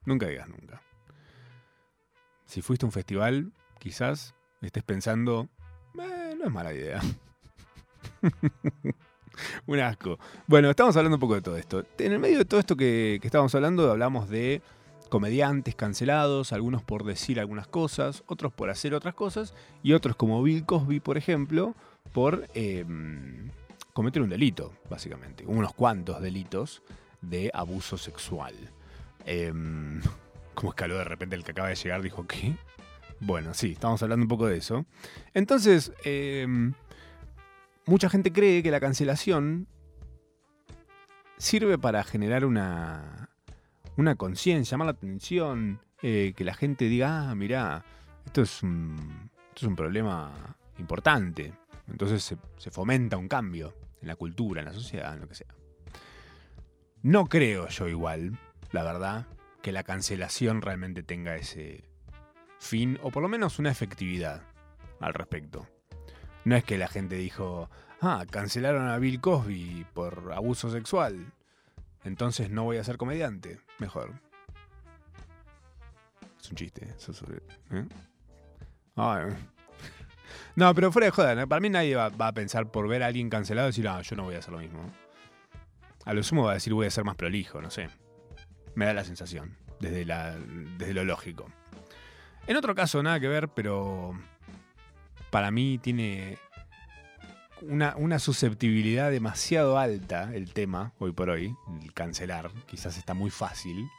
Nunca 0.05 0.27
digas 0.27 0.51
nunca. 0.51 0.83
Si 2.45 2.61
fuiste 2.61 2.85
a 2.85 2.89
un 2.89 2.93
festival, 2.93 3.53
quizás 3.79 4.35
estés 4.61 4.83
pensando, 4.83 5.49
"Eh, 5.99 6.35
no 6.39 6.45
es 6.45 6.53
mala 6.53 6.75
idea. 6.75 7.01
un 9.67 9.81
asco. 9.81 10.19
Bueno, 10.47 10.69
estamos 10.69 10.95
hablando 10.95 11.17
un 11.17 11.21
poco 11.21 11.37
de 11.37 11.41
todo 11.41 11.57
esto. 11.57 11.87
En 12.01 12.13
el 12.13 12.19
medio 12.19 12.37
de 12.37 12.45
todo 12.45 12.61
esto 12.61 12.77
que, 12.77 13.19
estamos 13.23 13.55
hablando, 13.55 13.91
hablamos 13.91 14.29
de 14.29 14.61
comediantes 15.09 15.75
cancelados, 15.75 16.53
algunos 16.53 16.83
por 16.83 17.03
decir 17.03 17.41
algunas 17.41 17.67
cosas, 17.67 18.25
otros 18.27 18.53
por 18.53 18.69
hacer 18.69 18.93
otras 18.93 19.15
cosas, 19.15 19.55
y 19.83 19.95
otros 19.95 20.17
como 20.17 20.43
Bill 20.43 20.67
Cosby, 20.67 21.01
por 21.01 21.17
ejemplo, 21.17 21.75
por 22.13 22.47
eh, 22.53 22.85
cometer 23.97 24.21
un 24.21 24.29
delito, 24.29 24.75
básicamente. 24.91 25.47
Unos 25.47 25.73
cuantos 25.73 26.21
delitos 26.21 26.83
de 27.23 27.51
abuso 27.55 27.97
sexual. 27.97 28.55
Eh, 29.25 29.51
como 30.53 30.73
escaló 30.73 30.99
de 30.99 31.05
repente 31.05 31.35
el 31.35 31.43
que 31.43 31.53
acaba 31.53 31.69
de 31.69 31.77
llegar, 31.77 32.03
dijo, 32.03 32.27
¿qué? 32.27 32.55
Bueno, 33.21 33.55
sí, 33.55 33.73
estamos 33.73 34.03
hablando 34.03 34.25
un 34.25 34.29
poco 34.29 34.49
de 34.49 34.59
eso. 34.59 34.85
Entonces, 35.33 35.95
eh, 36.05 36.47
mucha 37.87 38.11
gente 38.11 38.35
cree 38.35 38.63
que 38.63 38.71
la 38.71 38.81
cancelación 38.81 39.67
sirve 41.39 41.79
para 41.79 42.05
generar 42.05 42.45
una, 42.45 43.31
una 43.97 44.17
conciencia, 44.17 44.75
llamar 44.75 44.89
la 44.89 44.93
atención, 44.93 45.81
eh, 46.03 46.35
que 46.37 46.45
la 46.45 46.53
gente 46.53 46.85
diga, 46.91 47.31
ah, 47.31 47.35
mirá, 47.35 47.83
esto 48.27 48.43
es 48.43 48.63
un, 48.63 49.31
esto 49.49 49.61
es 49.61 49.69
un 49.69 49.77
problema 49.77 50.55
importante. 50.79 51.55
Entonces 51.89 52.37
se 52.59 52.71
fomenta 52.71 53.17
un 53.17 53.29
cambio 53.29 53.86
en 54.01 54.09
la 54.09 54.17
cultura, 54.17 54.61
en 54.61 54.67
la 54.67 54.73
sociedad, 54.75 55.15
en 55.15 55.21
lo 55.21 55.29
que 55.29 55.35
sea. 55.35 55.55
No 57.03 57.27
creo 57.27 57.69
yo 57.69 57.89
igual, 57.89 58.39
la 58.73 58.83
verdad, 58.83 59.27
que 59.63 59.73
la 59.73 59.83
cancelación 59.85 60.63
realmente 60.63 61.03
tenga 61.03 61.37
ese 61.37 61.85
fin, 62.59 62.99
o 63.03 63.11
por 63.11 63.23
lo 63.23 63.29
menos 63.29 63.59
una 63.59 63.71
efectividad 63.71 64.43
al 65.01 65.15
respecto. 65.15 65.67
No 66.45 66.57
es 66.57 66.65
que 66.65 66.79
la 66.79 66.89
gente 66.89 67.17
dijo, 67.17 67.71
ah, 68.01 68.25
cancelaron 68.31 68.89
a 68.89 68.99
Bill 68.99 69.21
Cosby 69.21 69.87
por 69.93 70.33
abuso 70.33 70.71
sexual, 70.71 71.33
entonces 72.05 72.51
no 72.51 72.65
voy 72.65 72.77
a 72.79 72.85
ser 72.85 72.97
comediante. 72.97 73.61
Mejor. 73.79 74.13
Es 76.41 76.49
un 76.51 76.57
chiste. 76.57 76.95
Eso 76.97 77.11
es- 77.13 77.21
¿eh? 77.73 77.87
Ay. 78.95 79.33
No, 80.57 80.75
pero 80.75 80.91
fuera 80.91 81.07
de 81.07 81.11
joda, 81.11 81.35
¿no? 81.35 81.47
para 81.47 81.61
mí 81.61 81.69
nadie 81.69 81.95
va, 81.95 82.07
a 82.07 82.33
pensar 82.33 82.71
por 82.71 82.89
ver 82.89 83.03
a 83.03 83.07
alguien 83.07 83.29
cancelado 83.29 83.69
y 83.69 83.71
decir, 83.71 83.87
ah, 83.89 84.01
yo 84.01 84.17
no 84.17 84.25
voy 84.25 84.37
a 84.37 84.39
hacer 84.39 84.53
lo 84.53 84.59
mismo. 84.59 84.91
A 86.07 86.15
lo 86.15 86.23
sumo 86.23 86.45
va 86.45 86.53
a 86.53 86.55
decir, 86.55 86.73
voy 86.73 86.87
a 86.87 86.91
ser 86.91 87.05
más 87.05 87.17
prolijo, 87.17 87.61
no 87.61 87.71
sé. 87.71 87.91
Me 88.75 88.87
da 88.87 88.95
la 88.95 89.05
sensación, 89.05 89.55
desde, 89.81 90.07
la, 90.07 90.35
desde 90.79 90.95
lo 90.95 91.05
lógico. 91.05 91.47
En 92.47 92.57
otro 92.57 92.75
caso, 92.75 93.03
nada 93.03 93.21
que 93.21 93.29
ver, 93.29 93.49
pero 93.49 94.19
para 95.31 95.51
mí 95.51 95.77
tiene 95.77 96.39
una, 97.61 97.95
una 97.97 98.19
susceptibilidad 98.19 99.11
demasiado 99.11 99.79
alta 99.79 100.35
el 100.35 100.55
tema, 100.55 100.93
hoy 100.99 101.13
por 101.13 101.29
hoy, 101.29 101.55
el 101.83 101.93
cancelar, 101.93 102.51
quizás 102.67 102.97
está 102.97 103.13
muy 103.13 103.31
fácil. 103.31 103.91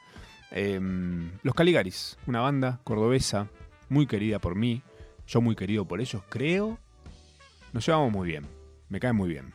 Em, 0.49 1.31
los 1.43 1.53
Caligaris, 1.53 2.17
una 2.25 2.39
banda 2.39 2.79
cordobesa 2.83 3.47
muy 3.89 4.07
querida 4.07 4.39
por 4.39 4.55
mí, 4.55 4.81
yo 5.27 5.41
muy 5.41 5.55
querido 5.55 5.85
por 5.85 6.01
ellos, 6.01 6.21
creo. 6.29 6.77
Nos 7.73 7.85
llevamos 7.85 8.11
muy 8.11 8.27
bien, 8.27 8.45
me 8.89 8.99
caen 8.99 9.15
muy 9.15 9.29
bien. 9.29 9.53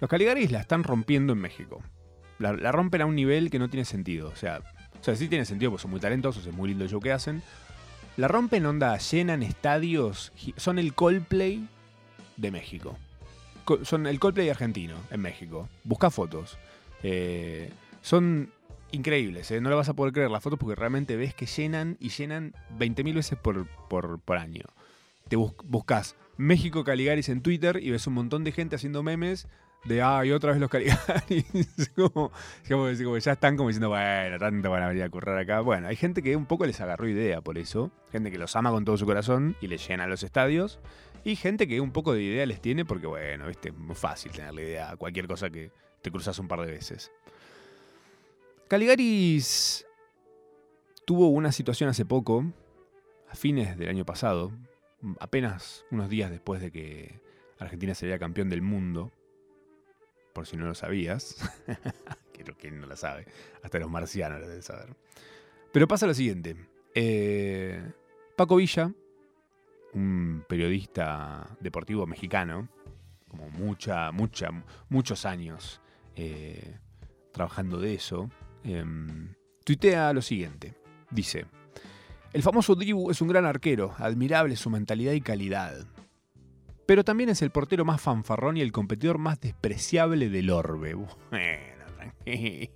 Los 0.00 0.10
Caligaris 0.10 0.50
la 0.50 0.60
están 0.60 0.82
rompiendo 0.84 1.32
en 1.32 1.38
México. 1.38 1.80
La, 2.38 2.72
rompen 2.72 3.02
a 3.02 3.06
un 3.06 3.14
nivel 3.14 3.50
que 3.50 3.58
no 3.60 3.70
tiene 3.70 3.84
sentido. 3.84 4.28
O 4.30 4.36
sea, 4.36 4.60
o 5.00 5.04
sea, 5.04 5.14
sí 5.14 5.28
tiene 5.28 5.44
sentido 5.44 5.70
porque 5.70 5.82
son 5.82 5.92
muy 5.92 6.00
talentosos, 6.00 6.44
es 6.46 6.52
muy 6.52 6.68
lindo 6.70 6.84
el 6.84 6.90
show 6.90 7.00
que 7.00 7.12
hacen. 7.12 7.40
La 8.16 8.26
rompen 8.28 8.66
onda, 8.66 8.98
llenan 8.98 9.42
estadios, 9.44 10.32
son 10.56 10.78
el 10.78 10.92
Coldplay 10.94 11.66
de 12.36 12.50
México. 12.50 12.98
Co- 13.64 13.84
Son 13.84 14.06
el 14.08 14.18
Coldplay 14.18 14.48
argentino 14.50 14.96
en 15.10 15.20
México. 15.20 15.68
Busca 15.84 16.10
fotos. 16.10 16.58
Eh, 17.04 17.70
son 18.00 18.50
increíbles, 18.90 19.50
¿eh? 19.52 19.60
no 19.60 19.70
le 19.70 19.76
vas 19.76 19.88
a 19.88 19.94
poder 19.94 20.12
creer 20.12 20.30
las 20.30 20.42
fotos 20.42 20.58
porque 20.58 20.74
realmente 20.74 21.16
ves 21.16 21.32
que 21.32 21.46
llenan 21.46 21.96
y 22.00 22.08
llenan 22.10 22.54
20.000 22.78 23.14
veces 23.14 23.38
por, 23.38 23.66
por, 23.88 24.20
por 24.20 24.36
año. 24.36 24.64
Te 25.32 25.36
bus- 25.36 25.54
buscas 25.64 26.14
México 26.36 26.84
Caligaris 26.84 27.30
en 27.30 27.40
Twitter 27.40 27.78
y 27.82 27.90
ves 27.90 28.06
un 28.06 28.12
montón 28.12 28.44
de 28.44 28.52
gente 28.52 28.76
haciendo 28.76 29.02
memes 29.02 29.48
de, 29.86 30.02
ay, 30.02 30.30
otra 30.30 30.50
vez 30.52 30.60
los 30.60 30.68
Caligaris. 30.68 31.46
Como, 31.96 32.30
como 32.68 33.16
ya 33.16 33.32
están 33.32 33.56
como 33.56 33.70
diciendo, 33.70 33.88
bueno, 33.88 34.38
tanto 34.38 34.70
van 34.70 34.82
a 34.82 34.88
venir 34.88 35.04
a 35.04 35.08
currar 35.08 35.38
acá. 35.38 35.60
Bueno, 35.62 35.88
hay 35.88 35.96
gente 35.96 36.22
que 36.22 36.36
un 36.36 36.44
poco 36.44 36.66
les 36.66 36.78
agarró 36.82 37.08
idea 37.08 37.40
por 37.40 37.56
eso. 37.56 37.90
Gente 38.10 38.30
que 38.30 38.36
los 38.36 38.54
ama 38.56 38.70
con 38.72 38.84
todo 38.84 38.98
su 38.98 39.06
corazón 39.06 39.56
y 39.62 39.68
les 39.68 39.88
llena 39.88 40.06
los 40.06 40.22
estadios. 40.22 40.80
Y 41.24 41.34
gente 41.36 41.66
que 41.66 41.80
un 41.80 41.92
poco 41.92 42.12
de 42.12 42.22
idea 42.24 42.44
les 42.44 42.60
tiene 42.60 42.84
porque, 42.84 43.06
bueno, 43.06 43.46
viste, 43.46 43.70
es 43.70 43.74
muy 43.74 43.96
fácil 43.96 44.32
tenerle 44.32 44.64
idea 44.64 44.90
a 44.90 44.96
cualquier 44.98 45.26
cosa 45.26 45.48
que 45.48 45.70
te 46.02 46.10
cruzas 46.10 46.38
un 46.40 46.46
par 46.46 46.60
de 46.60 46.72
veces. 46.72 47.10
Caligaris 48.68 49.86
tuvo 51.06 51.28
una 51.28 51.52
situación 51.52 51.88
hace 51.88 52.04
poco, 52.04 52.44
a 53.30 53.34
fines 53.34 53.78
del 53.78 53.88
año 53.88 54.04
pasado, 54.04 54.52
apenas 55.20 55.84
unos 55.90 56.08
días 56.08 56.30
después 56.30 56.60
de 56.60 56.70
que 56.70 57.20
Argentina 57.58 57.94
sería 57.94 58.18
campeón 58.18 58.48
del 58.48 58.62
mundo, 58.62 59.12
por 60.32 60.46
si 60.46 60.56
no 60.56 60.66
lo 60.66 60.74
sabías, 60.74 61.36
creo 62.32 62.56
que 62.56 62.70
no 62.70 62.86
lo 62.86 62.96
sabe, 62.96 63.26
hasta 63.62 63.78
los 63.78 63.90
marcianos 63.90 64.40
lo 64.40 64.48
deben 64.48 64.62
saber. 64.62 64.96
Pero 65.72 65.88
pasa 65.88 66.06
lo 66.06 66.14
siguiente. 66.14 66.56
eh, 66.94 67.82
Paco 68.36 68.56
Villa, 68.56 68.92
un 69.94 70.44
periodista 70.48 71.56
deportivo 71.60 72.06
mexicano, 72.06 72.68
como 73.28 73.48
mucha, 73.50 74.12
mucha, 74.12 74.50
muchos 74.88 75.24
años 75.24 75.80
eh, 76.16 76.78
trabajando 77.32 77.78
de 77.78 77.94
eso, 77.94 78.30
em, 78.64 79.34
tuitea 79.64 80.12
lo 80.12 80.22
siguiente. 80.22 80.74
Dice, 81.10 81.46
el 82.32 82.42
famoso 82.42 82.74
Dibu 82.74 83.10
es 83.10 83.20
un 83.20 83.28
gran 83.28 83.44
arquero, 83.44 83.94
admirable 83.98 84.56
su 84.56 84.70
mentalidad 84.70 85.12
y 85.12 85.20
calidad. 85.20 85.86
Pero 86.86 87.04
también 87.04 87.30
es 87.30 87.42
el 87.42 87.50
portero 87.50 87.84
más 87.84 88.00
fanfarrón 88.00 88.56
y 88.56 88.60
el 88.60 88.72
competidor 88.72 89.18
más 89.18 89.40
despreciable 89.40 90.28
del 90.28 90.50
orbe. 90.50 90.94
Bueno, 91.30 91.84
tranquilo. 91.96 92.72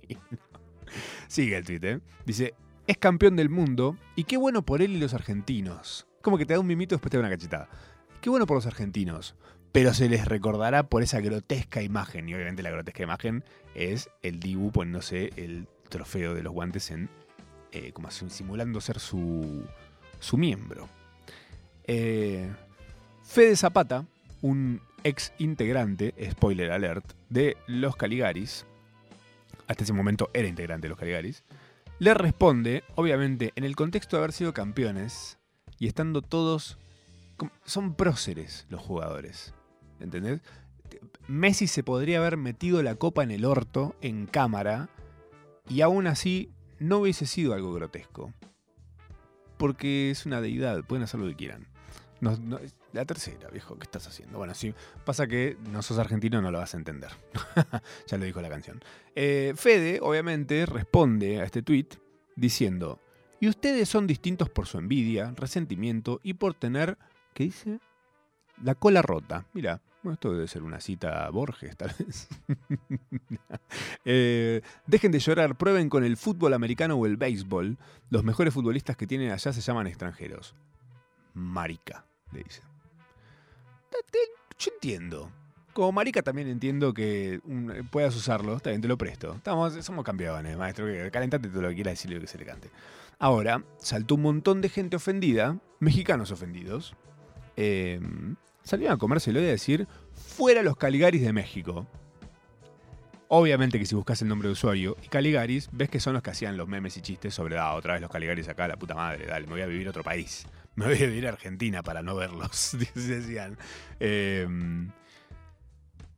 Sigue 1.27 1.57
el 1.57 1.65
tweet, 1.65 1.79
¿eh? 1.83 1.99
Dice, 2.25 2.53
es 2.87 2.97
campeón 2.97 3.35
del 3.35 3.49
mundo 3.49 3.97
y 4.15 4.23
qué 4.23 4.37
bueno 4.37 4.63
por 4.63 4.81
él 4.81 4.91
y 4.91 4.99
los 4.99 5.13
argentinos. 5.13 6.07
Como 6.21 6.37
que 6.37 6.45
te 6.45 6.53
da 6.53 6.59
un 6.59 6.67
mimito 6.67 6.95
y 6.95 6.97
después 6.97 7.11
te 7.11 7.17
da 7.17 7.21
una 7.21 7.29
cachetada. 7.29 7.69
Qué 8.21 8.29
bueno 8.29 8.45
por 8.45 8.55
los 8.57 8.65
argentinos. 8.65 9.35
Pero 9.71 9.93
se 9.93 10.09
les 10.09 10.25
recordará 10.25 10.83
por 10.83 11.03
esa 11.03 11.19
grotesca 11.19 11.81
imagen. 11.81 12.29
Y 12.29 12.33
obviamente 12.33 12.63
la 12.63 12.71
grotesca 12.71 13.03
imagen 13.03 13.43
es 13.75 14.09
el 14.23 14.39
Dibu 14.39 14.71
poniéndose 14.71 15.31
el 15.35 15.67
trofeo 15.89 16.33
de 16.33 16.43
los 16.43 16.53
guantes 16.53 16.89
en. 16.91 17.09
Eh, 17.71 17.91
como 17.91 18.09
simulando 18.11 18.81
ser 18.81 18.99
su, 18.99 19.65
su 20.19 20.37
miembro. 20.37 20.87
Eh, 21.85 22.51
Fede 23.23 23.55
Zapata, 23.55 24.05
un 24.41 24.81
ex 25.03 25.33
integrante, 25.37 26.13
spoiler 26.31 26.71
alert, 26.71 27.13
de 27.29 27.57
los 27.67 27.95
Caligaris, 27.95 28.65
hasta 29.67 29.83
ese 29.83 29.93
momento 29.93 30.29
era 30.33 30.47
integrante 30.47 30.85
de 30.85 30.89
los 30.89 30.97
Caligaris, 30.97 31.43
le 31.99 32.13
responde, 32.13 32.83
obviamente, 32.95 33.53
en 33.55 33.63
el 33.63 33.75
contexto 33.75 34.15
de 34.15 34.23
haber 34.23 34.31
sido 34.31 34.53
campeones 34.53 35.39
y 35.79 35.87
estando 35.87 36.21
todos. 36.21 36.77
Son 37.65 37.95
próceres 37.95 38.65
los 38.69 38.81
jugadores. 38.81 39.53
¿Entendés? 39.99 40.41
Messi 41.27 41.67
se 41.67 41.83
podría 41.83 42.19
haber 42.19 42.37
metido 42.37 42.81
la 42.83 42.95
copa 42.95 43.23
en 43.23 43.31
el 43.31 43.45
orto, 43.45 43.95
en 44.01 44.27
cámara, 44.27 44.89
y 45.67 45.81
aún 45.81 46.07
así 46.07 46.51
no 46.79 46.99
hubiese 46.99 47.25
sido 47.25 47.53
algo 47.53 47.73
grotesco. 47.73 48.33
Porque 49.57 50.11
es 50.11 50.25
una 50.25 50.39
deidad, 50.41 50.83
pueden 50.83 51.03
hacer 51.03 51.19
lo 51.19 51.27
que 51.27 51.35
quieran. 51.35 51.67
No- 52.21 52.37
no- 52.37 52.59
la 52.93 53.05
tercera, 53.05 53.49
viejo, 53.49 53.77
¿qué 53.77 53.83
estás 53.83 54.07
haciendo? 54.07 54.37
Bueno, 54.37 54.53
sí, 54.55 54.73
pasa 55.05 55.27
que 55.27 55.57
no 55.71 55.81
sos 55.81 55.99
argentino, 55.99 56.41
no 56.41 56.51
lo 56.51 56.57
vas 56.59 56.73
a 56.73 56.77
entender. 56.77 57.11
ya 58.07 58.17
lo 58.17 58.25
dijo 58.25 58.41
la 58.41 58.49
canción. 58.49 58.79
Eh, 59.15 59.53
Fede, 59.55 59.99
obviamente, 60.01 60.65
responde 60.65 61.41
a 61.41 61.43
este 61.43 61.61
tweet 61.61 61.87
diciendo: 62.35 62.99
Y 63.39 63.47
ustedes 63.49 63.87
son 63.89 64.07
distintos 64.07 64.49
por 64.49 64.65
su 64.67 64.77
envidia, 64.79 65.31
resentimiento 65.35 66.19
y 66.23 66.33
por 66.35 66.53
tener, 66.55 66.97
¿qué 67.33 67.43
dice? 67.45 67.79
La 68.63 68.73
cola 68.73 69.01
rota. 69.03 69.45
Mira, 69.53 69.81
esto 70.11 70.33
debe 70.33 70.47
ser 70.47 70.63
una 70.63 70.79
cita 70.79 71.25
a 71.25 71.29
Borges, 71.29 71.75
tal 71.77 71.93
vez. 71.99 72.27
Eh, 74.09 74.61
dejen 74.85 75.11
de 75.11 75.19
llorar, 75.19 75.57
prueben 75.57 75.89
con 75.89 76.05
el 76.05 76.15
fútbol 76.15 76.53
americano 76.53 76.95
o 76.95 77.05
el 77.05 77.17
béisbol. 77.17 77.77
Los 78.09 78.23
mejores 78.23 78.53
futbolistas 78.53 78.95
que 78.95 79.05
tienen 79.05 79.31
allá 79.31 79.51
se 79.51 79.59
llaman 79.59 79.87
extranjeros. 79.87 80.55
Marica, 81.33 82.05
le 82.31 82.43
dice. 82.43 82.61
Yo 84.57 84.71
entiendo. 84.73 85.29
Como 85.73 85.91
marica 85.91 86.21
también 86.21 86.47
entiendo 86.47 86.93
que 86.93 87.41
puedas 87.91 88.15
usarlo. 88.15 88.55
Está 88.55 88.69
bien, 88.69 88.81
te 88.81 88.87
lo 88.87 88.97
presto. 88.97 89.35
Estamos, 89.35 89.73
somos 89.85 90.05
campeones, 90.05 90.57
maestro. 90.57 90.87
Calentate 91.11 91.49
todo 91.49 91.61
lo 91.63 91.69
que 91.69 91.75
quieras 91.75 91.93
decirle 91.93 92.19
que 92.19 92.27
se 92.27 92.37
le 92.37 92.45
cante. 92.45 92.69
Ahora, 93.19 93.63
saltó 93.77 94.15
un 94.15 94.21
montón 94.21 94.61
de 94.61 94.69
gente 94.69 94.95
ofendida, 94.95 95.59
mexicanos 95.79 96.31
ofendidos. 96.31 96.95
eh, 97.57 97.99
salieron 98.67 98.95
a 98.95 98.97
comérselo 98.97 99.41
y 99.41 99.45
a 99.45 99.47
decir, 99.47 99.87
fuera 100.13 100.61
los 100.61 100.77
Caligaris 100.77 101.21
de 101.21 101.33
México. 101.33 101.87
Obviamente 103.29 103.79
que 103.79 103.85
si 103.85 103.95
buscas 103.95 104.21
el 104.21 104.27
nombre 104.27 104.47
de 104.47 104.53
usuario 104.53 104.95
y 105.03 105.07
Caligaris, 105.07 105.69
ves 105.71 105.89
que 105.89 105.99
son 105.99 106.13
los 106.13 106.21
que 106.21 106.29
hacían 106.29 106.55
los 106.55 106.67
memes 106.67 106.95
y 106.97 107.01
chistes 107.01 107.33
sobre, 107.33 107.57
ah, 107.57 107.73
otra 107.73 107.93
vez 107.93 108.01
los 108.01 108.11
Caligaris 108.11 108.47
acá, 108.47 108.67
la 108.67 108.77
puta 108.77 108.95
madre, 108.95 109.25
dale, 109.25 109.47
me 109.47 109.53
voy 109.53 109.61
a 109.61 109.65
vivir 109.65 109.87
a 109.87 109.89
otro 109.89 110.03
país. 110.03 110.45
Me 110.75 110.85
voy 110.85 110.95
a 110.95 111.07
vivir 111.07 111.25
a 111.25 111.29
Argentina 111.29 111.81
para 111.81 112.03
no 112.03 112.15
verlos, 112.15 112.77
decían. 112.93 113.57
Eh, 113.99 114.47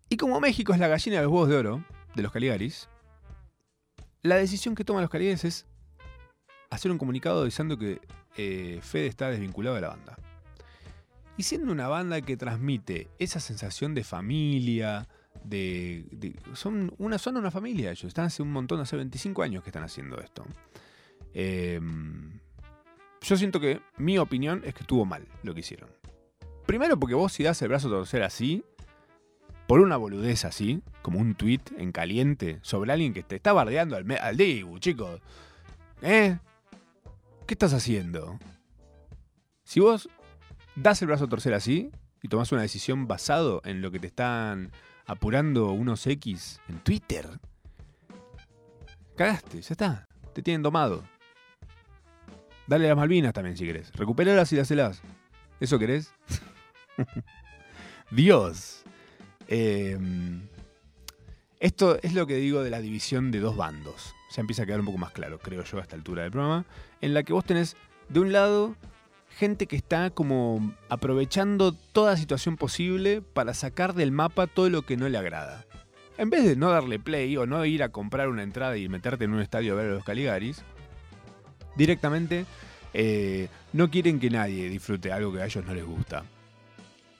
y 0.10 0.18
como 0.18 0.39
México 0.39 0.74
es 0.74 0.80
la 0.80 0.88
gallina 0.88 1.18
de 1.18 1.24
los 1.24 1.32
huevos 1.32 1.50
de 1.50 1.56
oro 1.56 1.86
de 2.16 2.24
los 2.24 2.32
Caligaris, 2.32 2.89
la 4.22 4.36
decisión 4.36 4.76
que 4.76 4.84
toman 4.84 5.02
los 5.02 5.10
Caligaris 5.10 5.45
es 5.45 5.66
hacer 6.70 6.91
un 6.91 6.97
comunicado 6.97 7.45
diciendo 7.45 7.78
que 7.78 8.02
eh, 8.38 8.80
Fede 8.82 9.08
está 9.08 9.30
desvinculado 9.30 9.76
de 9.76 9.82
la 9.82 9.89
banda. 9.89 10.18
Y 11.40 11.44
siendo 11.44 11.72
una 11.72 11.88
banda 11.88 12.20
que 12.20 12.36
transmite 12.36 13.08
esa 13.18 13.40
sensación 13.40 13.96
de 13.96 14.04
familia, 14.04 15.08
de, 15.46 16.36
son, 16.52 16.94
una, 16.98 17.18
son 17.18 17.38
una 17.38 17.50
familia 17.50 17.92
ellos, 17.92 18.04
están 18.04 18.26
hace 18.26 18.44
un 18.44 18.52
montón, 18.52 18.82
hace 18.82 18.98
25 18.98 19.42
años 19.42 19.64
que 19.64 19.70
están 19.70 19.86
haciendo 19.86 20.20
esto. 20.20 20.46
Eh, 21.34 21.80
yo 23.22 23.38
siento 23.38 23.62
que 23.62 23.80
mi 23.96 24.18
opinión 24.18 24.64
es 24.66 24.74
que 24.74 24.82
estuvo 24.82 25.06
mal 25.06 25.26
lo 25.44 25.54
que 25.54 25.62
hicieron. 25.62 25.90
Primero 26.66 27.00
porque 27.00 27.16
vos 27.16 27.32
si 27.32 27.44
das 27.44 27.62
el 27.62 27.70
brazo 27.70 27.88
a 27.88 27.92
torcer 27.92 28.24
así, 28.24 28.66
por 29.66 29.80
una 29.80 29.96
boludez 29.96 30.44
así, 30.44 30.82
como 31.02 31.20
un 31.20 31.36
tweet 31.36 31.62
en 31.78 31.94
caliente 31.94 32.60
sobre 32.64 32.92
alguien 32.92 33.14
que 33.14 33.24
te 33.24 33.38
está 33.38 33.54
bardeando 33.54 33.96
al, 33.96 34.12
al 34.12 34.36
Dibu, 34.36 34.78
chicos. 34.80 35.22
¿Eh? 36.02 36.38
¿Qué 37.48 37.54
estás 37.54 37.74
haciendo? 37.74 38.38
Si 39.64 39.80
vos 39.80 40.10
das 40.76 41.01
el 41.01 41.07
brazo 41.07 41.26
a 41.26 41.30
torcer 41.30 41.53
así 41.53 41.91
y 42.22 42.28
tomás 42.28 42.51
una 42.51 42.61
decisión 42.61 43.07
basado 43.07 43.61
en 43.65 43.82
lo 43.82 43.91
que 43.91 43.99
te 43.99 44.07
están 44.07 44.72
apurando 45.05 45.72
unos 45.72 46.05
X 46.05 46.61
en 46.70 46.80
Twitter, 46.80 47.28
cagaste, 49.15 49.61
ya 49.61 49.72
está. 49.72 50.07
Te 50.34 50.41
tienen 50.41 50.61
domado. 50.61 51.03
Dale 52.67 52.88
las 52.88 52.95
Malvinas 52.95 53.34
también 53.34 53.57
si 53.57 53.65
querés. 53.65 53.91
Recuperalas 53.93 54.53
y 54.53 54.57
dáselas. 54.57 55.01
¿Eso 55.59 55.80
querés? 55.80 56.13
Dios. 58.11 58.84
Eh, 59.47 59.97
esto 61.59 61.99
es 62.01 62.13
lo 62.13 62.26
que 62.28 62.36
digo 62.36 62.63
de 62.63 62.70
la 62.70 62.80
división 62.80 63.32
de 63.32 63.39
dos 63.39 63.57
bandos. 63.57 64.15
Ya 64.32 64.41
empieza 64.41 64.63
a 64.63 64.65
quedar 64.65 64.80
un 64.80 64.86
poco 64.86 64.97
más 64.97 65.11
claro, 65.11 65.39
creo 65.39 65.63
yo, 65.63 65.80
a 65.80 65.82
esta 65.82 65.95
altura 65.95 66.24
del 66.24 66.32
programa. 66.32 66.65
En 67.01 67.13
la 67.13 67.24
que 67.24 67.34
vos 67.34 67.43
tenés, 67.43 67.76
de 68.07 68.20
un 68.20 68.32
lado, 68.32 68.76
gente 69.40 69.68
que 69.68 69.78
está 69.78 70.10
como 70.10 70.76
aprovechando 70.90 71.72
toda 71.72 72.18
situación 72.18 72.58
posible 72.58 73.22
para 73.22 73.54
sacar 73.54 73.94
del 73.94 74.12
mapa 74.12 74.48
todo 74.48 74.70
lo 74.70 74.82
que 74.82 74.98
no 74.98 75.08
le 75.08 75.18
agrada. 75.18 75.66
En 76.18 76.30
vez 76.30 76.44
de 76.44 76.58
no 76.58 76.70
darle 76.72 77.00
play 77.00 77.38
o 77.38 77.46
no 77.46 77.64
ir 77.64 77.82
a 77.82 77.90
comprar 77.90 78.28
una 78.28 78.44
entrada 78.44 78.76
y 78.76 78.90
meterte 78.90 79.24
en 79.24 79.34
un 79.34 79.40
estadio 79.40 79.72
a 79.72 79.76
ver 79.78 79.86
a 79.92 79.94
los 79.94 80.04
Caligaris, 80.04 80.62
directamente 81.78 82.46
eh, 82.94 83.48
no 83.72 83.90
quieren 83.90 84.20
que 84.20 84.30
nadie 84.30 84.68
disfrute 84.68 85.14
algo 85.14 85.32
que 85.32 85.42
a 85.42 85.46
ellos 85.46 85.66
no 85.66 85.74
les 85.74 85.86
gusta. 85.86 86.26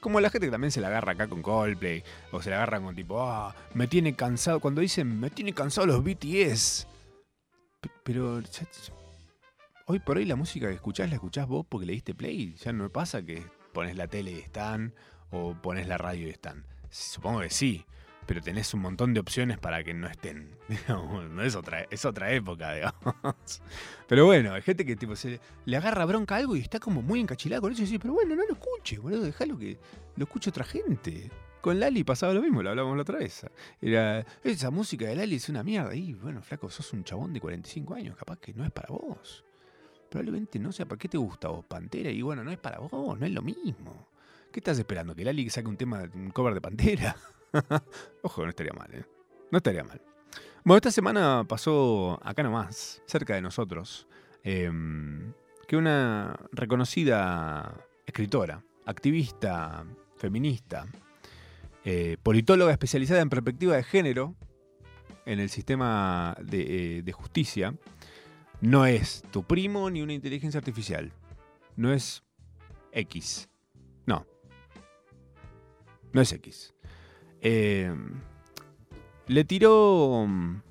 Como 0.02 0.20
la 0.20 0.30
gente 0.30 0.48
que 0.48 0.52
también 0.52 0.72
se 0.72 0.82
la 0.82 0.88
agarra 0.88 1.14
acá 1.14 1.28
con 1.28 1.42
Coldplay, 1.42 2.04
o 2.32 2.42
se 2.42 2.50
la 2.50 2.58
agarran 2.58 2.84
con 2.84 2.96
tipo, 2.96 3.22
ah, 3.22 3.56
me 3.74 3.88
tiene 3.88 4.14
cansado, 4.14 4.60
cuando 4.60 4.82
dicen, 4.82 5.22
me 5.22 5.30
tiene 5.30 5.54
cansado 5.54 5.88
los 5.88 6.04
BTS. 6.04 6.86
Pero 8.04 8.42
hoy 9.92 9.98
por 9.98 10.18
hoy 10.18 10.26
la 10.26 10.36
música 10.36 10.68
que 10.68 10.76
escuchás 10.76 11.10
la 11.10 11.16
escuchás 11.16 11.48
vos 11.48 11.66
porque 11.68 11.88
le 11.88 11.94
diste 11.94 12.14
play. 12.14 12.54
Ya 12.64 12.72
no 12.72 12.84
me 12.84 12.90
pasa 12.92 13.24
que 13.24 13.44
pones 13.74 13.98
la 13.98 14.08
tele 14.08 14.32
y 14.32 14.36
están, 14.38 14.94
o 15.32 15.56
pones 15.56 15.88
la 15.88 15.98
radio 15.98 16.28
y 16.28 16.30
están. 16.30 16.64
Supongo 16.92 17.40
que 17.40 17.50
sí, 17.50 17.86
pero 18.28 18.40
tenés 18.40 18.72
un 18.76 18.82
montón 18.82 19.16
de 19.16 19.20
opciones 19.20 19.58
para 19.58 19.84
que 19.84 19.96
no 19.96 20.08
estén. 20.08 20.56
No 20.88 21.42
es 21.42 21.56
otra, 21.56 21.88
es 21.90 22.06
otra 22.06 22.32
época, 22.32 22.72
digamos. 22.76 23.64
Pero 24.08 24.28
bueno, 24.28 24.54
hay 24.54 24.62
gente 24.62 24.86
que 24.86 24.96
tipo 24.96 25.16
se 25.16 25.40
le 25.66 25.78
agarra 25.78 26.06
bronca 26.06 26.36
algo 26.36 26.56
y 26.56 26.60
está 26.60 26.80
como 26.80 27.02
muy 27.02 27.20
encachilada 27.20 27.60
con 27.60 27.72
eso 27.72 27.82
y 27.82 27.86
dice, 27.86 27.98
pero 27.98 28.14
bueno, 28.14 28.36
no 28.36 28.46
lo 28.46 28.54
escuches, 28.54 29.00
boludo, 29.00 29.24
dejalo 29.24 29.58
que 29.58 29.80
lo 30.18 30.26
escuche 30.26 30.52
otra 30.52 30.66
gente. 30.66 31.32
Con 31.62 31.80
Lali 31.80 32.04
pasaba 32.04 32.32
lo 32.36 32.44
mismo, 32.44 32.62
lo 32.62 32.70
hablábamos 32.70 32.96
la 32.96 33.02
otra 33.02 33.18
vez. 33.18 33.44
Era, 33.82 34.24
esa 34.44 34.70
música 34.70 35.08
de 35.08 35.16
Lali 35.16 35.38
es 35.38 35.50
una 35.50 35.64
mierda. 35.64 35.96
Y 35.96 36.14
bueno, 36.14 36.44
flaco, 36.44 36.70
sos 36.70 36.94
un 36.94 37.04
chabón 37.04 37.34
de 37.34 37.42
45 37.42 37.96
años, 37.96 38.16
capaz 38.16 38.38
que 38.38 38.54
no 38.54 38.64
es 38.64 38.72
para 38.72 38.90
vos. 38.90 39.49
Probablemente 40.10 40.60
no 40.60 40.72
sea, 40.72 40.88
¿para 40.88 40.97
qué 40.97 41.07
te 41.07 41.18
gusta 41.18 41.49
vos, 41.49 41.66
Pantera? 41.66 42.10
Y 42.10 42.22
bueno, 42.22 42.43
no 42.43 42.51
es 42.51 42.57
para 42.57 42.80
vos, 42.80 43.20
no 43.20 43.26
es 43.26 43.32
lo 43.32 43.41
mismo. 43.41 44.07
¿Qué 44.51 44.60
estás 44.60 44.80
esperando? 44.80 45.16
¿Que 45.16 45.24
Lali 45.24 45.49
saque 45.49 45.68
un 45.68 45.78
tema, 45.78 46.03
un 46.14 46.32
cover 46.32 46.55
de 46.55 46.62
Pantera? 46.62 47.16
Ojo, 48.24 48.43
no 48.43 48.49
estaría 48.49 48.74
mal, 48.74 48.93
¿eh? 48.93 49.05
No 49.51 49.57
estaría 49.57 49.84
mal. 49.84 50.01
Bueno, 50.64 50.78
esta 50.78 50.91
semana 50.91 51.45
pasó 51.47 52.20
acá 52.24 52.43
nomás, 52.43 53.01
cerca 53.05 53.36
de 53.36 53.41
nosotros, 53.41 54.07
em, 54.43 55.34
que 55.68 55.78
una 55.78 56.36
reconocida 56.51 57.86
escritora, 58.05 58.64
activista, 58.86 59.86
feminista, 60.18 60.86
eh, 61.86 62.18
politóloga 62.22 62.72
especializada 62.72 63.22
en 63.22 63.30
perspectiva 63.30 63.76
de 63.76 63.84
género 63.84 64.36
en 65.26 65.39
el 65.39 65.49
sistema 65.49 66.36
de, 66.41 66.97
eh, 66.97 67.01
de 67.03 67.12
justicia, 67.12 67.74
No 68.62 68.86
es 68.86 69.24
tu 69.32 69.43
primo 69.43 69.89
ni 69.89 70.01
una 70.01 70.14
inteligencia 70.14 70.57
artificial. 70.57 71.12
No 71.76 71.93
es 71.93 72.24
X. 72.91 73.49
No. 74.05 74.26
No 76.12 76.22
es 76.22 76.34
X. 76.34 76.74
Eh, 77.41 77.93
le 79.28 79.43
tiró 79.45 80.26
mm, 80.28 80.62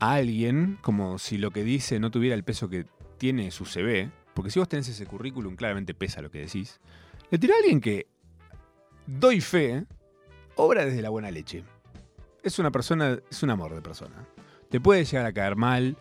a 0.00 0.14
alguien 0.14 0.78
como 0.82 1.18
si 1.18 1.38
lo 1.38 1.50
que 1.52 1.64
dice 1.64 1.98
no 1.98 2.10
tuviera 2.10 2.34
el 2.34 2.44
peso 2.44 2.68
que 2.68 2.86
tiene 3.16 3.50
su 3.50 3.64
CV, 3.64 4.10
porque 4.34 4.50
si 4.50 4.58
vos 4.58 4.68
tenés 4.68 4.88
ese 4.88 5.06
currículum 5.06 5.56
claramente 5.56 5.94
pesa 5.94 6.20
lo 6.20 6.30
que 6.30 6.40
decís, 6.40 6.80
le 7.30 7.38
tiró 7.38 7.54
a 7.54 7.58
alguien 7.58 7.80
que, 7.80 8.06
doy 9.06 9.40
fe, 9.40 9.86
obra 10.56 10.84
desde 10.84 11.02
la 11.02 11.10
buena 11.10 11.30
leche. 11.30 11.64
Es 12.42 12.58
una 12.58 12.70
persona, 12.70 13.18
es 13.30 13.42
un 13.42 13.50
amor 13.50 13.74
de 13.74 13.82
persona. 13.82 14.26
Te 14.70 14.80
puede 14.80 15.04
llegar 15.04 15.26
a 15.26 15.32
caer 15.32 15.56
mal, 15.56 15.96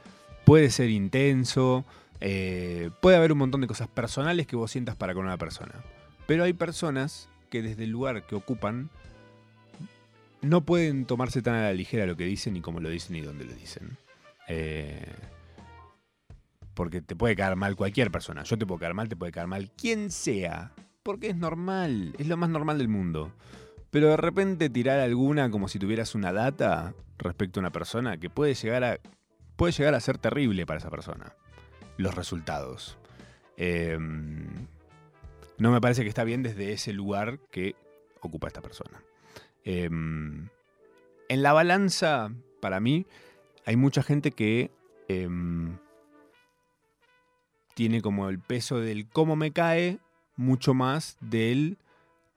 puede 0.46 0.70
ser 0.70 0.90
intenso, 0.90 1.86
eh, 2.20 2.90
puede 3.02 3.18
haber 3.18 3.32
un 3.32 3.38
montón 3.38 3.62
de 3.62 3.68
cosas 3.68 3.88
personales 3.88 4.48
que 4.48 4.56
vos 4.56 4.72
sientas 4.72 4.96
para 4.96 5.14
con 5.14 5.26
una 5.26 5.38
persona. 5.38 5.74
Pero 6.26 6.44
hay 6.44 6.54
personas 6.54 7.30
que 7.50 7.62
desde 7.62 7.86
el 7.86 7.92
lugar 7.92 8.26
que 8.26 8.36
ocupan 8.36 8.90
no 10.42 10.62
pueden 10.66 11.06
tomarse 11.06 11.42
tan 11.42 11.56
a 11.56 11.64
la 11.64 11.74
ligera 11.74 12.06
lo 12.06 12.18
que 12.18 12.26
dicen, 12.26 12.54
ni 12.54 12.62
cómo 12.62 12.80
lo 12.80 12.90
dicen, 12.90 13.14
ni 13.14 13.22
dónde 13.22 13.46
lo 13.46 13.54
dicen. 13.54 13.98
Eh, 14.48 15.14
porque 16.74 17.02
te 17.02 17.16
puede 17.16 17.36
caer 17.36 17.56
mal 17.56 17.76
cualquier 17.76 18.12
persona. 18.12 18.44
Yo 18.44 18.58
te 18.58 18.66
puedo 18.66 18.80
caer 18.80 18.94
mal, 18.94 19.10
te 19.10 19.16
puede 19.16 19.32
caer 19.32 19.48
mal 19.48 19.72
quien 19.72 20.12
sea. 20.12 20.72
Porque 21.04 21.30
es 21.30 21.36
normal, 21.36 22.14
es 22.20 22.28
lo 22.28 22.38
más 22.38 22.50
normal 22.50 22.78
del 22.78 22.88
mundo. 22.88 23.32
Pero 23.92 24.10
de 24.10 24.18
repente 24.18 24.70
tirar 24.70 25.00
alguna 25.00 25.50
como 25.50 25.68
si 25.68 25.80
tuvieras 25.80 26.16
una 26.16 26.34
data 26.34 26.94
respecto 27.18 27.60
a 27.60 27.62
una 27.62 27.72
persona 27.72 28.18
que 28.18 28.30
puede 28.30 28.54
llegar 28.54 28.84
a, 28.84 29.00
puede 29.56 29.74
llegar 29.74 29.96
a 29.96 30.00
ser 30.00 30.18
terrible 30.18 30.66
para 30.66 30.80
esa 30.80 30.90
persona. 30.90 31.34
Los 31.98 32.16
resultados. 32.16 32.98
Eh, 33.56 33.98
no 35.58 35.72
me 35.72 35.82
parece 35.82 36.04
que 36.04 36.10
está 36.10 36.24
bien 36.24 36.44
desde 36.44 36.74
ese 36.74 36.94
lugar 36.94 37.40
que 37.52 37.76
ocupa 38.22 38.48
esta 38.48 38.62
persona. 38.62 39.02
Eh, 39.64 39.90
en 41.30 41.44
la 41.44 41.54
balanza, 41.54 42.32
para 42.62 42.80
mí, 42.80 43.06
hay 43.66 43.76
mucha 43.76 44.04
gente 44.04 44.32
que 44.32 44.72
eh, 45.08 45.28
tiene 47.74 48.02
como 48.02 48.30
el 48.30 48.40
peso 48.40 48.80
del 48.80 49.10
cómo 49.10 49.36
me 49.36 49.52
cae 49.52 50.00
mucho 50.36 50.74
más 50.74 51.18
del 51.20 51.78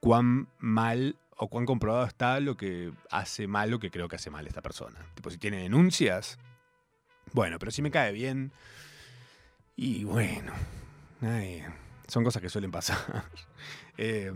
cuán 0.00 0.48
mal 0.58 1.16
o 1.42 1.48
cuán 1.48 1.64
comprobado 1.64 2.04
está 2.04 2.38
lo 2.38 2.54
que 2.54 2.92
hace 3.10 3.46
mal 3.46 3.70
lo 3.70 3.78
que 3.78 3.90
creo 3.90 4.08
que 4.08 4.16
hace 4.16 4.28
mal 4.28 4.46
esta 4.46 4.60
persona. 4.60 5.00
Tipo, 5.14 5.30
si 5.30 5.38
tiene 5.38 5.62
denuncias, 5.62 6.38
bueno, 7.32 7.58
pero 7.58 7.70
si 7.70 7.80
me 7.80 7.90
cae 7.90 8.12
bien, 8.12 8.52
y 9.74 10.04
bueno, 10.04 10.52
son 12.08 12.24
cosas 12.24 12.42
que 12.42 12.48
suelen 12.48 12.70
pasar. 12.70 12.98
Eh, 14.02 14.32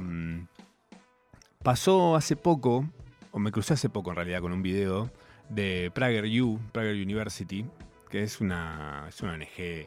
pasó 1.63 2.17
hace 2.17 2.37
poco, 2.37 2.87
o 3.33 3.39
me 3.39 3.51
crucé 3.51 3.73
hace 3.73 3.89
poco 3.89 4.11
en 4.11 4.17
realidad 4.17 4.43
con 4.43 4.53
un 4.53 4.61
video 4.61 5.11
de 5.49 5.91
Prager 5.95 6.27
U, 6.43 6.61
Prager 6.71 6.97
University, 6.97 7.65
que 8.11 8.23
es 8.23 8.43
una, 8.43 9.07
es 9.09 9.23
una 9.23 9.33
ONG, 9.33 9.87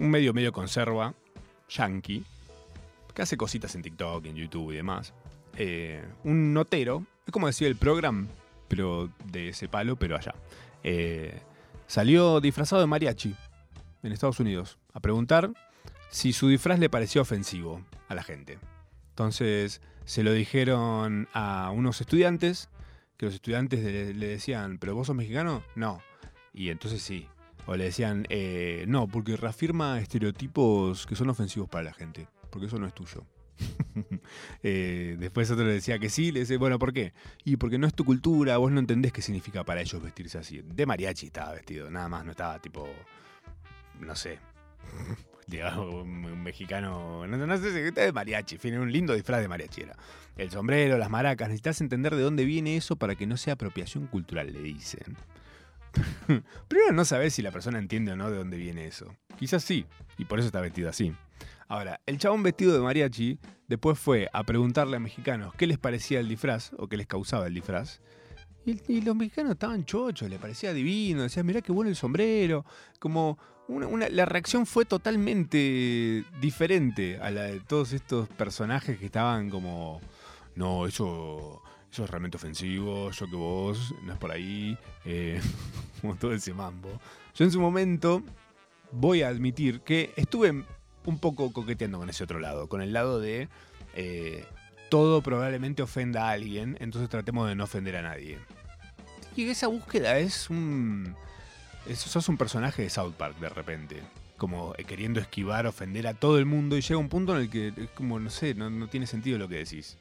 un 0.00 0.10
medio 0.10 0.34
medio 0.34 0.52
conserva, 0.52 1.14
yankee, 1.68 2.24
que 3.14 3.22
hace 3.22 3.36
cositas 3.36 3.76
en 3.76 3.82
TikTok, 3.82 4.26
en 4.26 4.34
YouTube 4.34 4.72
y 4.72 4.76
demás. 4.76 5.14
Eh, 5.56 6.04
un 6.24 6.52
notero, 6.52 7.04
es 7.26 7.32
como 7.32 7.46
decía 7.46 7.68
el 7.68 7.76
program, 7.76 8.28
pero 8.68 9.10
de 9.24 9.48
ese 9.48 9.68
palo, 9.68 9.96
pero 9.96 10.16
allá. 10.16 10.34
Eh, 10.82 11.40
salió 11.86 12.40
disfrazado 12.40 12.80
de 12.80 12.86
mariachi 12.86 13.34
en 14.02 14.12
Estados 14.12 14.40
Unidos 14.40 14.78
a 14.92 15.00
preguntar 15.00 15.50
si 16.10 16.32
su 16.32 16.48
disfraz 16.48 16.78
le 16.78 16.90
parecía 16.90 17.22
ofensivo 17.22 17.80
a 18.08 18.14
la 18.14 18.22
gente. 18.22 18.58
Entonces 19.10 19.80
se 20.04 20.22
lo 20.22 20.32
dijeron 20.32 21.28
a 21.32 21.70
unos 21.74 22.00
estudiantes, 22.00 22.68
que 23.16 23.26
los 23.26 23.34
estudiantes 23.34 23.82
le, 23.82 24.26
decían, 24.26 24.78
¿pero 24.78 24.94
vos 24.94 25.06
sos 25.06 25.16
mexicano? 25.16 25.62
No. 25.74 26.00
Y 26.52 26.68
entonces 26.68 27.02
sí. 27.02 27.28
O 27.66 27.74
le 27.74 27.84
decían, 27.84 28.26
"Eh, 28.28 28.84
no, 28.86 29.08
porque 29.08 29.36
reafirma 29.36 29.98
estereotipos 30.00 31.06
que 31.06 31.16
son 31.16 31.30
ofensivos 31.30 31.68
para 31.68 31.84
la 31.84 31.92
gente, 31.92 32.28
porque 32.50 32.66
eso 32.66 32.78
no 32.78 32.86
es 32.86 32.94
tuyo. 32.94 33.24
Eh, 34.62 35.16
después 35.18 35.50
otro 35.50 35.64
le 35.64 35.74
decía 35.74 35.98
que 35.98 36.08
sí, 36.08 36.32
le 36.32 36.40
decía, 36.40 36.58
bueno, 36.58 36.78
¿por 36.78 36.92
qué? 36.92 37.12
Y 37.44 37.56
porque 37.56 37.78
no 37.78 37.86
es 37.86 37.94
tu 37.94 38.04
cultura, 38.04 38.56
vos 38.56 38.72
no 38.72 38.80
entendés 38.80 39.12
qué 39.12 39.22
significa 39.22 39.64
para 39.64 39.80
ellos 39.80 40.02
vestirse 40.02 40.38
así. 40.38 40.60
De 40.62 40.86
mariachi 40.86 41.26
estaba 41.26 41.52
vestido, 41.52 41.90
nada 41.90 42.08
más, 42.08 42.24
no 42.24 42.32
estaba 42.32 42.58
tipo, 42.58 42.88
no 44.00 44.16
sé, 44.16 44.40
digamos, 45.46 45.94
un, 45.94 46.42
mexicano, 46.42 47.26
no, 47.26 47.46
no 47.46 47.58
sé 47.58 47.86
está 47.86 48.02
de 48.02 48.12
mariachi, 48.12 48.58
fin, 48.58 48.76
un 48.78 48.90
lindo 48.90 49.14
disfraz 49.14 49.40
de 49.40 49.48
mariachi 49.48 49.82
era. 49.82 49.96
El 50.36 50.50
sombrero, 50.50 50.98
las 50.98 51.10
maracas, 51.10 51.48
necesitas 51.48 51.80
entender 51.80 52.14
de 52.14 52.22
dónde 52.22 52.44
viene 52.44 52.76
eso 52.76 52.96
para 52.96 53.14
que 53.14 53.26
no 53.26 53.36
sea 53.36 53.54
apropiación 53.54 54.06
cultural, 54.06 54.52
le 54.52 54.60
dicen. 54.60 55.16
Primero 56.68 56.92
no 56.92 57.04
sabes 57.04 57.34
si 57.34 57.42
la 57.42 57.52
persona 57.52 57.78
entiende 57.78 58.12
o 58.12 58.16
no 58.16 58.30
de 58.30 58.36
dónde 58.36 58.56
viene 58.56 58.86
eso. 58.86 59.14
Quizás 59.38 59.64
sí, 59.64 59.86
y 60.18 60.24
por 60.24 60.38
eso 60.38 60.46
está 60.46 60.60
vestido 60.60 60.90
así. 60.90 61.14
Ahora, 61.68 62.00
el 62.06 62.18
chabón 62.18 62.42
vestido 62.42 62.72
de 62.74 62.80
mariachi 62.80 63.38
después 63.66 63.98
fue 63.98 64.28
a 64.32 64.44
preguntarle 64.44 64.96
a 64.96 65.00
mexicanos 65.00 65.52
qué 65.56 65.66
les 65.66 65.78
parecía 65.78 66.20
el 66.20 66.28
disfraz 66.28 66.72
o 66.78 66.86
qué 66.88 66.96
les 66.96 67.06
causaba 67.06 67.46
el 67.46 67.54
disfraz. 67.54 68.00
Y, 68.64 69.00
los 69.00 69.14
mexicanos 69.14 69.52
estaban 69.52 69.84
chochos, 69.84 70.28
le 70.28 70.38
parecía 70.40 70.72
divino, 70.72 71.22
decían, 71.22 71.46
mirá 71.46 71.62
qué 71.62 71.70
bueno 71.70 71.88
el 71.88 71.94
sombrero. 71.96 72.64
Como 72.98 73.38
una- 73.68 74.08
la 74.08 74.24
reacción 74.26 74.66
fue 74.66 74.84
totalmente 74.84 76.24
diferente 76.40 77.18
a 77.20 77.30
la 77.30 77.42
de 77.44 77.60
todos 77.60 77.92
estos 77.92 78.28
personajes 78.28 78.98
que 78.98 79.06
estaban 79.06 79.50
como, 79.50 80.00
no, 80.56 80.86
eso, 80.86 81.62
eso 81.92 82.04
es 82.04 82.10
realmente 82.10 82.36
ofensivo, 82.38 83.10
yo 83.12 83.26
que 83.30 83.36
vos, 83.36 83.94
no 84.02 84.12
es 84.12 84.18
por 84.18 84.32
ahí, 84.32 84.76
eh, 85.04 85.40
como 86.00 86.16
todo 86.16 86.32
ese 86.32 86.52
mambo. 86.52 87.00
Yo 87.34 87.44
en 87.44 87.50
su 87.52 87.60
momento 87.60 88.22
voy 88.90 89.22
a 89.22 89.28
admitir 89.28 89.80
que 89.82 90.12
estuve 90.16 90.64
un 91.06 91.18
poco 91.18 91.52
coqueteando 91.52 91.98
con 91.98 92.10
ese 92.10 92.24
otro 92.24 92.38
lado, 92.40 92.68
con 92.68 92.82
el 92.82 92.92
lado 92.92 93.18
de 93.20 93.48
eh, 93.94 94.44
todo 94.90 95.22
probablemente 95.22 95.82
ofenda 95.82 96.28
a 96.28 96.32
alguien, 96.32 96.76
entonces 96.80 97.08
tratemos 97.08 97.48
de 97.48 97.54
no 97.54 97.64
ofender 97.64 97.96
a 97.96 98.02
nadie. 98.02 98.38
Y 99.34 99.48
esa 99.48 99.66
búsqueda 99.68 100.18
es 100.18 100.48
un... 100.50 101.14
es- 101.88 101.98
sos 101.98 102.28
un 102.28 102.36
personaje 102.36 102.82
de 102.82 102.90
South 102.90 103.14
Park 103.16 103.38
de 103.38 103.48
repente. 103.48 104.02
Como 104.36 104.74
eh, 104.76 104.84
queriendo 104.84 105.18
esquivar, 105.20 105.66
ofender 105.66 106.06
a 106.06 106.14
todo 106.14 106.38
el 106.38 106.44
mundo 106.46 106.76
y 106.76 106.82
llega 106.82 106.98
un 106.98 107.08
punto 107.08 107.34
en 107.34 107.42
el 107.42 107.50
que 107.50 107.68
es 107.68 107.90
como, 107.94 108.18
no 108.20 108.28
sé, 108.30 108.54
no, 108.54 108.86
tiene 108.88 109.06
sentido 109.06 109.38
lo 109.38 109.48
que 109.48 109.56
decís. 109.56 109.96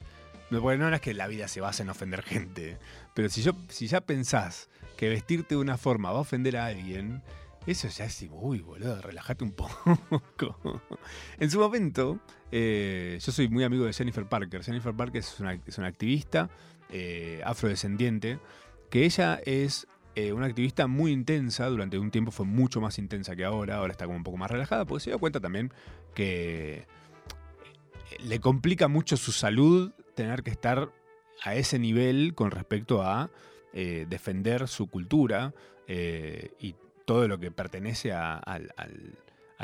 Porque 0.50 0.78
no 0.78 0.94
es 0.94 1.02
que 1.02 1.14
la 1.14 1.28
vida 1.28 1.48
se 1.48 1.62
basa 1.62 1.84
en 1.84 1.90
ofender 1.90 2.22
gente. 2.22 2.78
Pero 3.14 3.30
si, 3.30 3.42
yo, 3.42 3.54
si 3.70 3.88
ya 3.88 4.02
pensás 4.02 4.70
que 4.98 5.10
vestirte 5.10 5.56
de 5.56 5.62
una 5.62 5.78
forma 5.78 6.12
va 6.12 6.20
a 6.20 6.22
ofender 6.22 6.58
a 6.58 6.68
alguien, 6.68 7.22
eso 7.68 7.88
ya 7.88 8.06
es 8.06 8.26
uy, 8.30 8.62
boludo, 8.62 9.02
relájate 9.02 9.44
un 9.44 9.52
poco. 9.52 9.72
en 11.40 11.50
su 11.50 11.60
momento, 11.60 12.20
eh, 12.52 13.18
yo 13.22 13.32
soy 13.32 13.50
muy 13.50 13.64
amigo 13.64 13.86
de 13.86 13.94
Jennifer 13.94 14.26
Parker. 14.28 14.64
Jennifer 14.64 14.94
Parker 14.94 15.20
es 15.20 15.40
una, 15.40 15.54
es 15.54 15.78
una 15.78 15.88
activista 15.88 16.50
eh, 16.90 17.42
afrodescendiente, 17.44 18.40
que 18.90 19.06
ella 19.06 19.40
es 19.46 19.88
eh, 20.16 20.32
una 20.32 20.46
activista 20.46 20.88
muy 20.88 21.12
intensa, 21.12 21.68
durante 21.68 21.98
un 21.98 22.12
tiempo 22.12 22.32
fue 22.32 22.46
mucho 22.46 22.82
más 22.82 23.00
intensa 23.00 23.36
que 23.36 23.44
ahora, 23.44 23.78
ahora 23.78 23.92
está 23.92 24.06
como 24.06 24.18
un 24.18 24.24
poco 24.24 24.38
más 24.38 24.52
relajada, 24.52 24.86
porque 24.86 25.04
se 25.04 25.10
dio 25.10 25.20
cuenta 25.20 25.40
también 25.40 25.74
que 26.14 26.88
le 28.24 28.40
complica 28.40 28.88
mucho 28.88 29.18
su 29.18 29.32
salud 29.32 29.92
tener 30.14 30.44
que 30.44 30.52
estar 30.52 30.92
a 31.44 31.56
ese 31.56 31.80
nivel 31.80 32.34
con 32.34 32.52
respecto 32.52 33.02
a 33.02 33.30
defender 33.74 34.70
su 34.70 34.88
cultura 34.88 35.54
eh, 35.88 36.52
y 36.60 36.76
todo 37.06 37.28
lo 37.28 37.40
que 37.40 37.52
pertenece 37.52 38.12
a, 38.12 38.42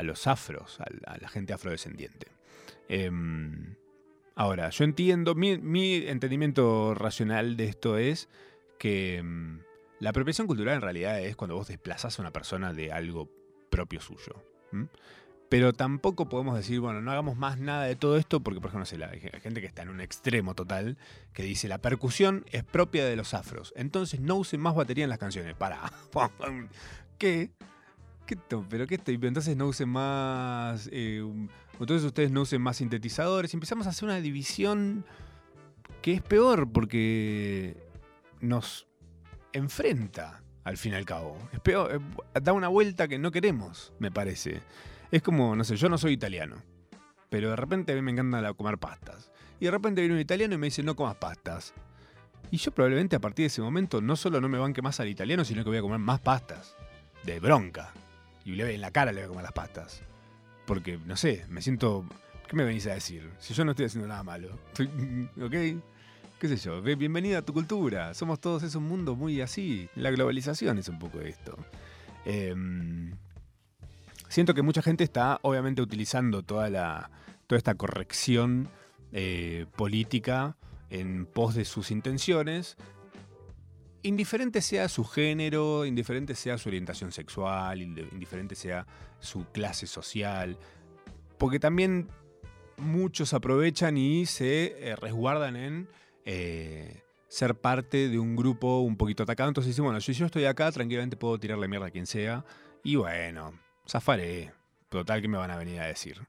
los 0.02 0.26
afros, 0.26 0.80
a 0.80 1.18
la 1.18 1.28
gente 1.28 1.52
afrodescendiente. 1.52 2.28
Em, 2.88 3.74
ahora, 4.34 4.70
yo 4.70 4.84
entiendo, 4.84 5.34
mi, 5.34 5.58
mi 5.58 6.06
entendimiento 6.06 6.94
racional 6.94 7.56
de 7.56 7.64
esto 7.66 7.98
es 7.98 8.28
que 8.78 9.16
em, 9.18 9.60
la 10.00 10.10
apropiación 10.10 10.46
cultural 10.46 10.76
en 10.76 10.80
realidad 10.82 11.20
es 11.20 11.36
cuando 11.36 11.56
vos 11.56 11.68
desplazás 11.68 12.18
a 12.18 12.22
una 12.22 12.32
persona 12.32 12.72
de 12.72 12.92
algo 12.92 13.30
propio 13.70 14.00
suyo. 14.00 14.44
Pero 15.48 15.72
tampoco 15.72 16.28
podemos 16.28 16.56
decir, 16.56 16.80
bueno, 16.80 17.02
no 17.02 17.10
hagamos 17.12 17.36
más 17.36 17.58
nada 17.58 17.84
de 17.84 17.94
todo 17.94 18.16
esto, 18.16 18.40
porque, 18.40 18.58
por 18.60 18.70
ejemplo, 18.70 18.80
no 18.80 18.86
sé, 18.86 19.04
hay 19.04 19.20
gente 19.40 19.60
que 19.60 19.66
está 19.66 19.82
en 19.82 19.90
un 19.90 20.00
extremo 20.00 20.54
total, 20.54 20.96
que 21.34 21.42
dice 21.42 21.68
la 21.68 21.78
percusión 21.78 22.44
es 22.50 22.64
propia 22.64 23.04
de 23.04 23.16
los 23.16 23.34
afros. 23.34 23.72
Entonces 23.76 24.20
no 24.20 24.36
usen 24.36 24.60
más 24.60 24.74
batería 24.74 25.04
en 25.04 25.10
las 25.10 25.18
canciones. 25.18 25.54
Para. 25.54 25.92
¿Qué? 27.22 27.52
¿Qué 28.26 28.36
¿Pero 28.68 28.88
qué 28.88 28.96
estoy? 28.96 29.14
Entonces 29.22 29.56
no 29.56 29.68
usen 29.68 29.88
más. 29.88 30.88
eh, 30.90 31.24
entonces 31.78 32.04
ustedes 32.04 32.32
no 32.32 32.40
usen 32.40 32.60
más 32.60 32.78
sintetizadores. 32.78 33.54
Empezamos 33.54 33.86
a 33.86 33.90
hacer 33.90 34.06
una 34.06 34.20
división 34.20 35.04
que 36.00 36.14
es 36.14 36.20
peor 36.20 36.68
porque 36.72 37.76
nos 38.40 38.88
enfrenta 39.52 40.42
al 40.64 40.76
fin 40.76 40.94
y 40.94 40.96
al 40.96 41.04
cabo. 41.04 41.38
Es 41.52 41.60
peor, 41.60 41.94
eh, 41.94 42.40
da 42.42 42.52
una 42.52 42.66
vuelta 42.66 43.06
que 43.06 43.20
no 43.20 43.30
queremos, 43.30 43.92
me 44.00 44.10
parece. 44.10 44.60
Es 45.12 45.22
como, 45.22 45.54
no 45.54 45.62
sé, 45.62 45.76
yo 45.76 45.88
no 45.88 45.98
soy 45.98 46.14
italiano, 46.14 46.56
pero 47.30 47.50
de 47.50 47.56
repente 47.56 47.92
a 47.92 47.94
mí 47.94 48.02
me 48.02 48.10
encanta 48.10 48.52
comer 48.54 48.78
pastas. 48.78 49.30
Y 49.60 49.66
de 49.66 49.70
repente 49.70 50.00
viene 50.00 50.16
un 50.16 50.20
italiano 50.20 50.56
y 50.56 50.58
me 50.58 50.66
dice, 50.66 50.82
no 50.82 50.96
comas 50.96 51.14
pastas. 51.14 51.72
Y 52.50 52.56
yo 52.56 52.72
probablemente 52.72 53.14
a 53.14 53.20
partir 53.20 53.44
de 53.44 53.46
ese 53.46 53.62
momento 53.62 54.00
no 54.00 54.16
solo 54.16 54.40
no 54.40 54.48
me 54.48 54.58
banque 54.58 54.82
más 54.82 54.98
al 54.98 55.06
italiano, 55.06 55.44
sino 55.44 55.62
que 55.62 55.70
voy 55.70 55.78
a 55.78 55.82
comer 55.82 56.00
más 56.00 56.18
pastas. 56.18 56.74
De 57.24 57.40
bronca. 57.40 57.92
Y 58.44 58.52
le 58.52 58.74
en 58.74 58.80
la 58.80 58.90
cara 58.90 59.12
le 59.12 59.20
voy 59.20 59.24
a 59.26 59.28
comer 59.28 59.42
las 59.44 59.52
pastas. 59.52 60.02
Porque, 60.66 60.98
no 60.98 61.16
sé, 61.16 61.44
me 61.48 61.62
siento... 61.62 62.04
¿Qué 62.48 62.56
me 62.56 62.64
venís 62.64 62.86
a 62.86 62.94
decir? 62.94 63.30
Si 63.38 63.54
yo 63.54 63.64
no 63.64 63.70
estoy 63.70 63.86
haciendo 63.86 64.08
nada 64.08 64.22
malo. 64.22 64.58
¿Ok? 65.42 65.54
qué 66.38 66.48
sé 66.48 66.56
yo, 66.56 66.82
Bien- 66.82 66.98
bienvenida 66.98 67.38
a 67.38 67.42
tu 67.42 67.52
cultura. 67.52 68.14
Somos 68.14 68.40
todos 68.40 68.64
es 68.64 68.74
un 68.74 68.82
mundo 68.82 69.14
muy 69.14 69.40
así. 69.40 69.88
La 69.94 70.10
globalización 70.10 70.76
es 70.78 70.88
un 70.88 70.98
poco 70.98 71.20
esto. 71.20 71.56
Em, 72.24 73.12
siento 74.28 74.52
que 74.52 74.62
mucha 74.62 74.82
gente 74.82 75.04
está 75.04 75.38
obviamente 75.42 75.80
utilizando 75.82 76.42
toda 76.42 76.68
la 76.68 77.10
toda 77.46 77.58
esta 77.58 77.74
corrección 77.76 78.68
eh, 79.12 79.66
política 79.76 80.56
en 80.90 81.26
pos 81.26 81.54
de 81.54 81.64
sus 81.64 81.90
intenciones. 81.92 82.76
Indiferente 84.04 84.60
sea 84.60 84.88
su 84.88 85.04
género, 85.04 85.84
indiferente 85.86 86.34
sea 86.34 86.58
su 86.58 86.68
orientación 86.68 87.12
sexual, 87.12 87.80
indiferente 87.80 88.56
sea 88.56 88.84
su 89.20 89.44
clase 89.52 89.86
social, 89.86 90.58
porque 91.38 91.60
también 91.60 92.08
muchos 92.78 93.32
aprovechan 93.32 93.96
y 93.96 94.26
se 94.26 94.90
eh, 94.90 94.96
resguardan 94.96 95.54
en 95.54 95.88
eh, 96.24 97.02
ser 97.28 97.54
parte 97.54 98.08
de 98.08 98.18
un 98.18 98.34
grupo 98.34 98.80
un 98.80 98.96
poquito 98.96 99.22
atacado. 99.22 99.48
Entonces 99.48 99.68
dicen, 99.68 99.84
bueno, 99.84 100.00
si 100.00 100.12
yo 100.14 100.26
estoy 100.26 100.46
acá, 100.46 100.72
tranquilamente 100.72 101.16
puedo 101.16 101.38
tirarle 101.38 101.68
mierda 101.68 101.86
a 101.86 101.90
quien 101.90 102.06
sea. 102.06 102.44
Y 102.82 102.96
bueno, 102.96 103.54
zafaré. 103.88 104.52
Total, 104.88 105.22
que 105.22 105.28
me 105.28 105.38
van 105.38 105.50
a 105.50 105.56
venir 105.56 105.80
a 105.80 105.86
decir? 105.86 106.20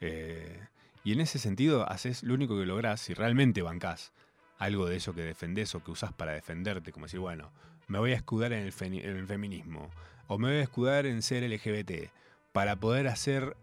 Eh, 0.00 0.60
y 1.04 1.12
en 1.12 1.20
ese 1.20 1.38
sentido, 1.38 1.88
haces 1.88 2.22
lo 2.22 2.34
único 2.34 2.58
que 2.58 2.66
lográs, 2.66 3.00
si 3.00 3.14
realmente 3.14 3.62
bancás 3.62 4.12
algo 4.58 4.86
de 4.86 4.96
eso 4.96 5.14
que 5.14 5.22
defendés 5.22 5.74
o 5.74 5.82
que 5.82 5.90
usás 5.90 6.12
para 6.12 6.32
defenderte, 6.32 6.92
como 6.92 7.06
decir, 7.06 7.20
bueno, 7.20 7.52
me 7.86 7.98
voy 7.98 8.12
a 8.12 8.16
escudar 8.16 8.52
en 8.52 8.64
el, 8.64 8.72
feminismo, 8.72 9.90
o 10.26 10.38
me 10.38 10.48
voy 10.48 10.58
a 10.58 10.62
escudar 10.62 11.06
en 11.06 11.22
ser 11.22 11.48
LGBT, 11.48 12.10
para 12.52 12.76
poder 12.76 13.06
hacer 13.08 13.56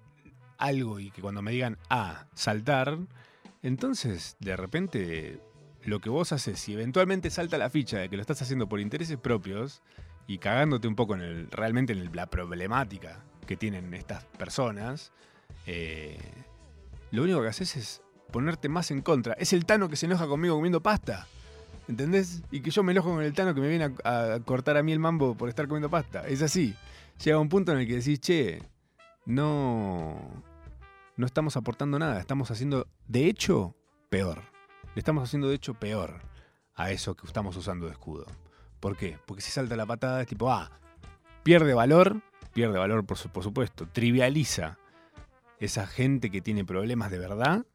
algo 0.58 1.00
y 1.00 1.12
que 1.12 1.22
cuando 1.22 1.42
me 1.42 1.52
digan, 1.52 1.78
ah, 1.90 2.26
saltar, 2.34 2.98
entonces 3.62 4.38
de 4.40 4.56
repente 4.56 5.40
lo 5.84 6.00
que 6.00 6.10
vos 6.10 6.32
haces, 6.32 6.60
si 6.60 6.74
eventualmente 6.74 7.30
salta 7.30 7.58
la 7.58 7.70
ficha 7.70 8.00
de 8.00 8.10
que 8.10 8.16
lo 8.16 8.22
estás 8.22 8.42
haciendo 8.42 8.68
por 8.68 8.80
intereses 8.80 9.18
propios 9.18 9.82
y 10.28 10.40
cagándote 10.40 10.88
un 10.88 10.96
poco 10.96 11.16
en 11.16 11.22
el, 11.22 11.52
realmente 11.52 11.94
en 11.94 12.16
la 12.16 12.28
problemática 12.28 13.24
que 13.46 13.58
tienen 13.58 13.94
estas 13.94 14.24
personas, 14.26 15.12
eh, 15.68 16.18
lo 17.12 17.24
único 17.24 17.42
que 17.42 17.50
haces 17.50 17.76
es 17.76 18.02
ponerte 18.36 18.68
más 18.68 18.92
en 18.92 19.02
contra. 19.02 19.32
Es 19.36 19.54
el 19.54 19.66
Tano 19.66 19.88
que 19.88 19.96
se 19.96 20.08
enoja 20.08 20.28
conmigo 20.28 20.56
comiendo 20.56 20.82
pasta. 20.84 21.26
¿Entendés? 21.88 22.44
Y 22.52 22.60
que 22.60 22.70
yo 22.70 22.84
me 22.84 22.92
enojo 22.92 23.10
con 23.14 23.24
el 23.24 23.32
Tano 23.34 23.56
que 23.56 23.62
me 23.62 23.70
viene 23.70 23.96
a, 24.04 24.40
cortar 24.44 24.76
a 24.76 24.84
mí 24.84 24.92
el 24.92 25.00
mambo 25.00 25.36
por 25.36 25.48
estar 25.48 25.70
comiendo 25.70 25.90
pasta. 25.90 26.28
Es 26.28 26.42
así. 26.42 26.76
Llega 27.24 27.40
un 27.40 27.48
punto 27.48 27.72
en 27.72 27.78
el 27.78 27.88
que 27.88 27.96
decís, 27.96 28.20
che, 28.20 28.62
no, 29.26 30.20
no 31.16 31.26
estamos 31.26 31.56
aportando 31.56 31.98
nada. 31.98 32.20
Estamos 32.20 32.52
haciendo, 32.52 32.88
de 33.08 33.28
hecho, 33.28 33.74
peor. 34.10 34.42
Le 34.96 35.00
estamos 35.00 35.24
haciendo, 35.24 35.48
de 35.48 35.56
hecho, 35.56 35.74
peor 35.74 36.20
a 36.76 36.92
eso 36.92 37.16
que 37.16 37.26
estamos 37.26 37.56
usando 37.56 37.86
de 37.86 37.94
escudo. 37.94 38.26
¿Por 38.82 38.98
qué? 38.98 39.18
Porque 39.26 39.42
si 39.42 39.50
salta 39.52 39.78
la 39.78 39.86
patada 39.86 40.20
es 40.20 40.28
tipo, 40.28 40.52
ah, 40.52 40.72
pierde 41.44 41.74
valor, 41.74 42.22
pierde 42.54 42.78
valor 42.78 43.06
por, 43.06 43.18
su- 43.18 43.30
por 43.30 43.44
supuesto, 43.44 43.88
trivializa 43.88 44.78
esa 45.62 45.88
gente 45.88 46.30
que 46.30 46.42
tiene 46.42 46.66
problemas 46.66 47.12
de 47.12 47.20
verdad 47.20 47.66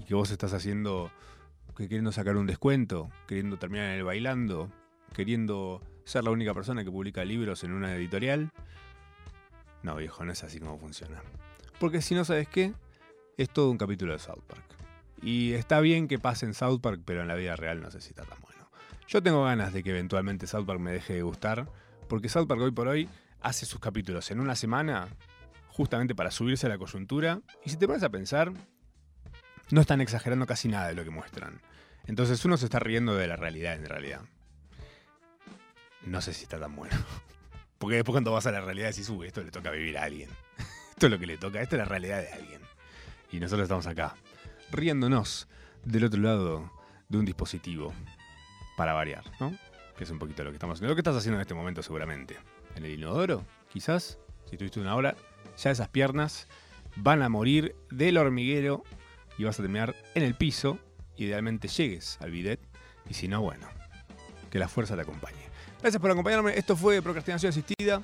y 0.00 0.04
que 0.04 0.14
vos 0.14 0.30
estás 0.30 0.52
haciendo, 0.52 1.10
que 1.76 1.84
queriendo 1.84 2.12
sacar 2.12 2.36
un 2.36 2.46
descuento, 2.46 3.10
queriendo 3.26 3.58
terminar 3.58 3.86
en 3.86 3.98
el 3.98 4.04
bailando, 4.04 4.70
queriendo 5.12 5.80
ser 6.04 6.24
la 6.24 6.30
única 6.30 6.54
persona 6.54 6.84
que 6.84 6.90
publica 6.90 7.24
libros 7.24 7.64
en 7.64 7.72
una 7.72 7.94
editorial. 7.94 8.50
No, 9.82 9.96
viejo, 9.96 10.24
no 10.24 10.32
es 10.32 10.42
así 10.44 10.60
como 10.60 10.78
funciona. 10.78 11.22
Porque 11.78 12.02
si 12.02 12.14
no 12.14 12.24
sabes 12.24 12.48
qué, 12.48 12.72
es 13.36 13.50
todo 13.50 13.70
un 13.70 13.78
capítulo 13.78 14.12
de 14.12 14.18
South 14.18 14.42
Park. 14.46 14.64
Y 15.22 15.52
está 15.52 15.80
bien 15.80 16.08
que 16.08 16.18
pase 16.18 16.46
en 16.46 16.54
South 16.54 16.80
Park, 16.80 17.02
pero 17.04 17.22
en 17.22 17.28
la 17.28 17.34
vida 17.34 17.56
real 17.56 17.80
no 17.80 17.90
sé 17.90 18.00
si 18.00 18.10
está 18.10 18.24
tan 18.24 18.40
bueno. 18.40 18.68
Yo 19.08 19.22
tengo 19.22 19.44
ganas 19.44 19.72
de 19.72 19.82
que 19.82 19.90
eventualmente 19.90 20.46
South 20.46 20.64
Park 20.66 20.80
me 20.80 20.92
deje 20.92 21.14
de 21.14 21.22
gustar, 21.22 21.68
porque 22.08 22.28
South 22.28 22.46
Park 22.46 22.60
hoy 22.60 22.70
por 22.70 22.88
hoy 22.88 23.08
hace 23.40 23.66
sus 23.66 23.80
capítulos 23.80 24.30
en 24.30 24.40
una 24.40 24.56
semana, 24.56 25.08
justamente 25.68 26.14
para 26.14 26.30
subirse 26.30 26.66
a 26.66 26.70
la 26.70 26.78
coyuntura. 26.78 27.40
Y 27.64 27.70
si 27.70 27.76
te 27.76 27.86
pones 27.86 28.02
a 28.02 28.10
pensar, 28.10 28.52
no 29.70 29.80
están 29.80 30.00
exagerando 30.00 30.46
casi 30.46 30.68
nada 30.68 30.88
de 30.88 30.94
lo 30.94 31.04
que 31.04 31.10
muestran. 31.10 31.60
Entonces 32.06 32.44
uno 32.44 32.56
se 32.56 32.66
está 32.66 32.78
riendo 32.78 33.14
de 33.14 33.26
la 33.26 33.36
realidad 33.36 33.74
en 33.74 33.86
realidad. 33.86 34.20
No 36.04 36.20
sé 36.20 36.32
si 36.32 36.44
está 36.44 36.58
tan 36.58 36.74
bueno. 36.74 36.96
Porque 37.78 37.96
después 37.96 38.12
cuando 38.12 38.32
vas 38.32 38.46
a 38.46 38.52
la 38.52 38.60
realidad 38.60 38.88
decís, 38.88 39.08
uy, 39.08 39.26
esto 39.26 39.42
le 39.42 39.50
toca 39.50 39.70
vivir 39.70 39.98
a 39.98 40.04
alguien. 40.04 40.30
Esto 40.90 41.06
es 41.06 41.10
lo 41.10 41.18
que 41.18 41.26
le 41.26 41.36
toca, 41.36 41.60
esta 41.60 41.74
es 41.74 41.78
la 41.80 41.84
realidad 41.84 42.20
de 42.20 42.32
alguien. 42.32 42.60
Y 43.32 43.40
nosotros 43.40 43.64
estamos 43.64 43.88
acá, 43.88 44.14
riéndonos 44.70 45.48
del 45.84 46.04
otro 46.04 46.20
lado 46.20 46.70
de 47.08 47.18
un 47.18 47.24
dispositivo. 47.24 47.92
Para 48.76 48.92
variar, 48.92 49.24
¿no? 49.40 49.56
Que 49.96 50.04
es 50.04 50.10
un 50.10 50.20
poquito 50.20 50.44
lo 50.44 50.50
que 50.50 50.56
estamos 50.56 50.74
haciendo. 50.74 50.90
Lo 50.90 50.94
que 50.94 51.00
estás 51.00 51.16
haciendo 51.16 51.38
en 51.38 51.42
este 51.42 51.54
momento 51.54 51.82
seguramente. 51.82 52.38
En 52.76 52.84
el 52.84 52.92
inodoro, 52.92 53.44
quizás, 53.68 54.18
si 54.48 54.56
tuviste 54.56 54.80
una 54.80 54.94
hora, 54.94 55.16
ya 55.56 55.70
esas 55.70 55.88
piernas 55.88 56.46
van 56.96 57.22
a 57.22 57.28
morir 57.28 57.74
del 57.90 58.16
hormiguero 58.16 58.84
y 59.38 59.44
vas 59.44 59.58
a 59.58 59.62
terminar 59.62 59.94
en 60.14 60.22
el 60.22 60.34
piso. 60.34 60.78
Idealmente 61.16 61.68
llegues 61.68 62.18
al 62.20 62.30
bidet. 62.30 62.60
Y 63.08 63.14
si 63.14 63.28
no, 63.28 63.42
bueno, 63.42 63.68
que 64.50 64.58
la 64.58 64.68
fuerza 64.68 64.94
te 64.94 65.02
acompañe. 65.02 65.42
Gracias 65.80 66.00
por 66.00 66.10
acompañarme. 66.10 66.56
Esto 66.56 66.76
fue 66.76 67.02
Procrastinación 67.02 67.50
Asistida. 67.50 68.02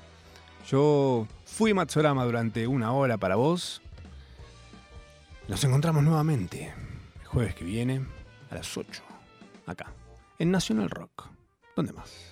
Yo 0.67 1.27
fui 1.45 1.73
Matsorama 1.73 2.25
durante 2.25 2.67
una 2.67 2.91
hora 2.91 3.17
para 3.17 3.35
vos. 3.35 3.81
Nos 5.47 5.63
encontramos 5.63 6.03
nuevamente 6.03 6.73
el 7.21 7.27
jueves 7.27 7.55
que 7.55 7.63
viene 7.63 8.05
a 8.51 8.55
las 8.55 8.77
8. 8.77 9.01
Acá, 9.65 9.93
en 10.37 10.51
Nacional 10.51 10.89
Rock. 10.89 11.27
¿Dónde 11.75 11.93
más? 11.93 12.28